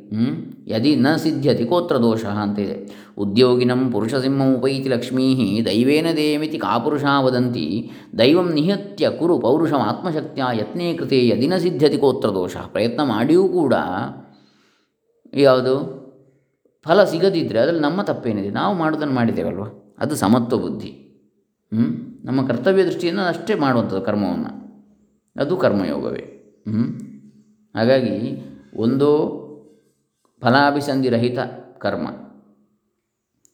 ಯದಿ 0.66 0.96
ನ 0.96 1.16
ಸಿದ್ಧ್ಯತಿ 1.16 1.64
ಕೋತ್ರ 1.64 1.96
ದೋಷ 1.96 2.24
ಅಂತಿದೆ 2.24 2.76
ಉದ್ಯೋಗಿನಂ 3.18 3.92
ಪುರುಷಸಿಂಹ 3.92 4.56
ಉಪೈತಿ 4.56 4.88
ಲಕ್ಷ್ಮೀ 4.88 5.60
ದೈವೇನ 5.64 6.06
ದೇಮಿತಿ 6.16 6.58
ಕಾಪುರುಷ 6.58 7.04
ವದಂತಿ 7.20 7.90
ದೈವಂ 8.18 8.52
ನಿಹತ್ಯ 8.52 9.10
ಕುರು 9.10 9.38
ಪೌರುಷಂ 9.38 9.80
ಆತ್ಮಶಕ್ತಿಯ 9.80 10.44
ಯತ್ನೇ 10.60 10.94
ಕೃತೆ 10.94 11.28
ಯದಿ 11.28 11.46
ನ 11.46 11.56
ಸಿದ್ಧ್ಯತಿ 11.56 11.98
ಕೋತ್ರ 11.98 12.28
ದೋಷ. 12.28 12.56
ಪ್ರಯತ್ನ 12.56 13.00
ಮಾಡಿಯೂ 13.02 13.48
ಕೂಡ 13.48 13.74
ಯಾವುದು? 15.34 15.74
ಫಲ 16.84 17.04
ಸಿಗದಿದ್ದರೆ 17.04 17.58
ಅದರಲ್ಲಿ 17.58 17.82
ನಮ್ಮ 17.82 18.02
ತಪ್ಪೇನಿದೆ. 18.02 18.50
ನಾವು 18.50 18.74
ಮಾಡೋದನ್ನು 18.74 19.14
ಮಾಡಿದ್ದೇವಲ್ವ? 19.14 19.87
ಅದು 19.98 20.16
ಸಮತ್ವ 20.16 20.56
ಬುದ್ಧಿ. 20.58 20.90
ನಮ್ಮ 22.24 22.46
ಕರ್ತವ್ಯ 22.46 22.84
ದೃಷ್ಟಿಯನ್ನು 22.84 23.22
ಅಷ್ಟೇ 23.22 23.54
ಮಾಡುವಂಥದ್ದು 23.54 24.04
ಕರ್ಮವನ್ನು. 24.04 24.52
ಅದು 25.40 25.56
ಕರ್ಮಯೋಗವೇ. 25.56 26.24
ಹಾಗಾಗಿ 27.74 28.16
ಒಂದು 28.76 29.08
ಫಲಾಭಿಸಂಧಿರಹಿತ 30.42 31.38
ಕರ್ಮ. 31.78 32.06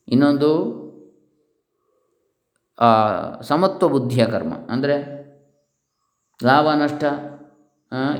ಇನ್ನೊಂದು 0.08 0.50
ಸಮತ್ವ 3.42 3.88
ಬುದ್ಧಿಯ 3.88 4.24
ಕರ್ಮ. 4.26 4.54
ಅಂದರೆ 4.70 4.96
ಲಾಭ, 6.44 6.66
ನಷ್ಟ 6.82 7.04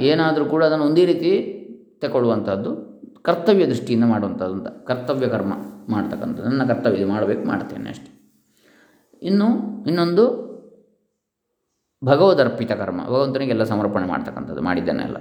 ಏನಾದರೂ 0.01 0.45
ಕೂಡ 0.45 0.65
ಅದನ್ನು 0.65 0.85
ಒಂದೇ 0.85 1.05
ರೀತಿ 1.05 1.31
ತಗೊಳ್ಳುವಂಥದ್ದು 2.01 2.71
ಕರ್ತವ್ಯ 3.23 3.67
ದೃಷ್ಟಿಯಿಂದ 3.67 4.05
ಮಾಡುವಂಥದ್ದು 4.05 4.55
ಅಂತ. 4.55 4.69
ಕರ್ತವ್ಯ 4.87 5.29
ಕರ್ಮ 5.29 5.53
ಮಾಡ್ತಕ್ಕಂಥದ್ದು. 5.93 6.49
ನನ್ನ 6.49 6.65
ಕರ್ತವ್ಯ 6.73 7.07
ಮಾಡಬೇಕು, 7.07 7.45
ಮಾಡ್ತೇನೆ 7.49 7.91
ಅಷ್ಟೆ. 7.91 8.14
ಇನ್ನು 9.25 9.49
ಇನ್ನೊಂದು 9.87 10.25
ಭಗವದರ್ಪಿತ 12.05 12.73
ಕರ್ಮ 12.73 13.01
ಭಗವಂತನಿಗೆಲ್ಲ 13.07 13.65
ಸಮರ್ಪಣೆ 13.65 14.07
ಮಾಡ್ತಕ್ಕಂಥದ್ದು, 14.07 14.63
ಮಾಡಿದ್ದನ್ನೆಲ್ಲ 14.63 15.19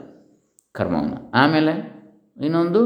ಕರ್ಮವನ್ನು. 0.72 1.32
ಆಮೇಲೆ 1.32 1.74
ಇನ್ನೊಂದು 2.38 2.82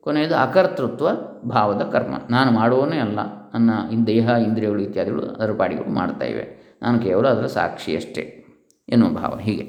ಕೊನೆಯದು 0.00 0.36
ಅಕರ್ತೃತ್ವ 0.36 1.08
ಭಾವದ 1.48 1.82
ಕರ್ಮ. 1.92 2.14
ನಾನು 2.30 2.50
ಮಾಡುವವನೇ 2.50 2.98
ಅಲ್ಲ, 2.98 3.20
ನನ್ನ 3.54 3.70
ದೇಹ, 4.06 4.28
ಇಂದ್ರಿಯಗಳು 4.28 4.82
ಇತ್ಯಾದಿಗಳು 4.82 5.22
ಅದರ 5.22 5.52
ಪಾಡಿಗಳು 5.58 5.90
ಮಾಡ್ತಾ 5.94 6.26
ಇವೆ. 6.26 6.44
ನಾನು 6.82 6.98
ಕೇವಲ 6.98 7.26
ಅದರ 7.28 7.46
ಸಾಕ್ಷಿ 7.46 7.96
ಅಷ್ಟೇ 7.96 8.24
ಎನ್ನುವ 8.88 9.10
ಭಾವ 9.10 9.38
ಹೀಗೆ. 9.38 9.66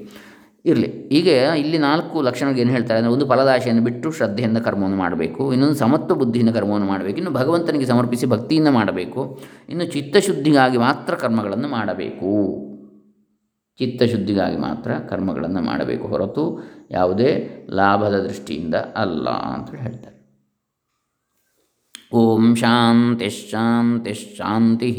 ಇರಲಿ. 0.65 0.89
ಈಗ 1.17 1.29
ಇಲ್ಲಿ 1.61 1.77
ನಾಲ್ಕು 1.85 2.15
ಲಕ್ಷಣಗಳು 2.27 2.61
ಏನು 2.63 2.73
ಹೇಳ್ತಾರೆ 2.75 2.97
ಅಂದರೆ 2.99 3.13
ಒಂದು 3.15 3.25
ಫಲದಾಶೆಯನ್ನು 3.31 3.83
ಬಿಟ್ಟು 3.87 4.07
ಶ್ರದ್ಧೆಯಿಂದ 4.17 4.59
ಕರ್ಮವನ್ನು 4.67 4.99
ಮಾಡಬೇಕು, 5.03 5.41
ಇನ್ನೊಂದು 5.53 5.77
ಸಮತ್ವ 5.81 6.15
ಬುದ್ಧಿಯಿಂದ 6.21 6.51
ಕರ್ಮವನ್ನು 6.57 6.87
ಮಾಡಬೇಕು, 6.91 7.17
ಇನ್ನು 7.17 7.33
ಭಗವಂತನಿಗೆ 7.39 7.87
ಸಮರ್ಪಿಸಿ 7.91 8.27
ಭಕ್ತಿಯಿಂದ 8.33 8.69
ಮಾಡಬೇಕು, 8.77 9.23
ಇನ್ನು 9.69 9.87
ಚಿತ್ತಶುದ್ಧಿಗಾಗಿ 9.95 10.79
ಮಾತ್ರ 10.87 11.15
ಕರ್ಮಗಳನ್ನು 11.25 11.69
ಮಾಡಬೇಕು. 11.77 12.31
ಚಿತ್ತಶುದ್ಧಿಗಾಗಿ 13.79 14.57
ಮಾತ್ರ 14.67 14.91
ಕರ್ಮಗಳನ್ನು 15.11 15.61
ಮಾಡಬೇಕು 15.61 16.07
ಹೊರತು 16.07 16.43
ಯಾವುದೇ 16.91 17.29
ಲಾಭದ 17.79 18.15
ದೃಷ್ಟಿಯಿಂದ 18.27 18.75
ಅಲ್ಲ 19.03 19.27
ಅಂತ 19.53 19.69
ಹೇಳ್ತಾರೆ. 19.83 20.17
ಓಂ 22.19 22.43
ಶಾಂತಿ 22.63 23.29
ಶಾಂತಿ 23.51 24.13
ಶಾಂತಿ. 24.39 24.89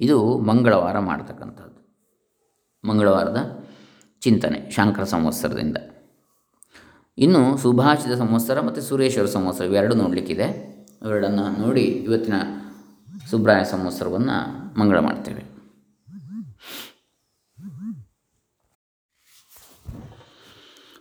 ಇದು 0.00 0.16
ಮಂಗಳವಾರ 0.50 0.98
ಮಾಡ್ತಕ್ಕಂಥದ್ದು. 1.10 1.80
ಮಂಗಳವಾರದ 2.84 3.40
ಚಿಂತನೆ 4.22 4.70
ಶಾಂಕರ 4.70 5.04
ಸಂವತ್ಸರದಿಂದ. 5.04 5.76
ಇನ್ನು 7.18 7.58
ಸುಭಾಷಿತ 7.58 8.18
ಸಂವತ್ಸರ 8.18 8.60
ಮತ್ತು 8.60 8.80
ಸುರೇಶ್ವರ 8.80 9.26
ಸಂವತ್ಸರ 9.26 9.64
ಇವೆರಡು 9.64 9.94
ನೋಡಲಿಕ್ಕಿದೆ. 9.94 10.46
ಇವೆರಡನ್ನು 11.02 11.60
ನೋಡಿ 11.60 11.80
ಇವತ್ತಿನ 11.80 12.34
ಸುಬ್ರಾಯ 13.30 13.64
ಸಂವತ್ಸರವನ್ನು 13.64 14.36
ಮಂಗಳ 14.80 14.98
ಮಾಡ್ತೇವೆ. 14.98 15.42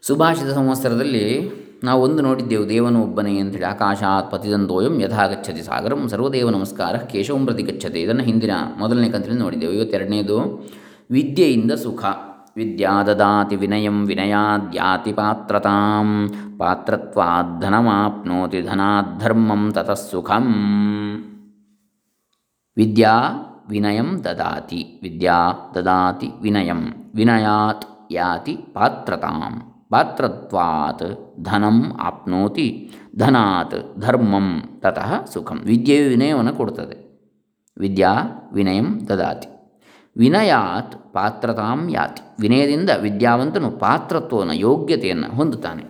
ಸುಭಾಷಿತ 0.04 0.54
ಸಂವತ್ಸರದಲ್ಲಿ 0.54 1.52
ನಾವು 1.84 2.04
ಒಂದು 2.04 2.24
ನೋಡಿದ್ದೆವು, 2.24 2.70
ದೇವನು 2.70 3.04
ಒಬ್ಬನೇ 3.04 3.40
ಅಂತೇಳಿ, 3.40 3.66
ಆಕಾಶಾತ್ 3.66 4.32
ಪತಿದಂತೋಯಂ 4.32 5.02
ಯಥಾ 5.02 5.28
ಗಚ್ಚತಿ 5.28 5.62
ಸಾಗರಂ 5.62 6.10
ಸರ್ವದೇವ 6.10 6.50
ನಮಸ್ಕಾರ 6.50 6.98
ಕೇಶವಂ 6.98 7.46
ಪ್ರತಿ 7.46 7.64
ಗಚ್ಚತೆ 7.64 8.02
ಇದನ್ನು 8.02 8.24
ಹಿಂದಿನ 8.24 8.52
ಮೊದಲನೇ 8.78 9.10
ಕಂತಿನಲ್ಲಿ 9.10 9.44
ನೋಡಿದ್ದೆವು. 9.44 9.74
ಇವತ್ತೆರಡನೇದು, 9.74 10.38
ವಿದ್ಯೆಯಿಂದ 11.12 11.72
ಸುಖ. 11.72 12.04
ವಿದ್ಯಾ 12.56 13.04
ದದಾತಿ 13.04 13.56
ವಿನಯಂ 13.56 14.06
ವಿನಯಾದ್ಯಾತಿ 14.06 15.14
ಪಾತ್ರತಾಂ. 15.14 16.30
ಪಾತ್ರತ್ವಾಧನಮಾಪ್ನೋತಿ 16.60 18.62
ಧನಾಧರ್ಮಂ 18.62 19.72
ತತಃ 19.72 19.93
ಸುಖಂ 19.93 20.54
ವಿದ್ಯಾ 22.78 23.39
ವಿನಯಂ 23.70 24.24
ದದಾತಿ, 24.24 24.99
ವಿದ್ಯಾ 25.04 25.54
ದದಾತಿ 25.76 26.32
ವಿನಯಂ 26.41 27.12
ವಿನಯಾತ್ 27.16 27.86
ಯಾತಿ 28.12 28.60
ಪಾತ್ರತಾಂ. 28.76 29.62
ಪಾತ್ರತ್ವಾತ್ 29.91 31.38
ಧನಂ 31.41 31.97
ಆಪ್ನೋತಿ 31.99 32.91
ಧನಾತ್ 33.16 33.99
ಧರ್ಮಂ 33.99 34.64
ತತಃ 34.84 35.26
ಸುಖಂ. 35.26 35.62
ವಿದ್ಯೆಯು 35.64 36.10
ವಿನಯವನ್ನು 36.10 36.54
ಕೊಡುತ್ತದೆ 36.54 36.97
ವಿದ್ಯಾ 37.78 38.14
ವಿನಯಂ 38.54 39.06
ದದಾತಿ. 39.10 39.47
ವಿನಯಾತ್ 40.18 41.14
ಪಾತ್ರತಾಂ 41.14 41.89
ಯಾತಿ. 41.89 42.22
ವಿನಯದಿಂದ 42.39 42.89
ವಿದ್ಯಾವಂತನು 43.01 43.72
ಪಾತ್ರತ್ವವನ್ನು, 43.72 44.53
ಯೋಗ್ಯತೆಯನ್ನು 44.53 45.36
ಹೊಂದುತ್ತಾನೆ. 45.36 45.86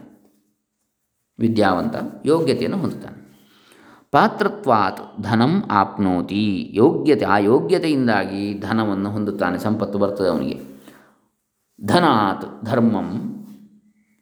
ವಿದ್ಯಾವಂತ 1.40 1.96
ಯೋಗ್ಯತೆಯನ್ನು 2.26 2.78
ಹೊಂದುತ್ತಾನೆ. 2.78 3.22
ಪಾತ್ರತ್ವಾತ್ 4.12 5.22
ಧನಂ 5.22 5.64
ಆಪ್ನೋತಿ. 5.72 6.72
ಯೋಗ್ಯತೆ, 6.74 7.26
ಆ 7.26 7.38
ಯೋಗ್ಯತೆಯಿಂದಾಗಿ 7.38 8.60
ಧನವನ್ನು 8.60 9.12
ಹೊಂದುತ್ತಾನೆ, 9.12 9.58
ಸಂಪತ್ತು 9.58 10.00
ಬರ್ತದೆ 10.00 10.28
ಅವನಿಗೆ. 10.28 10.62
ಧನಾತ್ 11.86 12.66
ಧರ್ಮಂ. 12.66 13.38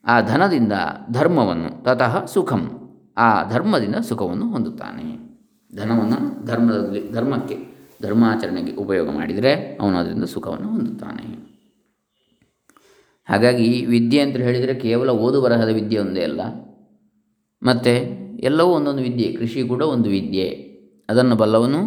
ಆ 0.06 0.22
ಧನದಿಂದ 0.22 0.74
ಧರ್ಮವನ್ನು 1.12 1.84
ತತಃ 1.84 2.26
ಸುಖಂ. 2.26 2.90
ಆ 3.18 3.50
ಧರ್ಮದಿಂದ 3.50 3.96
ಸುಖವನ್ನು 3.96 4.50
ಹೊಂದುತ್ತಾನೆ. 4.52 5.20
ಧನವನ್ನು 5.76 6.46
ಧರ್ಮದಲ್ಲಿ, 6.46 7.12
ಧರ್ಮಕ್ಕೆ 7.12 7.69
ಧರ್ಮಾಚರಣೆಗೆ 8.04 8.72
ಉಪಯೋಗ 8.72 9.10
ಮಾಡಿದರೆ 9.10 9.78
ಅವನು 9.82 9.98
ಅದರಿಂದ 9.98 10.24
ಸುಖವನ್ನು 10.24 10.68
ಹೊಂದುತ್ತಾನೆ. 10.68 11.50
ಹಾಗಾಗಿ 13.30 13.86
ವಿದ್ಯೆ 13.86 14.22
ಅಂತ 14.22 14.38
ಹೇಳಿದರೆ 14.38 14.76
ಕೇವಲ 14.76 15.10
ಓದು 15.10 15.42
ಬರಹದ 15.42 15.70
ವಿದ್ಯೆ 15.70 16.00
ಒಂದೇ 16.00 16.22
ಅಲ್ಲ. 16.22 16.42
ಮತ್ತು 17.64 18.20
ಎಲ್ಲವೂ 18.40 18.72
ಒಂದೊಂದು 18.72 19.02
ವಿದ್ಯೆ, 19.02 19.34
ಕೃಷಿ 19.34 19.64
ಕೂಡ 19.64 19.82
ಒಂದು 19.82 20.10
ವಿದ್ಯೆ. 20.10 20.50
ಅದನ್ನು 21.10 21.36
ಬಲ್ಲವನು, 21.36 21.78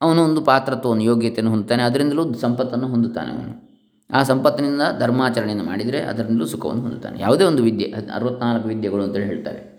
ಅವನು 0.00 0.24
ಒಂದು 0.24 0.40
ಪಾತ್ರತ್ವವನ್ನು, 0.40 1.04
ಯೋಗ್ಯತೆಯನ್ನು 1.04 1.50
ಹೊಂದುತ್ತಾನೆ, 1.50 1.82
ಅದರಿಂದಲೂ 1.82 2.34
ಸಂಪತ್ತನ್ನು 2.34 2.88
ಹೊಂದುತ್ತಾನೆ 2.88 3.32
ಅವನು. 3.32 3.68
ಆ 4.14 4.22
ಸಂಪತ್ತಿನಿಂದ 4.22 4.80
ಧರ್ಮಾಚರಣೆಯನ್ನು 4.98 5.64
ಮಾಡಿದರೆ 5.64 6.00
ಅದರಿಂದಲೂ 6.00 6.46
ಸುಖವನ್ನು 6.46 6.82
ಹೊಂದುತ್ತಾನೆ. 6.82 7.20
ಯಾವುದೇ 7.20 7.44
ಒಂದು 7.44 7.62
ವಿದ್ಯೆ, 7.62 7.94
ಅರವತ್ನಾಲ್ಕು 8.14 8.68
ವಿದ್ಯೆಗಳು 8.68 9.02
ಅಂತೇಳಿ 9.02 9.26
ಹೇಳ್ತಾರೆ. 9.26 9.77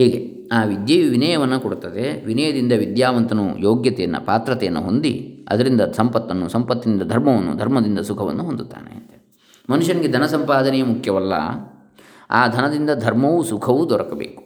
ಹೀಗೆ, 0.00 0.48
ಆ 0.52 0.64
ವಿದ್ಯೆಯು 0.64 1.10
ವಿನಯವನ್ನು 1.10 1.60
ಕೊಡುತ್ತದೆ. 1.60 2.24
ವಿನಯದಿಂದ 2.24 2.72
ವಿದ್ಯಾವಂತನು 2.72 3.58
ಯೋಗ್ಯತೆಯನ್ನು, 3.58 4.26
ಪಾತ್ರತೆಯನ್ನು 4.26 4.80
ಹೊಂದಿ, 4.80 5.46
ಅದರಿಂದ 5.48 5.80
ಸಂಪತ್ತನ್ನು, 5.80 6.48
ಸಂಪತ್ತಿನಿಂದ 6.48 7.02
ಧರ್ಮವನ್ನು, 7.02 7.56
ಧರ್ಮದಿಂದ 7.56 7.98
ಸುಖವನ್ನು 7.98 8.42
ಹೊಂದುತ್ತಾನೆ 8.42 9.10
ಮನುಷ್ಯನಿಗೆ 9.70 10.08
ಧನ 10.08 10.26
ಸಂಪಾದನೆಯೇ 10.26 10.82
ಮುಖ್ಯವಲ್ಲ, 10.82 11.32
ಆ 12.30 12.46
ಧನದಿಂದ 12.46 12.90
ಧರ್ಮವೂ 12.94 13.42
ಸುಖವೂ 13.42 13.90
ದೊರಕಬೇಕು. 13.90 14.42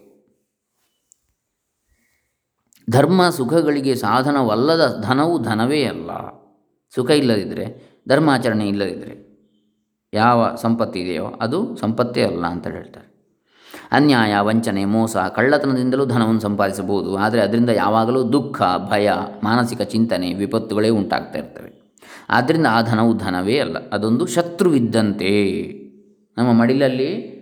ಧರ್ಮ 2.91 3.31
ಸುಖಗಳಿಗೆ 3.31 3.95
ಸಾಧನವಲ್ಲದ 3.95 5.03
ಧನವು 5.03 5.39
ಧನವೇ 5.39 5.85
ಅಲ್ಲ. 5.85 6.11
ಸುಖ 6.95 7.11
ಇಲ್ಲದಿದ್ದರೆ 7.11 7.65
ಧರ್ಮಾಚರಣೆ 8.09 8.69
ಇಲ್ಲದಿದ್ದರೆ 8.69 9.15
ಯಾವ 10.15 10.55
ಸಂಪತ್ತಿದೆಯೋ 10.55 11.27
ಅದು 11.27 11.77
ಸಂಪತ್ತೇ 11.77 12.23
ಅಲ್ಲ 12.23 12.47
ಅಂತ 12.47 12.67
ಹೇಳ್ತಾರೆ. 12.67 13.14
ಅನ್ಯಾಯ, 13.93 14.35
ವಂಚನೆ, 14.41 14.85
ಮೋಸ, 14.85 15.17
ಕಳ್ಳತನದಿಂದಲೂ 15.17 16.05
ಧನವನ್ನು 16.05 16.41
ಸಂಪಾದಿಸಬಹುದು. 16.41 17.17
ಆದರೆ 17.17 17.41
ಅದರಿಂದ 17.41 17.69
ಯಾವಾಗಲೂ 17.69 18.33
ದುಃಖ, 18.33 18.63
ಭಯ, 18.91 19.11
ಮಾನಸಿಕ 19.43 19.83
ಚಿಂತನೆ, 19.83 20.35
ವಿಪತ್ತುಗಳೇ 20.35 20.89
ಉಂಟಾಗ್ತಾ 20.89 21.39
ಇರ್ತವೆ. 21.39 22.01
ಆದ್ದರಿಂದ 22.31 22.67
ಆ 22.71 22.83
ಧನವು 22.83 23.15
ಧನವೇ 23.15 23.59
ಅಲ್ಲ, 23.59 23.77
ಅದೊಂದು 23.89 24.27
ಶತ್ರುವಿದ್ದಂತೆ. 24.27 25.33
ನಮ್ಮ 26.39 26.53
ಮಡಿಲಲ್ಲಿ 26.53 27.35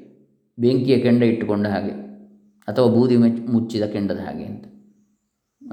ಬೆಂಕಿಯ 0.58 0.98
ಕೆಂಡ 0.98 1.22
ಇಟ್ಟುಕೊಂಡ 1.22 1.66
ಹಾಗೆ, 1.66 1.92
ಅಥವಾ 2.68 2.86
ಬೂದಿ 2.86 3.16
ಮುಚ್ಚಿದ 3.16 3.82
ಕೆಂಡದ 3.82 4.18
ಹಾಗೆ 4.18 4.44
ಅಂತ. 4.44 4.64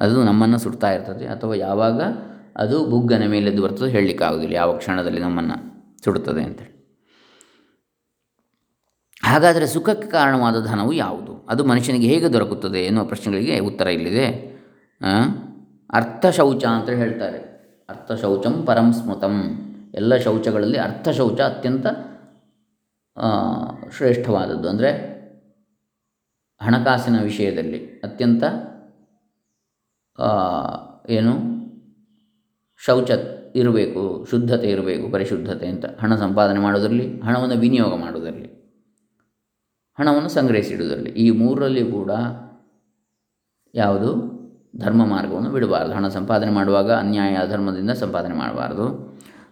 ಅದು 0.02 0.24
ನಮ್ಮನ್ನು 0.24 0.58
ಸುಡ್ತಾ 0.58 0.92
ಇರ್ತದೆ, 0.92 1.26
ಅಥವಾ 1.26 1.56
ಯಾವಾಗ 1.56 2.02
ಅದು 2.58 2.86
ಬುಗ್ಗನ 2.86 3.24
ಮೇಲೆದ್ದು 3.28 3.64
ಬರ್ತದೆ, 3.64 3.92
ಹೇಳಲಿಕ್ಕಾಗೋದಿಲ್ಲ, 3.92 4.56
ಯಾವ 4.56 4.74
ಕ್ಷಣದಲ್ಲಿ 4.74 5.20
ನಮ್ಮನ್ನು 5.20 5.58
ಸುಡುತ್ತದೆ 6.04 6.44
ಅಂತೇಳಿ. 6.44 6.79
ಹಾಗಾದರೆ 9.30 9.66
ಸುಖಕ್ಕೆ 9.68 10.08
ಕಾರಣವಾದ 10.08 10.58
ಧನವು 10.66 10.94
ಯಾವುದು? 10.94 11.34
ಅದು 11.50 11.62
ಮನುಷ್ಯನಿಗೆ 11.64 12.08
ಹೇಗೆ 12.08 12.28
ದೊರಕುತ್ತದೆ 12.34 12.80
ಎನ್ನುವ 12.80 13.04
ಪ್ರಶ್ನೆಗಳಿಗೆ 13.06 13.56
ಉತ್ತರ 13.70 13.88
ಇಲ್ಲಿದೆ. 13.88 14.28
ಅರ್ಥಶೌಚ 15.90 16.64
ಅಂತ 16.66 16.90
ಹೇಳ್ತಾರೆ. 17.02 17.40
ಅರ್ಥಶೌಚಂ 17.90 18.56
ಪರಂ 18.66 18.88
ಸ್ಮೃತಂ. 18.94 19.36
ಎಲ್ಲ 19.94 20.14
ಶೌಚಗಳಲ್ಲಿ 20.18 20.80
ಅರ್ಥಶೌಚ 20.80 21.40
ಅತ್ಯಂತ 21.42 21.88
ಶ್ರೇಷ್ಠವಾದದ್ದು. 23.98 24.68
ಅಂದರೆ 24.70 24.90
ಹಣಕಾಸಿನ 26.62 27.18
ವಿಷಯದಲ್ಲಿ 27.22 27.80
ಅತ್ಯಂತ 28.04 28.44
ಏನು? 31.10 31.34
ಶೌಚ 32.82 33.12
ಇರಬೇಕು, 33.56 34.04
ಶುದ್ಧತೆ 34.32 34.68
ಇರಬೇಕು, 34.72 35.06
ಪರಿಶುದ್ಧತೆ 35.12 35.68
ಅಂತ. 35.68 35.86
ಹಣ 36.02 36.12
ಸಂಪಾದನೆ 36.16 36.60
ಮಾಡೋದರಲ್ಲಿ, 36.60 37.08
ಹಣವನ್ನು 37.22 37.58
ವಿನಿಯೋಗ 37.58 37.94
ಮಾಡೋದರಲ್ಲಿ. 38.00 38.49
ಹಣವನ್ನು 40.00 40.30
ಸಂಗ್ರಹಿಸಿಡುವುದರಲ್ಲಿ. 40.30 41.10
ಈ 41.10 41.30
ಮೂರರಲ್ಲಿ 41.30 41.92
ಕೂಡ 41.92 42.12
ಯಾವುದು? 43.76 44.40
ಧರ್ಮ 44.78 45.06
ಮಾರ್ಗವನ್ನು 45.06 45.50
ಬಿಡಬಾರದು. 45.50 45.92
ಹಣ 45.94 46.08
ಸಂಪಾದನೆ 46.08 46.52
ಮಾಡುವಾಗ 46.52 46.92
ಅನ್ಯಾಯ 46.92 47.38
ಧರ್ಮದಿಂದ 47.50 47.90
ಸಂಪಾದನೆ 47.90 48.36
ಮಾಡಬಾರದು. 48.36 48.88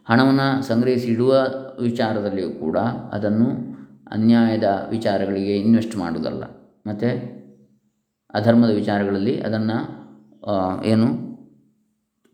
ಹಣವನ್ನು 0.10 0.64
ಸಂಗ್ರಹಿಸಿಡುವ 0.68 1.48
ವಿಚಾರದಲ್ಲಿಯೂ 1.82 2.50
ಕೂಡ 2.50 2.78
ಅದನ್ನು 3.12 3.48
ಅನ್ಯಾಯದ 4.12 4.88
ವಿಚಾರಗಳಿಗೆ 4.90 5.58
ಇನ್ವೆಸ್ಟ್ 5.58 5.98
ಮಾಡುವುದಲ್ಲ. 5.98 6.44
ಮತ್ತು 6.88 7.10
ಅಧರ್ಮದ 8.34 8.70
ವಿಚಾರಗಳಲ್ಲಿ 8.70 9.42
ಅದನ್ನು 9.42 9.78
ಏನು? 10.86 11.08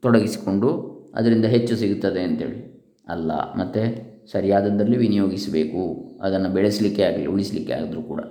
ತೊಡಗಿಸಿಕೊಂಡು 0.01 0.69
ಅದರಿಂದ 1.15 1.45
ಹೆಚ್ಚು 1.45 1.75
ಸಿಗುತ್ತದೆ 1.75 2.23
ಅಂತೇಳಿ. 2.23 2.73
ಅಲ್ಲ, 3.07 3.31
ಮತ್ತು? 3.31 4.12
ಸರಿಯಾದದ್ದಲ್ಲಿ 4.31 4.97
ವಿನಿಯೋಗಿಸಬೇಕು, 4.97 5.81
ಅದನ್ನು 6.21 6.49
ಬೆಳೆಸಲಿಕ್ಕೆ 6.49 7.03
ಆಗಲಿ, 7.03 7.25
ಉಳಿಸಲಿಕ್ಕೆ 7.25 7.73
ಆದರೂ 7.73 8.01
ಕೂಡ. 8.01 8.21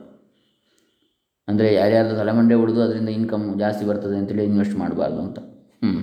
ಅಂದರೆ 1.48 1.74
ಯಾರ್ಯಾರ್ದು 1.74 2.16
ತಲೆಮಂಡೆ 2.16 2.54
ಹೊಡೆದು 2.54 2.82
ಅದರಿಂದ 2.82 3.08
ಇನ್ಕಮ್ 3.08 3.58
ಜಾಸ್ತಿ 3.58 3.86
ಬರ್ತದೆ 3.86 4.16
ಅಂತೇಳಿ 4.16 4.44
ಇನ್ವೆಸ್ಟ್ 4.44 4.76
ಮಾಡಬಾರ್ದು 4.76 5.20
ಅಂತ. 5.20 5.38
ಹ್ಞೂ 5.84 6.02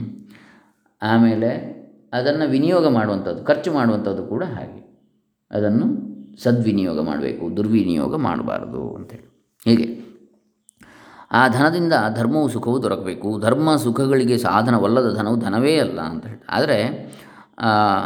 ಆಮೇಲೆ 1.01 1.79
ಅದನ್ನು 2.13 2.49
ವಿನಿಯೋಗ 2.49 2.87
ಮಾಡುವಂಥದ್ದು, 2.87 3.43
ಖರ್ಚು 3.43 3.73
ಮಾಡುವಂಥದ್ದು 3.73 4.23
ಕೂಡ 4.25 4.43
ಹಾಗೆ. 4.43 5.01
ಅದನ್ನು 5.51 6.09
ಸದ್ವಿನಿಯೋಗ 6.43 7.01
ಮಾಡಬೇಕು, 7.01 7.57
ದುರ್ವಿನಿಯೋಗ 7.57 8.15
ಮಾಡಬಾರ್ದು 8.15 8.95
ಅಂತೇಳಿ. 8.95 9.57
ಹೀಗೆ. 9.65 10.09
ಆ 11.31 11.47
ಧನದಿಂದ 11.47 11.93
ಧರ್ಮವು 12.15 12.47
ಸುಖವು 12.47 12.83
ದೊರಕಬೇಕು. 12.83 13.39
ಧರ್ಮ 13.39 13.75
ಸುಖಗಳಿಗೆ 13.75 14.37
ಸಾಧನವಲ್ಲದ 14.37 15.15
ಧನವು 15.15 15.37
ಧನವೇ 15.39 15.79
ಅಲ್ಲ 15.79 16.01
ಅಂತ 16.01 16.25
ಹೇಳಿ 16.25 16.41
ಆದರೆ 16.49 16.77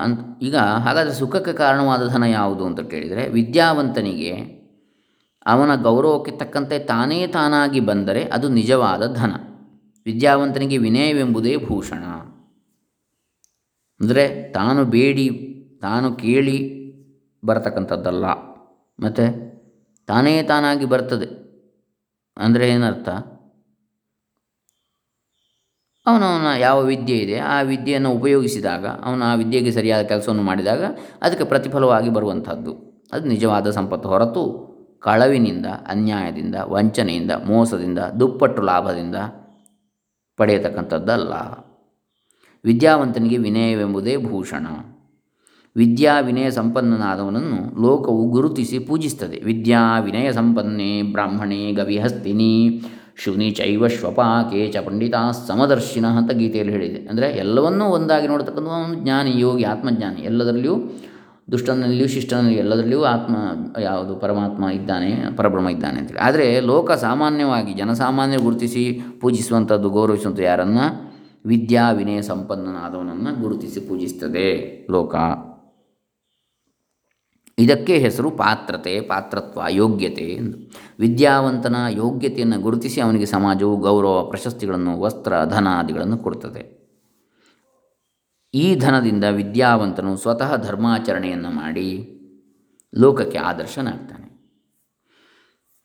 ಅಂತ 0.03 0.43
ಈಗ 0.43 0.55
ಹಾಗಾದರೆ 0.55 1.13
ಸುಖಕ್ಕೆ 1.13 1.53
ಕಾರಣವಾದ 1.53 2.07
ಧನ 2.07 2.23
ಯಾವುದು 2.23 2.65
ಅಂತ 2.65 2.79
ಕೇಳಿದರೆ 2.79 3.29
ವಿದ್ಯಾವಂತನಿಗೆ 3.29 4.63
ಅವನ 5.45 5.75
ಗೌರವಕ್ಕೆ 5.75 6.31
ತಕ್ಕಂತೆ 6.31 6.79
ತಾನೇ 6.79 7.27
ತಾನಾಗಿ 7.27 7.79
ಬಂದರೆ 7.79 8.23
ಅದು 8.23 8.49
ನಿಜವಾದ 8.49 9.13
ಧನ. 9.13 9.31
ವಿದ್ಯಾವಂತನಿಗೆ 10.05 10.77
ವಿನಯವೆಂಬುದೇ 10.77 11.57
ಭೂಷಣ. 11.57 12.03
ಅಂದರೆ 13.99 14.51
ತಾನು 14.51 14.85
ಬೇಡಿ, 14.85 15.29
ತಾನು 15.81 16.13
ಕೇಳಿ 16.13 16.57
ಬರತಕ್ಕಂಥದ್ದಲ್ಲ. 17.45 18.25
ಮತ್ತು 18.99 19.25
ತಾನೇ 20.05 20.43
ತಾನಾಗಿ 20.43 20.85
ಬರ್ತದೆ. 20.85 21.25
ಅಂದರೆ 22.37 22.69
ಏನರ್ಥ? 22.69 23.09
ಅವನವನ 26.05 26.59
ಯಾವ 26.59 26.83
ವಿದ್ಯೆ 26.83 27.17
ಇದೆ, 27.17 27.37
ಆ 27.37 27.61
ವಿದ್ಯೆಯನ್ನು 27.61 28.11
ಉಪಯೋಗಿಸಿದಾಗ, 28.11 28.85
ಅವನು 28.85 29.25
ಆ 29.25 29.35
ವಿದ್ಯೆಗೆ 29.35 29.71
ಸರಿಯಾದ 29.71 30.01
ಕೆಲಸವನ್ನು 30.05 30.43
ಮಾಡಿದಾಗ 30.43 30.83
ಅದಕ್ಕೆ 31.21 31.43
ಪ್ರತಿಫಲವಾಗಿ 31.43 32.09
ಬರುವಂಥದ್ದು. 32.09 33.03
ಅದು 33.13 33.27
ನಿಜವಾದ 33.27 33.69
ಸಂಪತ್ತು 33.69 34.09
ಹೊರತು 34.09 34.73
ಕಳವಿನಿಂದ, 34.99 35.65
ಅನ್ಯಾಯದಿಂದ, 35.65 36.55
ವಂಚನೆಯಿಂದ, 36.63 37.31
ಮೋಸದಿಂದ, 37.31 37.99
ದುಪ್ಪಟ್ಟು 37.99 38.61
ಲಾಭದಿಂದ 38.61 39.15
ಪಡೆಯತಕ್ಕಂಥದ್ದಲ್ಲ. 40.37 41.33
ವಿದ್ಯಾವಂತನಿಗೆ 42.65 43.37
ವಿನಯವೆಂಬುದೇ 43.37 44.17
ಭೂಷಣ. 44.17 44.67
ವಿದ್ಯಾ 45.75 46.19
ವಿನಯ 46.19 46.49
ಸಂಪನ್ನನಾದವನನ್ನು 46.49 47.81
ಲೋಕವು 47.81 48.29
ಗುರುತಿಸಿ 48.29 48.79
ಪೂಜಿಸ್ತದೆ 48.79 49.39
ವಿದ್ಯಾ 49.39 49.99
ವಿನಯ 49.99 50.31
ಸಂಪನ್ನೇ 50.31 51.01
ಬ್ರಾಹ್ಮಣೇ 51.01 51.71
ಗವಿಹಸ್ತಿನಿ. 51.71 52.81
ಶುನಿ 53.17 53.51
ಚೈವ 53.51 53.87
ಶ್ವಪಾಕೆ 53.87 54.71
ಚ 54.71 54.77
ಪಂಡಿತಾ 54.77 55.31
ಸಮದರ್ಶಿನ 55.31 56.05
ಅಂತ 56.05 56.31
ಗೀತೆಯಲ್ಲಿ 56.31 56.73
ಹೇಳಿದೆ. 56.73 57.07
ಅಂದರೆ 57.07 57.31
ಎಲ್ಲವನ್ನೂ 57.31 57.85
ಒಂದಾಗಿ 57.85 58.27
ನೋಡ್ತಕ್ಕಂಥ 58.27 58.67
ಒಂದು 58.67 59.03
ಜ್ಞಾನಿ, 59.03 59.39
ಯೋಗಿ, 59.39 59.63
ಆತ್ಮಜ್ಞಾನಿ, 59.63 60.21
ಎಲ್ಲದರಲ್ಲಿಯೂ 60.21 60.91
ದುಷ್ಟನಲ್ಲಿಯೂ 61.51 62.07
ಶಿಷ್ಟನಲ್ಲಿ 62.07 62.55
ಎಲ್ಲದರಲ್ಲಿಯೂ 62.55 63.03
ಆತ್ಮ, 63.03 63.35
ಯಾವುದು 63.81 64.15
ಪರಮಾತ್ಮ 64.15 64.69
ಇದ್ದಾನೆ, 64.69 65.35
ಪರಬ್ರಹ್ಮ 65.37 65.69
ಇದ್ದಾನೆ 65.69 65.99
ಅಂತೇಳಿ. 65.99 66.19
ಆದರೆ 66.19 66.59
ಲೋಕ 66.59 66.91
ಸಾಮಾನ್ಯವಾಗಿ 66.91 67.73
ಜನಸಾಮಾನ್ಯ 67.73 68.37
ಗುರುತಿಸಿ 68.37 69.01
ಪೂಜಿಸುವಂಥದ್ದು 69.21 69.89
ಗೌರವಿಸುವಂಥ 69.89 70.39
ಯಾರನ್ನು? 70.39 71.13
ವಿದ್ಯಾ 71.45 71.91
ವಿನಯ 71.91 72.21
ಸಂಪನ್ನನಾದವನನ್ನು 72.21 73.41
ಗುರುತಿಸಿ 73.41 73.79
ಪೂಜಿಸ್ತದೆ 73.79 74.47
ಲೋಕ. 74.91 75.15
ಇದಕ್ಕೆ 77.57 77.97
ಹೆಸರು 77.97 78.31
ಪಾತ್ರತೆ, 78.31 79.01
ಪಾತ್ರತ್ವ, 79.01 79.61
ಯೋಗ್ಯತೆ 79.69 80.21
ಎಂದು. 80.21 80.57
ವಿದ್ಯಾವಂತನ 80.99 81.75
ಯೋಗ್ಯತೆಯನ್ನು 81.89 82.59
ಗುರುತಿಸಿ 82.59 83.01
ಅವನಿಗೆ 83.01 83.25
ಸಮಾಜವು 83.25 83.77
ಗೌರವ, 83.77 84.23
ಪ್ರಶಸ್ತಿಗಳನ್ನು, 84.23 84.99
ವಸ್ತ್ರ, 84.99 85.33
ಧನಾದಿಗಳನ್ನು 85.45 86.17
ಕೊಡುತ್ತದೆ. 86.17 86.83
ಈ 88.53 88.75
ಧನದಿಂದ 88.75 89.23
ವಿದ್ಯಾವಂತನು 89.23 90.17
ಸ್ವತಃ 90.17 90.55
ಧರ್ಮಾಚರಣೆಯನ್ನು 90.55 91.49
ಮಾಡಿ 91.49 92.19
ಲೋಕಕ್ಕೆ 92.95 93.37
ಆದರ್ಶನಾಗ್ತಾನೆ. 93.37 94.23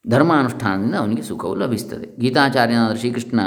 ಧರ್ಮಾನುಷ್ಠಾನದಿಂದ 0.09 0.95
ಅವನಿಗೆ 0.95 1.23
ಸುಖವು 1.23 1.55
ಲಭಿಸ್ತದೆ 1.55 2.21
ಗೀತಾಚಾರ್ಯನಾದ 2.21 2.95
ಶ್ರೀಕೃಷ್ಣ 2.95 3.41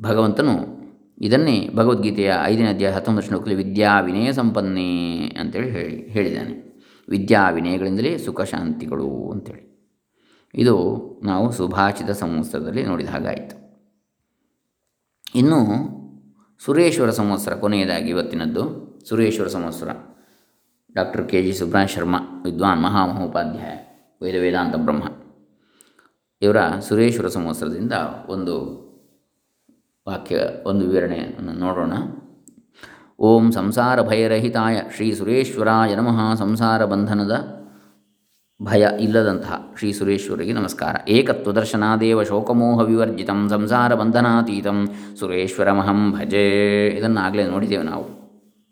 ಭಗವಂತನು 0.00 0.82
ಇದನ್ನೇ 1.20 1.70
ಭಗವದ್ಗೀತೆಯ 1.76 2.32
ಐದನೇ 2.44 2.66
ಅಧ್ಯಾಯ 2.66 2.92
ಹತ್ತೊಂಬತ್ತು 2.92 3.28
ಶ್ಲೋಕದಲ್ಲಿ 3.28 3.54
ವಿದ್ಯಾ 3.54 4.00
ವಿನಯ 4.00 4.32
ಸಂಪನ್ನೇ 4.32 5.18
ಅಂತೇಳಿ 5.40 5.70
ಹೇಳಿ, 5.70 6.08
ಹೇಳಿದ್ದಾನೆ. 6.08 6.71
ವಿದ್ಯಾ 7.12 7.42
ವಿನಯಗಳಿಂದಲೇ 7.50 8.12
ಸುಖ 8.18 8.40
ಶಾಂತಿಗಳು 8.40 9.08
ಅಂತೇಳಿ. 9.32 9.64
ಇದು 10.54 10.74
ನಾವು 11.24 11.46
ಸುಭಾಷಿತ 11.52 12.10
ಸಂವತ್ಸರದಲ್ಲಿ 12.10 12.82
ನೋಡಿದ 12.82 13.10
ಹಾಗಾಯಿತು 13.10 13.56
ಇನ್ನು 15.34 15.60
ಸುರೇಶ್ವರ 16.64 17.10
ಸಂವತ್ಸರ, 17.10 17.52
ಕೊನೆಯದಾಗಿ 17.54 18.08
ಇವತ್ತಿನದ್ದು 18.08 18.62
ಸುರೇಶ್ವರ 19.08 19.48
ಸಂವತ್ಸರ. 19.48 19.90
ಡಾಕ್ಟರ್ 20.94 21.28
ಕೆ 21.28 21.42
ಜಿ 21.42 21.52
ಸುಬ್ರಹ 21.52 21.84
ಶರ್ಮಾ, 21.84 22.18
ವಿದ್ವಾನ್ 22.44 22.82
ಮಹಾಮಹೋಪಾಧ್ಯಾಯ, 22.82 23.76
ವೇದ 24.22 24.36
ವೇದಾಂತ 24.40 24.74
ಬ್ರಹ್ಮ. 24.76 25.04
ಇವರ 26.42 26.58
ಸುರೇಶ್ವರ 26.80 27.28
ಸಂವತ್ಸರದಿಂದ 27.28 27.92
ಒಂದು 28.28 28.54
ವಾಕ್ಯ, 30.08 30.36
ಒಂದು 30.64 30.82
ವಿವರಣೆಯನ್ನು 30.88 31.52
ನೋಡೋಣ. 31.52 31.92
ಓಂ 33.24 33.52
ಸಂಸಾರ 33.52 34.02
ಭಯರಹಿತಾಯ 34.02 34.80
ಶ್ರೀ 34.96 35.12
ಸುರೇಶ್ವರಾಯ 35.12 35.94
ನಮಃ. 35.94 36.34
ಸಂಸಾರ 36.34 36.84
ಬಂಧನದ 36.84 37.62
ಭಯ 38.62 38.88
ಇಲ್ಲದಂತಹ 39.00 39.74
ಶ್ರೀ 39.78 39.92
ಸುರೇಶ್ವರಿಗೆ 39.92 40.52
ನಮಸ್ಕಾರ. 40.52 41.10
ಏಕತ್ವ 41.10 41.52
ದರ್ಶನಾದೇವ 41.52 42.22
ಶೋಕಮೋಹ 42.22 42.82
ವಿವರ್ಜಿತಂ 42.82 43.48
ಸಂಸಾರ 43.48 43.94
ಬಂಧನಾತೀತಂ 43.94 44.88
ಸುರೇಶ್ವರಮಹಂ 45.18 46.12
ಭಜೆ. 46.12 46.88
ಇದನ್ನು 46.88 47.20
ಆಗಲೇ 47.20 47.44
ನೋಡಿದ್ದೇವೆ 47.44 47.82
ನಾವು. 47.82 48.04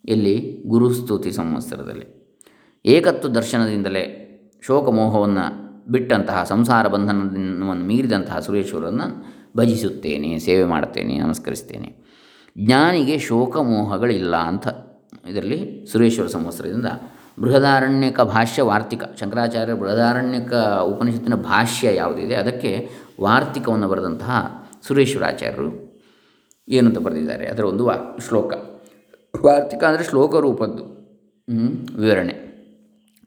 ಎಲ್ಲಿ 0.04 0.64
ಗುರುಸ್ತುತಿ 0.66 1.32
ಸಂವತ್ಸರದಲ್ಲಿ. 1.32 2.38
ಏಕತ್ವ 2.86 3.28
ದರ್ಶನದಿಂದಲೇ 3.28 4.26
ಶೋಕಮೋಹವನ್ನು 4.66 5.70
ಬಿಟ್ಟಂತಹ 5.92 6.44
ಸಂಸಾರ 6.44 6.86
ಬಂಧನವನ್ನು 6.86 7.86
ಮೀರಿದಂತಹ 7.86 8.38
ಸುರೇಶ್ವರನ್ನು 8.38 9.24
ಭಜಿಸುತ್ತೇನೆ, 9.56 10.38
ಸೇವೆ 10.38 10.64
ಮಾಡುತ್ತೇನೆ, 10.64 11.18
ನಮಸ್ಕರಿಸ್ತೇನೆ. 11.18 11.99
ಜ್ಞಾನಿಗೆ 12.56 13.18
ಶೋಕಮೋಹಗಳಿಲ್ಲ 13.18 14.36
ಅಂತ 14.36 14.66
ಇದರಲ್ಲಿ 15.28 15.86
ಸುರೇಶ್ವರ 15.92 16.26
ಸಂವತ್ಸರದಿಂದ 16.26 16.86
ಬೃಹದಾರಣ್ಯಕ 17.40 18.20
ಭಾಷ್ಯ 18.20 18.62
ವಾರ್ತಿಕ 18.62 19.02
ಶಂಕರಾಚಾರ್ಯ 19.20 19.74
ಬೃಹದಾರಣ್ಯಕ 19.74 20.52
ಉಪನಿಷತ್ತಿನ 20.82 21.34
ಭಾಷ್ಯ 21.34 21.94
ಯಾವುದಿದೆ, 21.94 22.34
ಅದಕ್ಕೆ 22.34 22.90
ವಾರ್ತಿಕವನ್ನು 23.20 23.88
ಬರೆದಂತಹ 23.88 24.66
ಸುರೇಶ್ವರಾಚಾರ್ಯರು 24.86 26.00
ಏನಂತ 26.68 26.98
ಬರೆದಿದ್ದಾರೆ. 26.98 27.46
ಅದರ 27.46 27.64
ಒಂದು 27.64 27.86
ವಾ, 27.86 27.96
ಶ್ಲೋಕ. 28.28 28.52
ವಾರ್ತಿಕ 29.42 29.84
ಅಂದರೆ 29.84 30.04
ಶ್ಲೋಕ 30.04 30.36
ರೂಪದ್ದು 30.36 30.84
ವಿವರಣೆ. 31.98 32.32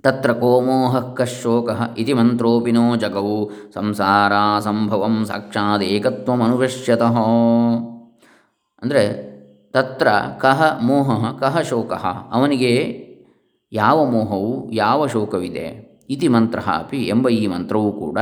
ತತ್ರ 0.02 0.34
ಕೋಮೋಹ 0.34 1.14
ಕಶೋಕ 1.14 1.70
ಇತಿ 1.98 2.14
ಮಂತ್ರೋಪಿನೋ 2.14 2.96
ಜಗೌ 2.96 3.50
ಸಂಸಾರ 3.74 4.60
ಸಂಭವಂ 4.60 5.26
ಸಾಕ್ಷಾತ್ 5.26 5.84
ಏಕತ್ವಮನುಪಶ್ಯತಃ 5.84 7.18
ಅಂದರೆ 8.84 9.34
ತತ್ರ 9.72 10.08
ಕಹ 10.42 10.80
ಮೋಹ 10.82 11.32
ಕಹ 11.40 11.62
ಶೋಕ, 11.62 11.94
ಅವನಿಗೆ 12.32 12.74
ಯಾವ 13.72 14.06
ಮೋಹವು 14.06 14.72
ಯಾವ 14.72 15.08
ಶೋಕವಿದೆ 15.08 15.68
ಇತಿ 16.10 16.28
ಮಂತ್ರ 16.28 16.60
ಅಪಿ 16.60 17.04
ಎಂಬ 17.04 17.30
ಈ 17.30 17.48
ಮಂತ್ರವೂ 17.48 17.92
ಕೂಡ 17.92 18.20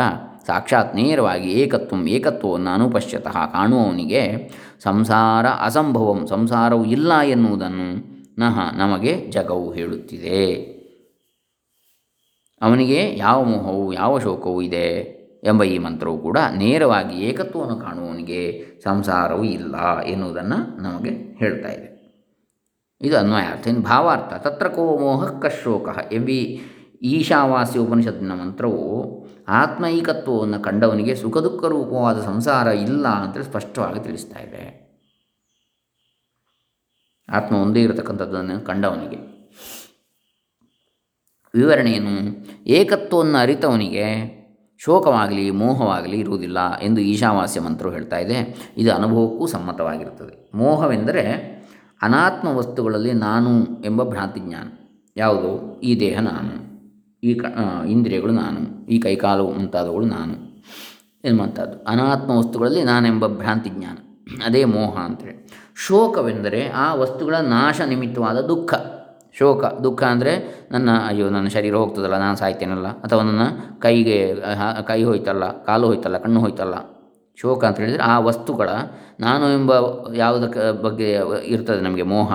ಸಾಕ್ಷಾತ್ 0.47 0.95
ನೇರವಾಗಿ 0.95 1.51
ಏಕತ್ವ 1.51 2.07
ಏಕತ್ವವನ್ನು 2.07 2.72
ಅನುಪಶ್ಯತಃ 2.72 3.45
ಕಾಣುವವನಿಗೆ 3.45 4.22
ಸಂಸಾರ 4.80 5.45
ಅಸಂಭವಂ, 5.45 6.28
ಸಂಸಾರವು 6.28 6.86
ಇಲ್ಲ 6.86 7.20
ಎನ್ನುವುದನ್ನು 7.20 7.89
ನಹ 8.39 8.59
ನಮಗೆ 8.78 9.28
ಜಗವು 9.30 9.72
ಹೇಳುತ್ತಿದೆ. 9.72 10.45
ಅವನಿಗೆ 12.62 13.18
ಯಾವ 13.18 13.43
ಮೋಹವು 13.43 13.93
ಯಾವ 13.93 14.20
ಶೋಕವೂ 14.20 14.62
ಇದೆ? 14.62 14.88
ಎಂಬ 15.43 15.63
ಈ 15.63 15.77
ಮಂತ್ರವು 15.77 16.17
ಕೂಡ 16.17 16.37
ನೇರವಾಗಿ 16.55 17.19
ಏಕತ್ವವನ್ನು 17.19 17.75
ಕಾಣುವವನಿಗೆ 17.75 18.65
ಸಂಸಾರವೂ 18.83 19.43
ಇಲ್ಲ 19.43 19.99
ಎನ್ನುವುದನ್ನು 20.01 20.81
ನಮಗೆ 20.81 21.09
ಹೇಳ್ತಾ 21.09 21.69
ಇದೆ. 21.69 21.91
ಇದು 23.01 23.17
ಅನ್ವಯಾರ್ಥ 23.17 23.67
ಇನ್ನು 23.67 23.81
ಭಾವಾರ್ಥ, 23.81 24.47
ತತ್ರ 24.47 24.67
ಕೋ 24.67 24.97
ಮೋಹ 24.97 25.39
ಕಶೋಕ 25.39 26.13
ಎಂಬಿ 26.13 26.61
ಈಶಾವಾಸ್ಯ 27.01 27.79
ಉಪನಿಷತ್ತಿನ 27.79 28.31
ಮಂತ್ರವು 28.31 29.27
ಆತ್ಮೈಕತ್ವವನ್ನು 29.47 30.59
ಕಂಡವನಿಗೆ 30.59 31.15
ಸುಖ 31.15 31.37
ದುಃಖ 31.37 31.63
ರೂಪವಾದ 31.63 32.25
ಸಂಸಾರ 32.25 32.67
ಇಲ್ಲ 32.67 33.07
ಅಂತೇಳಿ 33.07 33.45
ಸ್ಪಷ್ಟವಾಗಿ 33.45 34.03
ತಿಳಿಸ್ತಾ 34.03 34.39
ಇದೆ. 34.39 34.81
ಆತ್ಮ 37.29 37.55
ಒಂದೇ 37.55 37.81
ಇರತಕ್ಕಂಥದ್ದನ್ನು 37.81 38.65
ಕಂಡವನಿಗೆ. 38.65 39.17
ವಿವರಣೆಯನ್ನು 41.53 42.45
ಏಕತ್ವವನ್ನು 42.67 43.37
ಅರಿತವನಿಗೆ 43.37 44.40
ಶೋಕವಾಗಲಿ, 44.84 45.51
ಮೋಹವಾಗಲಿ 45.51 46.19
ಇರುವುದಿಲ್ಲ 46.19 46.79
ಎಂದು 46.79 47.01
ಈಶಾವಾಸ್ಯ 47.01 47.59
ಮಂತ್ರವು 47.59 47.91
ಹೇಳ್ತಾ 47.91 48.17
ಇದೆ. 48.17 48.71
ಇದು 48.77 48.93
ಅನುಭವಕ್ಕೂ 48.93 49.47
ಸಮ್ಮತವಾಗಿರುತ್ತದೆ. 49.47 50.51
ಮೋಹವೆಂದರೆ 50.53 51.21
ಅನಾತ್ಮ 52.01 52.47
ವಸ್ತುಗಳಲ್ಲಿ 52.47 53.13
ನಾನು 53.13 53.82
ಎಂಬ 53.86 54.03
ಭ್ರಾಂತಿಜ್ಞಾನ. 54.03 54.67
ಯಾವುದು? 55.17 55.82
ಈ 55.82 55.99
ದೇಹ 55.99 56.19
ನಾನು. 56.19 56.71
ಈ 57.23 57.34
ಕ 57.34 57.43
ಇಂದ್ರಿಯಗಳು 57.89 58.34
ನಾನು. 58.34 58.88
ಈ 58.88 58.99
ಕೈಕಾಲು 58.99 59.47
ಮುಂತಾದವುಗಳು 59.47 60.05
ನಾನು 60.05 60.63
ಎನ್ನುವಂಥದ್ದು. 61.25 61.84
ಅನಾತ್ಮ 61.84 62.32
ವಸ್ತುಗಳಲ್ಲಿ 62.32 62.84
ನಾನೆಂಬ 62.84 63.27
ಭ್ರಾಂತಿ 63.27 63.69
ಜ್ಞಾನ 63.69 63.97
ಅದೇ 64.45 64.65
ಮೋಹ 64.65 64.97
ಅಂತೇಳಿ 64.97 65.47
ಶೋಕವೆಂದರೆ 65.75 66.69
ಆ 66.69 66.93
ವಸ್ತುಗಳ 66.93 67.36
ನಾಶ 67.36 67.82
ನಿಮಿತ್ತವಾದ 67.82 68.38
ದುಃಖ. 68.38 68.73
ಶೋಕ, 69.38 69.65
ದುಃಖ 69.65 70.03
ಅಂದರೆ 70.03 70.34
ನನ್ನ, 70.71 70.89
ಅಯ್ಯೋ, 71.07 71.29
ನನ್ನ 71.29 71.47
ಶರೀರ 71.47 71.75
ಹೋಗ್ತದಲ್ಲ, 71.75 72.17
ನಾನು 72.17 72.38
ಸಾಯ್ತೇನಲ್ಲ, 72.38 72.88
ಅಥವಾ 72.88 73.23
ನನ್ನ 73.23 73.41
ಕೈಗೆ 73.79 74.36
ಕೈ 74.88 75.03
ಹೋಯ್ತಲ್ಲ, 75.03 75.63
ಕಾಲು 75.63 75.88
ಹೋಯ್ತಲ್ಲ, 75.88 76.17
ಕಣ್ಣು 76.17 76.39
ಹೋಯ್ತಲ್ಲ. 76.39 76.75
ಶೋಕ 77.36 77.65
ಅಂತ 77.65 77.77
ಹೇಳಿದರೆ 77.77 78.03
ಆ 78.03 78.19
ವಸ್ತುಗಳ, 78.19 78.69
ನಾನು 79.19 79.53
ಎಂಬ 79.53 79.71
ಯಾವುದಕ್ಕೆ 80.13 80.82
ಬಗ್ಗೆ 80.82 81.17
ಇರ್ತದೆ 81.45 81.82
ನಮಗೆ 81.82 82.01
ಮೋಹ, 82.01 82.32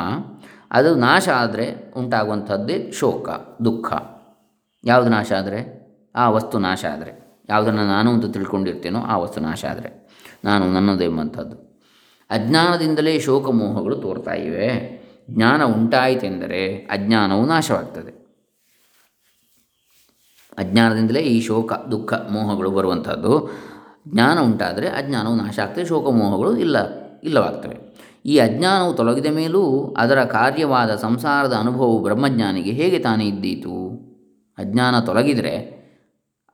ಅದು 0.71 0.95
ನಾಶ 0.95 1.29
ಆದರೆ 1.29 1.95
ಉಂಟಾಗುವಂಥದ್ದೇ 1.97 2.93
ಶೋಕ, 2.93 3.29
ದುಃಖ. 3.65 3.93
ಯಾವುದು 4.85 5.11
ನಾಶ 5.11 5.33
ಆದರೆ? 5.33 5.61
ಆ 6.15 6.31
ವಸ್ತು 6.31 6.59
ನಾಶ 6.59 6.85
ಆದರೆ. 6.93 7.45
ಯಾವುದನ್ನು 7.49 7.87
ನಾನು 7.87 8.11
ಅಂತ 8.11 8.27
ತಿಳ್ಕೊಂಡಿರ್ತೇನೋ 8.27 9.01
ಆ 9.01 9.19
ವಸ್ತು 9.19 9.41
ನಾಶ 9.41 9.65
ಆದರೆ. 9.65 10.09
ನಾನು 10.45 10.73
ನನ್ನದು 10.73 11.05
ಎಂಬಂಥದ್ದು. 11.05 11.57
ಅಜ್ಞಾನದಿಂದಲೇ 12.31 13.19
ಶೋಕ 13.19 13.51
ಮೋಹಗಳು 13.51 13.97
ತೋರ್ತಾ 13.97 14.33
ಇವೆ. 14.33 15.06
ಜ್ಞಾನ 15.31 15.65
ಉಂಟಾಯಿತೆಂದರೆ 15.65 16.77
ಅಜ್ಞಾನವು 16.77 17.47
ನಾಶವಾಗ್ತದೆ. 17.47 18.27
ಅಜ್ಞಾನದಿಂದಲೇ 20.59 21.21
ಈ 21.21 21.41
ಶೋಕ, 21.41 21.73
ದುಃಖ, 21.73 22.13
ಮೋಹಗಳು 22.13 22.71
ಬರುವಂಥದ್ದು. 22.71 23.51
ಜ್ಞಾನ 24.09 24.41
ಉಂಟಾದರೆ 24.41 24.89
ಅಜ್ಞಾನವು 24.89 25.37
ನಾಶ 25.37 25.59
ಆಗ್ತದೆ, 25.59 25.85
ಶೋಕ, 25.85 26.09
ಮೋಹಗಳು 26.09 26.57
ಇಲ್ಲ, 26.57 26.77
ಇಲ್ಲವಾಗ್ತವೆ. 27.21 27.87
ಈ 28.27 28.39
ಅಜ್ಞಾನವು 28.39 28.95
ತೊಲಗಿದ 28.95 29.27
ಮೇಲೂ 29.27 29.95
ಅದರ 29.99 30.25
ಕಾರ್ಯವಾದ 30.25 30.97
ಸಂಸಾರದ 30.97 31.53
ಅನುಭವವು 31.53 32.03
ಬ್ರಹ್ಮಜ್ಞಾನಿಗೆ 32.03 32.71
ಹೇಗೆ 32.71 32.99
ತಾನೇ 32.99 33.27
ಇದ್ದೀತು? 33.27 33.91
ಅಜ್ಞಾನ 34.59 35.01
ತೊಲಗಿದರೆ 35.01 35.77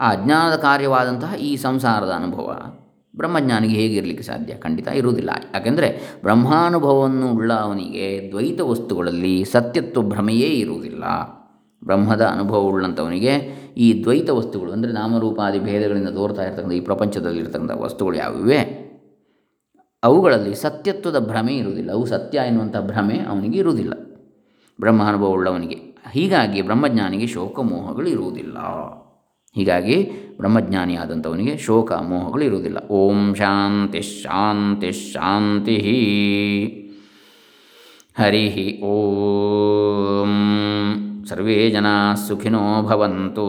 ಆ 0.01 0.11
ಅಜ್ಞಾನದ 0.11 0.57
ಕಾರ್ಯವಾದಂತಹ 0.57 1.35
ಈ 1.35 1.57
ಸಂಸಾರದ 1.57 2.11
ಅನುಭವ. 2.11 2.77
ಬ್ರಹ್ಮಜ್ಞಾನಿಗೆ 3.17 3.75
ಹೇಗಿರಲಿಕ್ಕೆ 3.75 4.25
ಸಾಧ್ಯ? 4.25 4.55
ಖಂಡಿತ 4.55 4.89
ಇರುವುದಿಲ್ಲ. 4.89 5.31
ಯಾಕೆಂದರೆ 5.55 6.19
ಬ್ರಹ್ಮಾನುಭವವನ್ನು 6.23 7.33
ಉಳ್ಳ 7.33 7.53
ಅವನಿಗೆ 7.53 8.31
ದ್ವೈತ 8.31 8.61
ವಸ್ತುಗಳಲ್ಲಿ 8.61 9.45
ಸತ್ಯತ್ವ 9.45 10.03
ಭ್ರಮೆಯೇ 10.03 10.49
ಇರುವುದಿಲ್ಲ. 10.49 11.05
ಬ್ರಹ್ಮದ 11.85 12.21
ಅನುಭವವುಳ್ಳಂಥವನಿಗೆ 12.21 13.33
ಈ 13.77 14.03
ದ್ವೈತ 14.03 14.31
ವಸ್ತುಗಳು, 14.31 14.73
ಅಂದರೆ 14.73 14.93
ನಾಮರೂಪಾದಿ 14.93 15.59
ಭೇದಗಳಿಂದ 15.59 16.09
ತೋರ್ತಾ 16.09 16.43
ಇರ್ತಕ್ಕಂಥ 16.43 16.73
ಈ 16.73 16.81
ಪ್ರಪಂಚದಲ್ಲಿರ್ತಕ್ಕಂಥ 16.81 17.71
ವಸ್ತುಗಳು 17.77 18.17
ಯಾವಿವೆ 18.17 18.61
ಅವುಗಳಲ್ಲಿ 20.03 20.55
ಸತ್ಯತ್ವದ 20.55 21.19
ಭ್ರಮೆ 21.19 21.55
ಇರುವುದಿಲ್ಲ. 21.57 21.93
ಅವು 21.93 22.07
ಸತ್ಯ 22.07 22.39
ಎನ್ನುವಂಥ 22.47 22.77
ಭ್ರಮೆ 22.77 23.19
ಅವನಿಗೆ 23.19 23.59
ಇರುವುದಿಲ್ಲ. 23.59 23.95
ಬ್ರಹ್ಮ 24.81 25.03
ಅನುಭವವುಳ್ಳವನಿಗೆ 25.09 25.79
ಹೀಗಾಗಿ 26.11 26.63
ಬ್ರಹ್ಮಜ್ಞಾನಿಗೆ 26.63 27.27
ಶೋಕಮೋಹಗಳು 27.27 28.09
ಇರುವುದಿಲ್ಲ. 28.09 28.59
ಹೀಗಾಗಿ 29.55 30.11
ಬ್ರಹ್ಮಜ್ಞಾನಿಯಾದಂಥವನಿಗೆ 30.37 31.59
ಶೋಕ 31.59 31.93
ಮೋಹಗಳು 31.93 32.45
ಇರುವುದಿಲ್ಲ. 32.45 32.79
ಓಂ 32.91 33.35
ಶಾಂತಿ 33.35 34.01
ಶಾಂತಿ 34.01 34.93
ಶಾಂತಿ 34.93 35.77
ಹರಿ 38.19 38.81
ಓಂ. 38.85 40.31
ಸರ್ವೇ 41.29 41.71
ಜನ 41.71 41.87
ಸುಖಿನೋ 42.29 42.83
ಭವಂತು. 42.83 43.47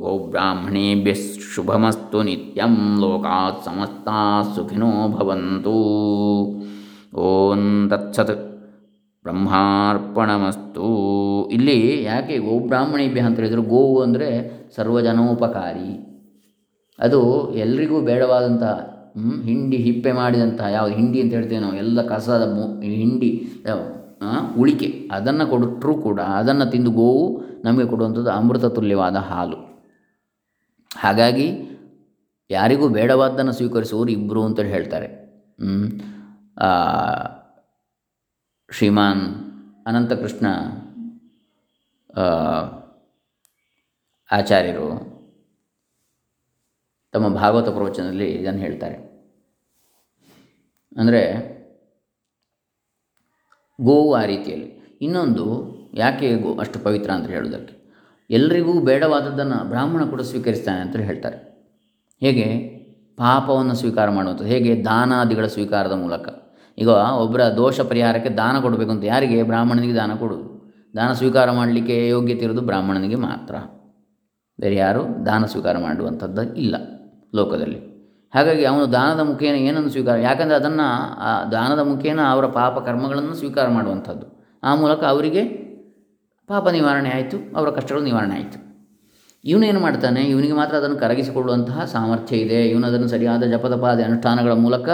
ಗೋಬ್ರಾಹ್ಮಣೇಭ್ಯ 0.00 1.14
ಶುಭಮಸ್ತು 1.54 2.22
ನಿತ್ಯಂ. 2.22 3.00
ಲೋಕಾತ್ 3.00 3.64
ಸಮಸ್ತಾ 3.64 4.42
ಸುಖಿನೋ 4.54 5.08
ಭವಂತು. 5.08 5.74
ಓಂ 7.14 7.86
ತತ್ಸತ್ 7.90 8.54
ಬ್ರಹ್ಮಾರ್ಪಣಮಸ್ತು. 9.22 10.88
ಇಲ್ಲಿ 11.48 12.02
ಯಾಕೆ 12.02 12.38
ಗೋಬ್ರಾಹ್ಮಣೇಭ್ಯ 12.38 13.20
ಅಂತ 13.20 13.38
ಹೇಳಿದರು 13.38 13.62
ಗೋವು 13.62 14.02
ಅಂದರೆ 14.02 14.63
ಸರ್ವಜನೋಪಕಾರಿ. 14.76 15.92
ಅದು 16.98 17.20
ಎಲ್ರಿಗೂ 17.54 18.00
ಬೇಡವಾದಂತಹ 18.00 18.74
ಹಿಂಡಿ 19.44 19.76
ಹಿಪ್ಪೆ 19.76 20.12
ಮಾಡಿದಂತಹ, 20.12 20.66
ಯಾವುದು 20.66 20.94
ಹಿಂಡಿ 20.94 21.18
ಅಂತ 21.20 21.32
ಹೇಳ್ತೇವೆ 21.32 21.60
ನಾವು, 21.60 21.76
ಎಲ್ಲ 21.76 22.02
ಕಸದ 22.06 22.44
ಹಿಂಡಿ 22.82 23.30
ಉಳಿಕೆ, 24.56 24.88
ಅದನ್ನು 25.12 25.44
ಕೊಟ್ಟರೂ 25.50 25.94
ಕೂಡ, 25.96 26.20
ಅದನ್ನು 26.20 26.66
ತಿಂದು 26.70 26.90
ಗೋವು 26.90 27.26
ನಮಗೆ 27.64 27.86
ಕೊಡುವಂಥದ್ದು 27.86 28.30
ಅಮೃತ 28.30 28.64
ತುಲ್ಯವಾದ 28.64 29.16
ಹಾಲು. 29.16 29.58
ಹಾಗಾಗಿ, 30.96 31.46
ಯಾರಿಗೂ 32.50 32.88
ಬೇಡವಾದ್ದನ್ನು 32.88 33.52
ಸ್ವೀಕರಿಸುವವರು 33.52 34.10
ಇಬ್ಬರು 34.10 34.40
ಅಂತೇಳಿ 34.44 34.68
ಹೇಳ್ತಾರೆ. 34.68 35.08
ಶ್ರೀಮಾನ್ 38.70 39.24
ಅನಂತಕೃಷ್ಣ 39.86 40.46
ಆಚಾರ್ಯರು 44.32 45.14
ತಮ್ಮ 47.12 47.28
ಭಾಗವತ 47.28 47.68
ಪ್ರವಚನದಲ್ಲಿ 47.68 48.32
ಇದನ್ನು 48.32 48.60
ಹೇಳ್ತಾರೆ. 48.60 48.96
ಅಂದರೆ 50.96 51.54
ಗೋವು 53.80 54.14
ಆ 54.14 54.24
ರೀತಿಯಲ್ಲಿ. 54.24 54.98
ಇನ್ನೊಂದು 55.02 55.74
ಯಾಕೆ 55.94 56.36
ಗೋ 56.36 56.54
ಅಷ್ಟು 56.54 56.78
ಪವಿತ್ರ 56.78 57.10
ಅಂತ 57.10 57.26
ಹೇಳೋದಕ್ಕೆ 57.26 57.84
ಎಲ್ರಿಗೂ 58.30 58.80
ಬೇಡವಾದದ್ದನ್ನು 58.80 59.68
ಬ್ರಾಹ್ಮಣ 59.68 60.04
ಕೂಡ 60.04 60.20
ಸ್ವೀಕರಿಸ್ತಾನೆ 60.20 60.80
ಅಂತ 60.80 60.96
ಹೇಳ್ತಾರೆ. 60.96 61.36
ಹೇಗೆ? 62.20 62.68
ಪಾಪವನ್ನು 63.16 63.74
ಸ್ವೀಕಾರ 63.74 64.10
ಮಾಡುವಂಥದ್ದು. 64.10 64.50
ಹೇಗೆ? 64.50 64.84
ದಾನಾದಿಗಳ 64.84 65.46
ಸ್ವೀಕಾರದ 65.46 65.92
ಮೂಲಕ. 65.92 66.28
ಈಗ 66.78 66.88
ಒಬ್ಬರ 66.88 67.48
ದೋಷ 67.48 67.80
ಪರಿಹಾರಕ್ಕೆ 67.80 68.30
ದಾನ 68.30 68.60
ಕೊಡಬೇಕು 68.60 68.90
ಅಂತ 68.90 69.04
ಯಾರಿಗೆ? 69.04 69.42
ಬ್ರಾಹ್ಮಣನಿಗೆ 69.42 69.94
ದಾನ 69.94 70.14
ಕೊಡುವುದು. 70.14 70.74
ದಾನ 70.96 71.12
ಸ್ವೀಕಾರ 71.12 71.50
ಮಾಡಲಿಕ್ಕೆ 71.50 72.08
ಯೋಗ್ಯತೆ 72.08 72.44
ಇರೋದು 72.44 72.60
ಬ್ರಾಹ್ಮಣನಿಗೆ 72.60 73.14
ಮಾತ್ರ. 73.14 73.54
ಬೇರೆ 74.60 74.76
ಯಾರು 74.76 75.26
ದಾನ 75.26 75.44
ಸ್ವೀಕಾರ 75.44 75.78
ಮಾಡುವಂಥದ್ದು 75.78 76.54
ಇಲ್ಲ 76.54 76.76
ಲೋಕದಲ್ಲಿ. 77.34 77.94
ಹಾಗಾಗಿ 78.34 78.64
ಅವನು 78.64 78.92
ದಾನದ 78.92 79.20
ಮುಖೇನ 79.20 79.54
ಏನನ್ನು 79.54 79.88
ಸ್ವೀಕಾರ, 79.88 80.18
ಯಾಕಂದರೆ 80.18 80.56
ಅದನ್ನು, 80.56 80.86
ಆ 81.18 81.44
ದಾನದ 81.44 81.78
ಮುಖೇನ 81.78 82.20
ಅವರ 82.30 82.46
ಪಾಪ 82.46 82.78
ಕರ್ಮಗಳನ್ನು 82.78 83.34
ಸ್ವೀಕಾರ 83.34 83.68
ಮಾಡುವಂಥದ್ದು. 83.68 84.44
ಆ 84.62 84.74
ಮೂಲಕ 84.74 85.04
ಅವರಿಗೆ 85.04 85.44
ಪಾಪ 86.46 86.68
ನಿವಾರಣೆ 86.68 87.10
ಆಯಿತು, 87.10 87.56
ಅವರ 87.56 87.70
ಕಷ್ಟಗಳು 87.70 88.02
ನಿವಾರಣೆ 88.02 88.34
ಆಯಿತು. 88.34 88.64
ಇವನೇನು 89.44 89.80
ಮಾಡ್ತಾನೆ, 89.80 90.20
ಇವನಿಗೆ 90.20 90.52
ಮಾತ್ರ 90.52 90.76
ಅದನ್ನು 90.76 90.96
ಕರಗಿಸಿಕೊಳ್ಳುವಂತಹ 90.96 91.84
ಸಾಮರ್ಥ್ಯ 91.84 92.36
ಇದೆ. 92.36 92.68
ಇವನು 92.68 92.86
ಅದನ್ನು 92.86 93.08
ಸರಿಯಾದ 93.08 93.42
ಜಪದಪಾದ 93.42 94.00
ಅನುಷ್ಠಾನಗಳ 94.00 94.52
ಮೂಲಕ 94.52 94.88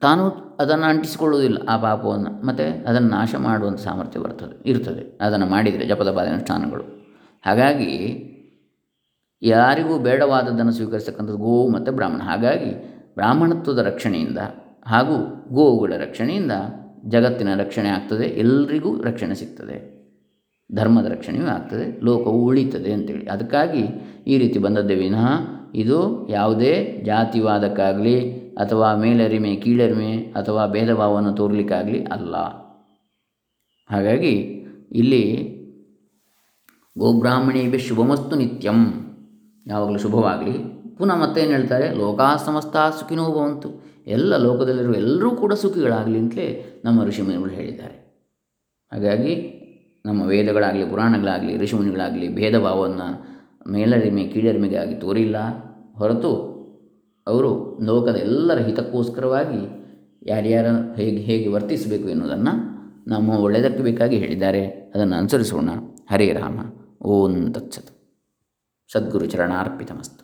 ತಾನು 0.00 0.30
ಅದನ್ನು 0.60 0.86
ಅಂಟಿಸಿಕೊಳ್ಳುವುದಿಲ್ಲ, 0.86 1.58
ಆ 1.68 1.76
ಪಾಪವನ್ನು. 1.76 2.46
ಮತ್ತು 2.46 2.88
ಅದನ್ನು 2.88 3.08
ನಾಶ 3.08 3.34
ಮಾಡುವಂಥ 3.38 3.80
ಸಾಮರ್ಥ್ಯ 3.80 4.20
ಬರ್ತದೆ, 4.20 4.70
ಇರ್ತದೆ. 4.70 5.18
ಅದನ್ನು 5.20 5.46
ಮಾಡಿದರೆ 5.46 5.86
ಜಪದ 5.86 6.12
ಪಾದ 6.12 6.28
ಅನುಷ್ಠಾನಗಳು. 6.28 7.03
ಹಾಗಾಗಿ 7.44 7.92
ಯಾರಿಗೂ 9.42 9.98
ಬೇಡವಾದದ್ದನ್ನು 9.98 10.72
ಸ್ವೀಕರಿಸ್ತಕ್ಕಂಥದ್ದು 10.72 11.38
ಗೋವು 11.38 11.64
ಮತ್ತು 11.68 11.92
ಬ್ರಾಹ್ಮಣ. 11.92 12.22
ಹಾಗಾಗಿ 12.22 12.70
ಬ್ರಾಹ್ಮಣತ್ವದ 13.16 13.78
ರಕ್ಷಣೆಯಿಂದ 13.78 14.40
ಹಾಗೂ 14.86 15.16
ಗೋವುಗಳ 15.54 15.92
ರಕ್ಷಣೆಯಿಂದ 15.96 16.54
ಜಗತ್ತಿನ 17.08 17.50
ರಕ್ಷಣೆ 17.54 17.88
ಆಗ್ತದೆ, 17.88 18.26
ಎಲ್ರಿಗೂ 18.42 18.90
ರಕ್ಷಣೆ 19.02 19.34
ಸಿಗ್ತದೆ, 19.34 19.76
ಧರ್ಮದ 20.70 21.06
ರಕ್ಷಣೆಯೂ 21.06 21.46
ಆಗ್ತದೆ, 21.46 21.86
ಲೋಕವು 22.04 22.38
ಉಳಿತದೆ 22.44 22.92
ಅಂತೇಳಿ. 22.92 23.26
ಅದಕ್ಕಾಗಿ 23.26 23.84
ಈ 24.26 24.38
ರೀತಿ 24.38 24.58
ಬಂದದ್ದೇ 24.58 24.94
ವಿನಃ 24.94 25.26
ಇದು 25.74 25.98
ಯಾವುದೇ 26.30 27.02
ಜಾತಿವಾದಕ್ಕಾಗಲಿ 27.06 28.16
ಅಥವಾ 28.54 28.94
ಮೇಲರಿಮೆ, 28.94 29.56
ಕೀಳರಿಮೆ 29.56 30.12
ಅಥವಾ 30.16 30.66
ಭೇದ 30.66 30.90
ಭಾವವನ್ನು 30.94 31.32
ತೋರಲಿಕ್ಕಾಗಲಿ 31.32 32.00
ಅಲ್ಲ. 32.16 32.34
ಹಾಗಾಗಿ 33.90 34.34
ಇಲ್ಲಿ 35.02 35.24
ಗೋಬ್ರಾಹ್ಮಣೇಭ್ಯ 36.98 37.78
ಶುಭಮಸ್ತು 37.78 38.36
ನಿತ್ಯಂ. 38.36 38.86
ಯಾವಾಗಲೂ 39.66 39.98
ಶುಭವಾಗಲಿ. 39.98 40.52
ಪುನಃ 40.96 41.14
ಮತ್ತೇನು 41.14 41.50
ಹೇಳ್ತಾರೆ? 41.50 41.94
ಲೋಕಾ 41.94 42.36
ಸಮಸ್ತ 42.36 42.76
ಸುಖಿನೋ 42.76 43.24
ಭವಂತು. 43.24 43.68
ಎಲ್ಲ 44.06 44.36
ಲೋಕದಲ್ಲಿರುವ 44.36 44.94
ಎಲ್ಲರೂ 44.94 45.30
ಕೂಡ 45.30 45.52
ಸುಖಿಗಳಾಗಲಿ 45.52 46.18
ಅಂತಲೇ 46.18 46.82
ನಮ್ಮ 46.84 47.04
ಋಷಿಮುನಿಗಳು 47.04 47.50
ಹೇಳಿದ್ದಾರೆ. 47.50 48.22
ಹಾಗಾಗಿ 48.92 49.60
ನಮ್ಮ 50.06 50.22
ವೇದಗಳಾಗಲಿ, 50.22 50.90
ಪುರಾಣಗಳಾಗಲಿ 50.90 51.58
ಋಷಿಮುನಿಗಳಾಗಲಿ 51.58 52.34
ಭೇದ 52.34 52.58
ಭಾವವನ್ನು 52.58 53.34
ಮೇಲರಿಮೆ 53.72 54.24
ಕೀಳರಿಮೆಗಾಗಿ 54.24 54.94
ತೋರಿಲ್ಲ. 54.94 55.36
ಹೊರತು 55.94 56.54
ಅವರು 57.26 57.78
ಲೋಕದ 57.82 58.16
ಎಲ್ಲರ 58.16 58.58
ಹಿತಕ್ಕೋಸ್ಕರವಾಗಿ 58.58 59.84
ಯಾರ್ಯಾರ 60.22 60.66
ಹೇಗೆ 60.96 61.16
ಹೇಗೆ 61.16 61.48
ವರ್ತಿಸಬೇಕು 61.48 62.08
ಎನ್ನುವುದನ್ನು 62.08 62.74
ನಮ್ಮ 63.10 63.30
ಒಳ್ಳೆಯದಕ್ಕೆ 63.30 63.82
ಬೇಕಾಗಿ 63.82 64.16
ಹೇಳಿದ್ದಾರೆ. 64.16 64.66
ಅದನ್ನು 64.66 65.16
ಅನುಸರಿಸೋಣ. 65.16 65.68
ಹರೇ 66.10 66.32
ರಾಮ. 66.32 66.60
ಓಂ 67.06 67.52
ತತ್ಸತ್. 67.52 67.90
ಸದ್ಗುರು 68.92 69.26
ಚರಣಾರ್ಪಿತಮಸ್ತು 69.26 70.23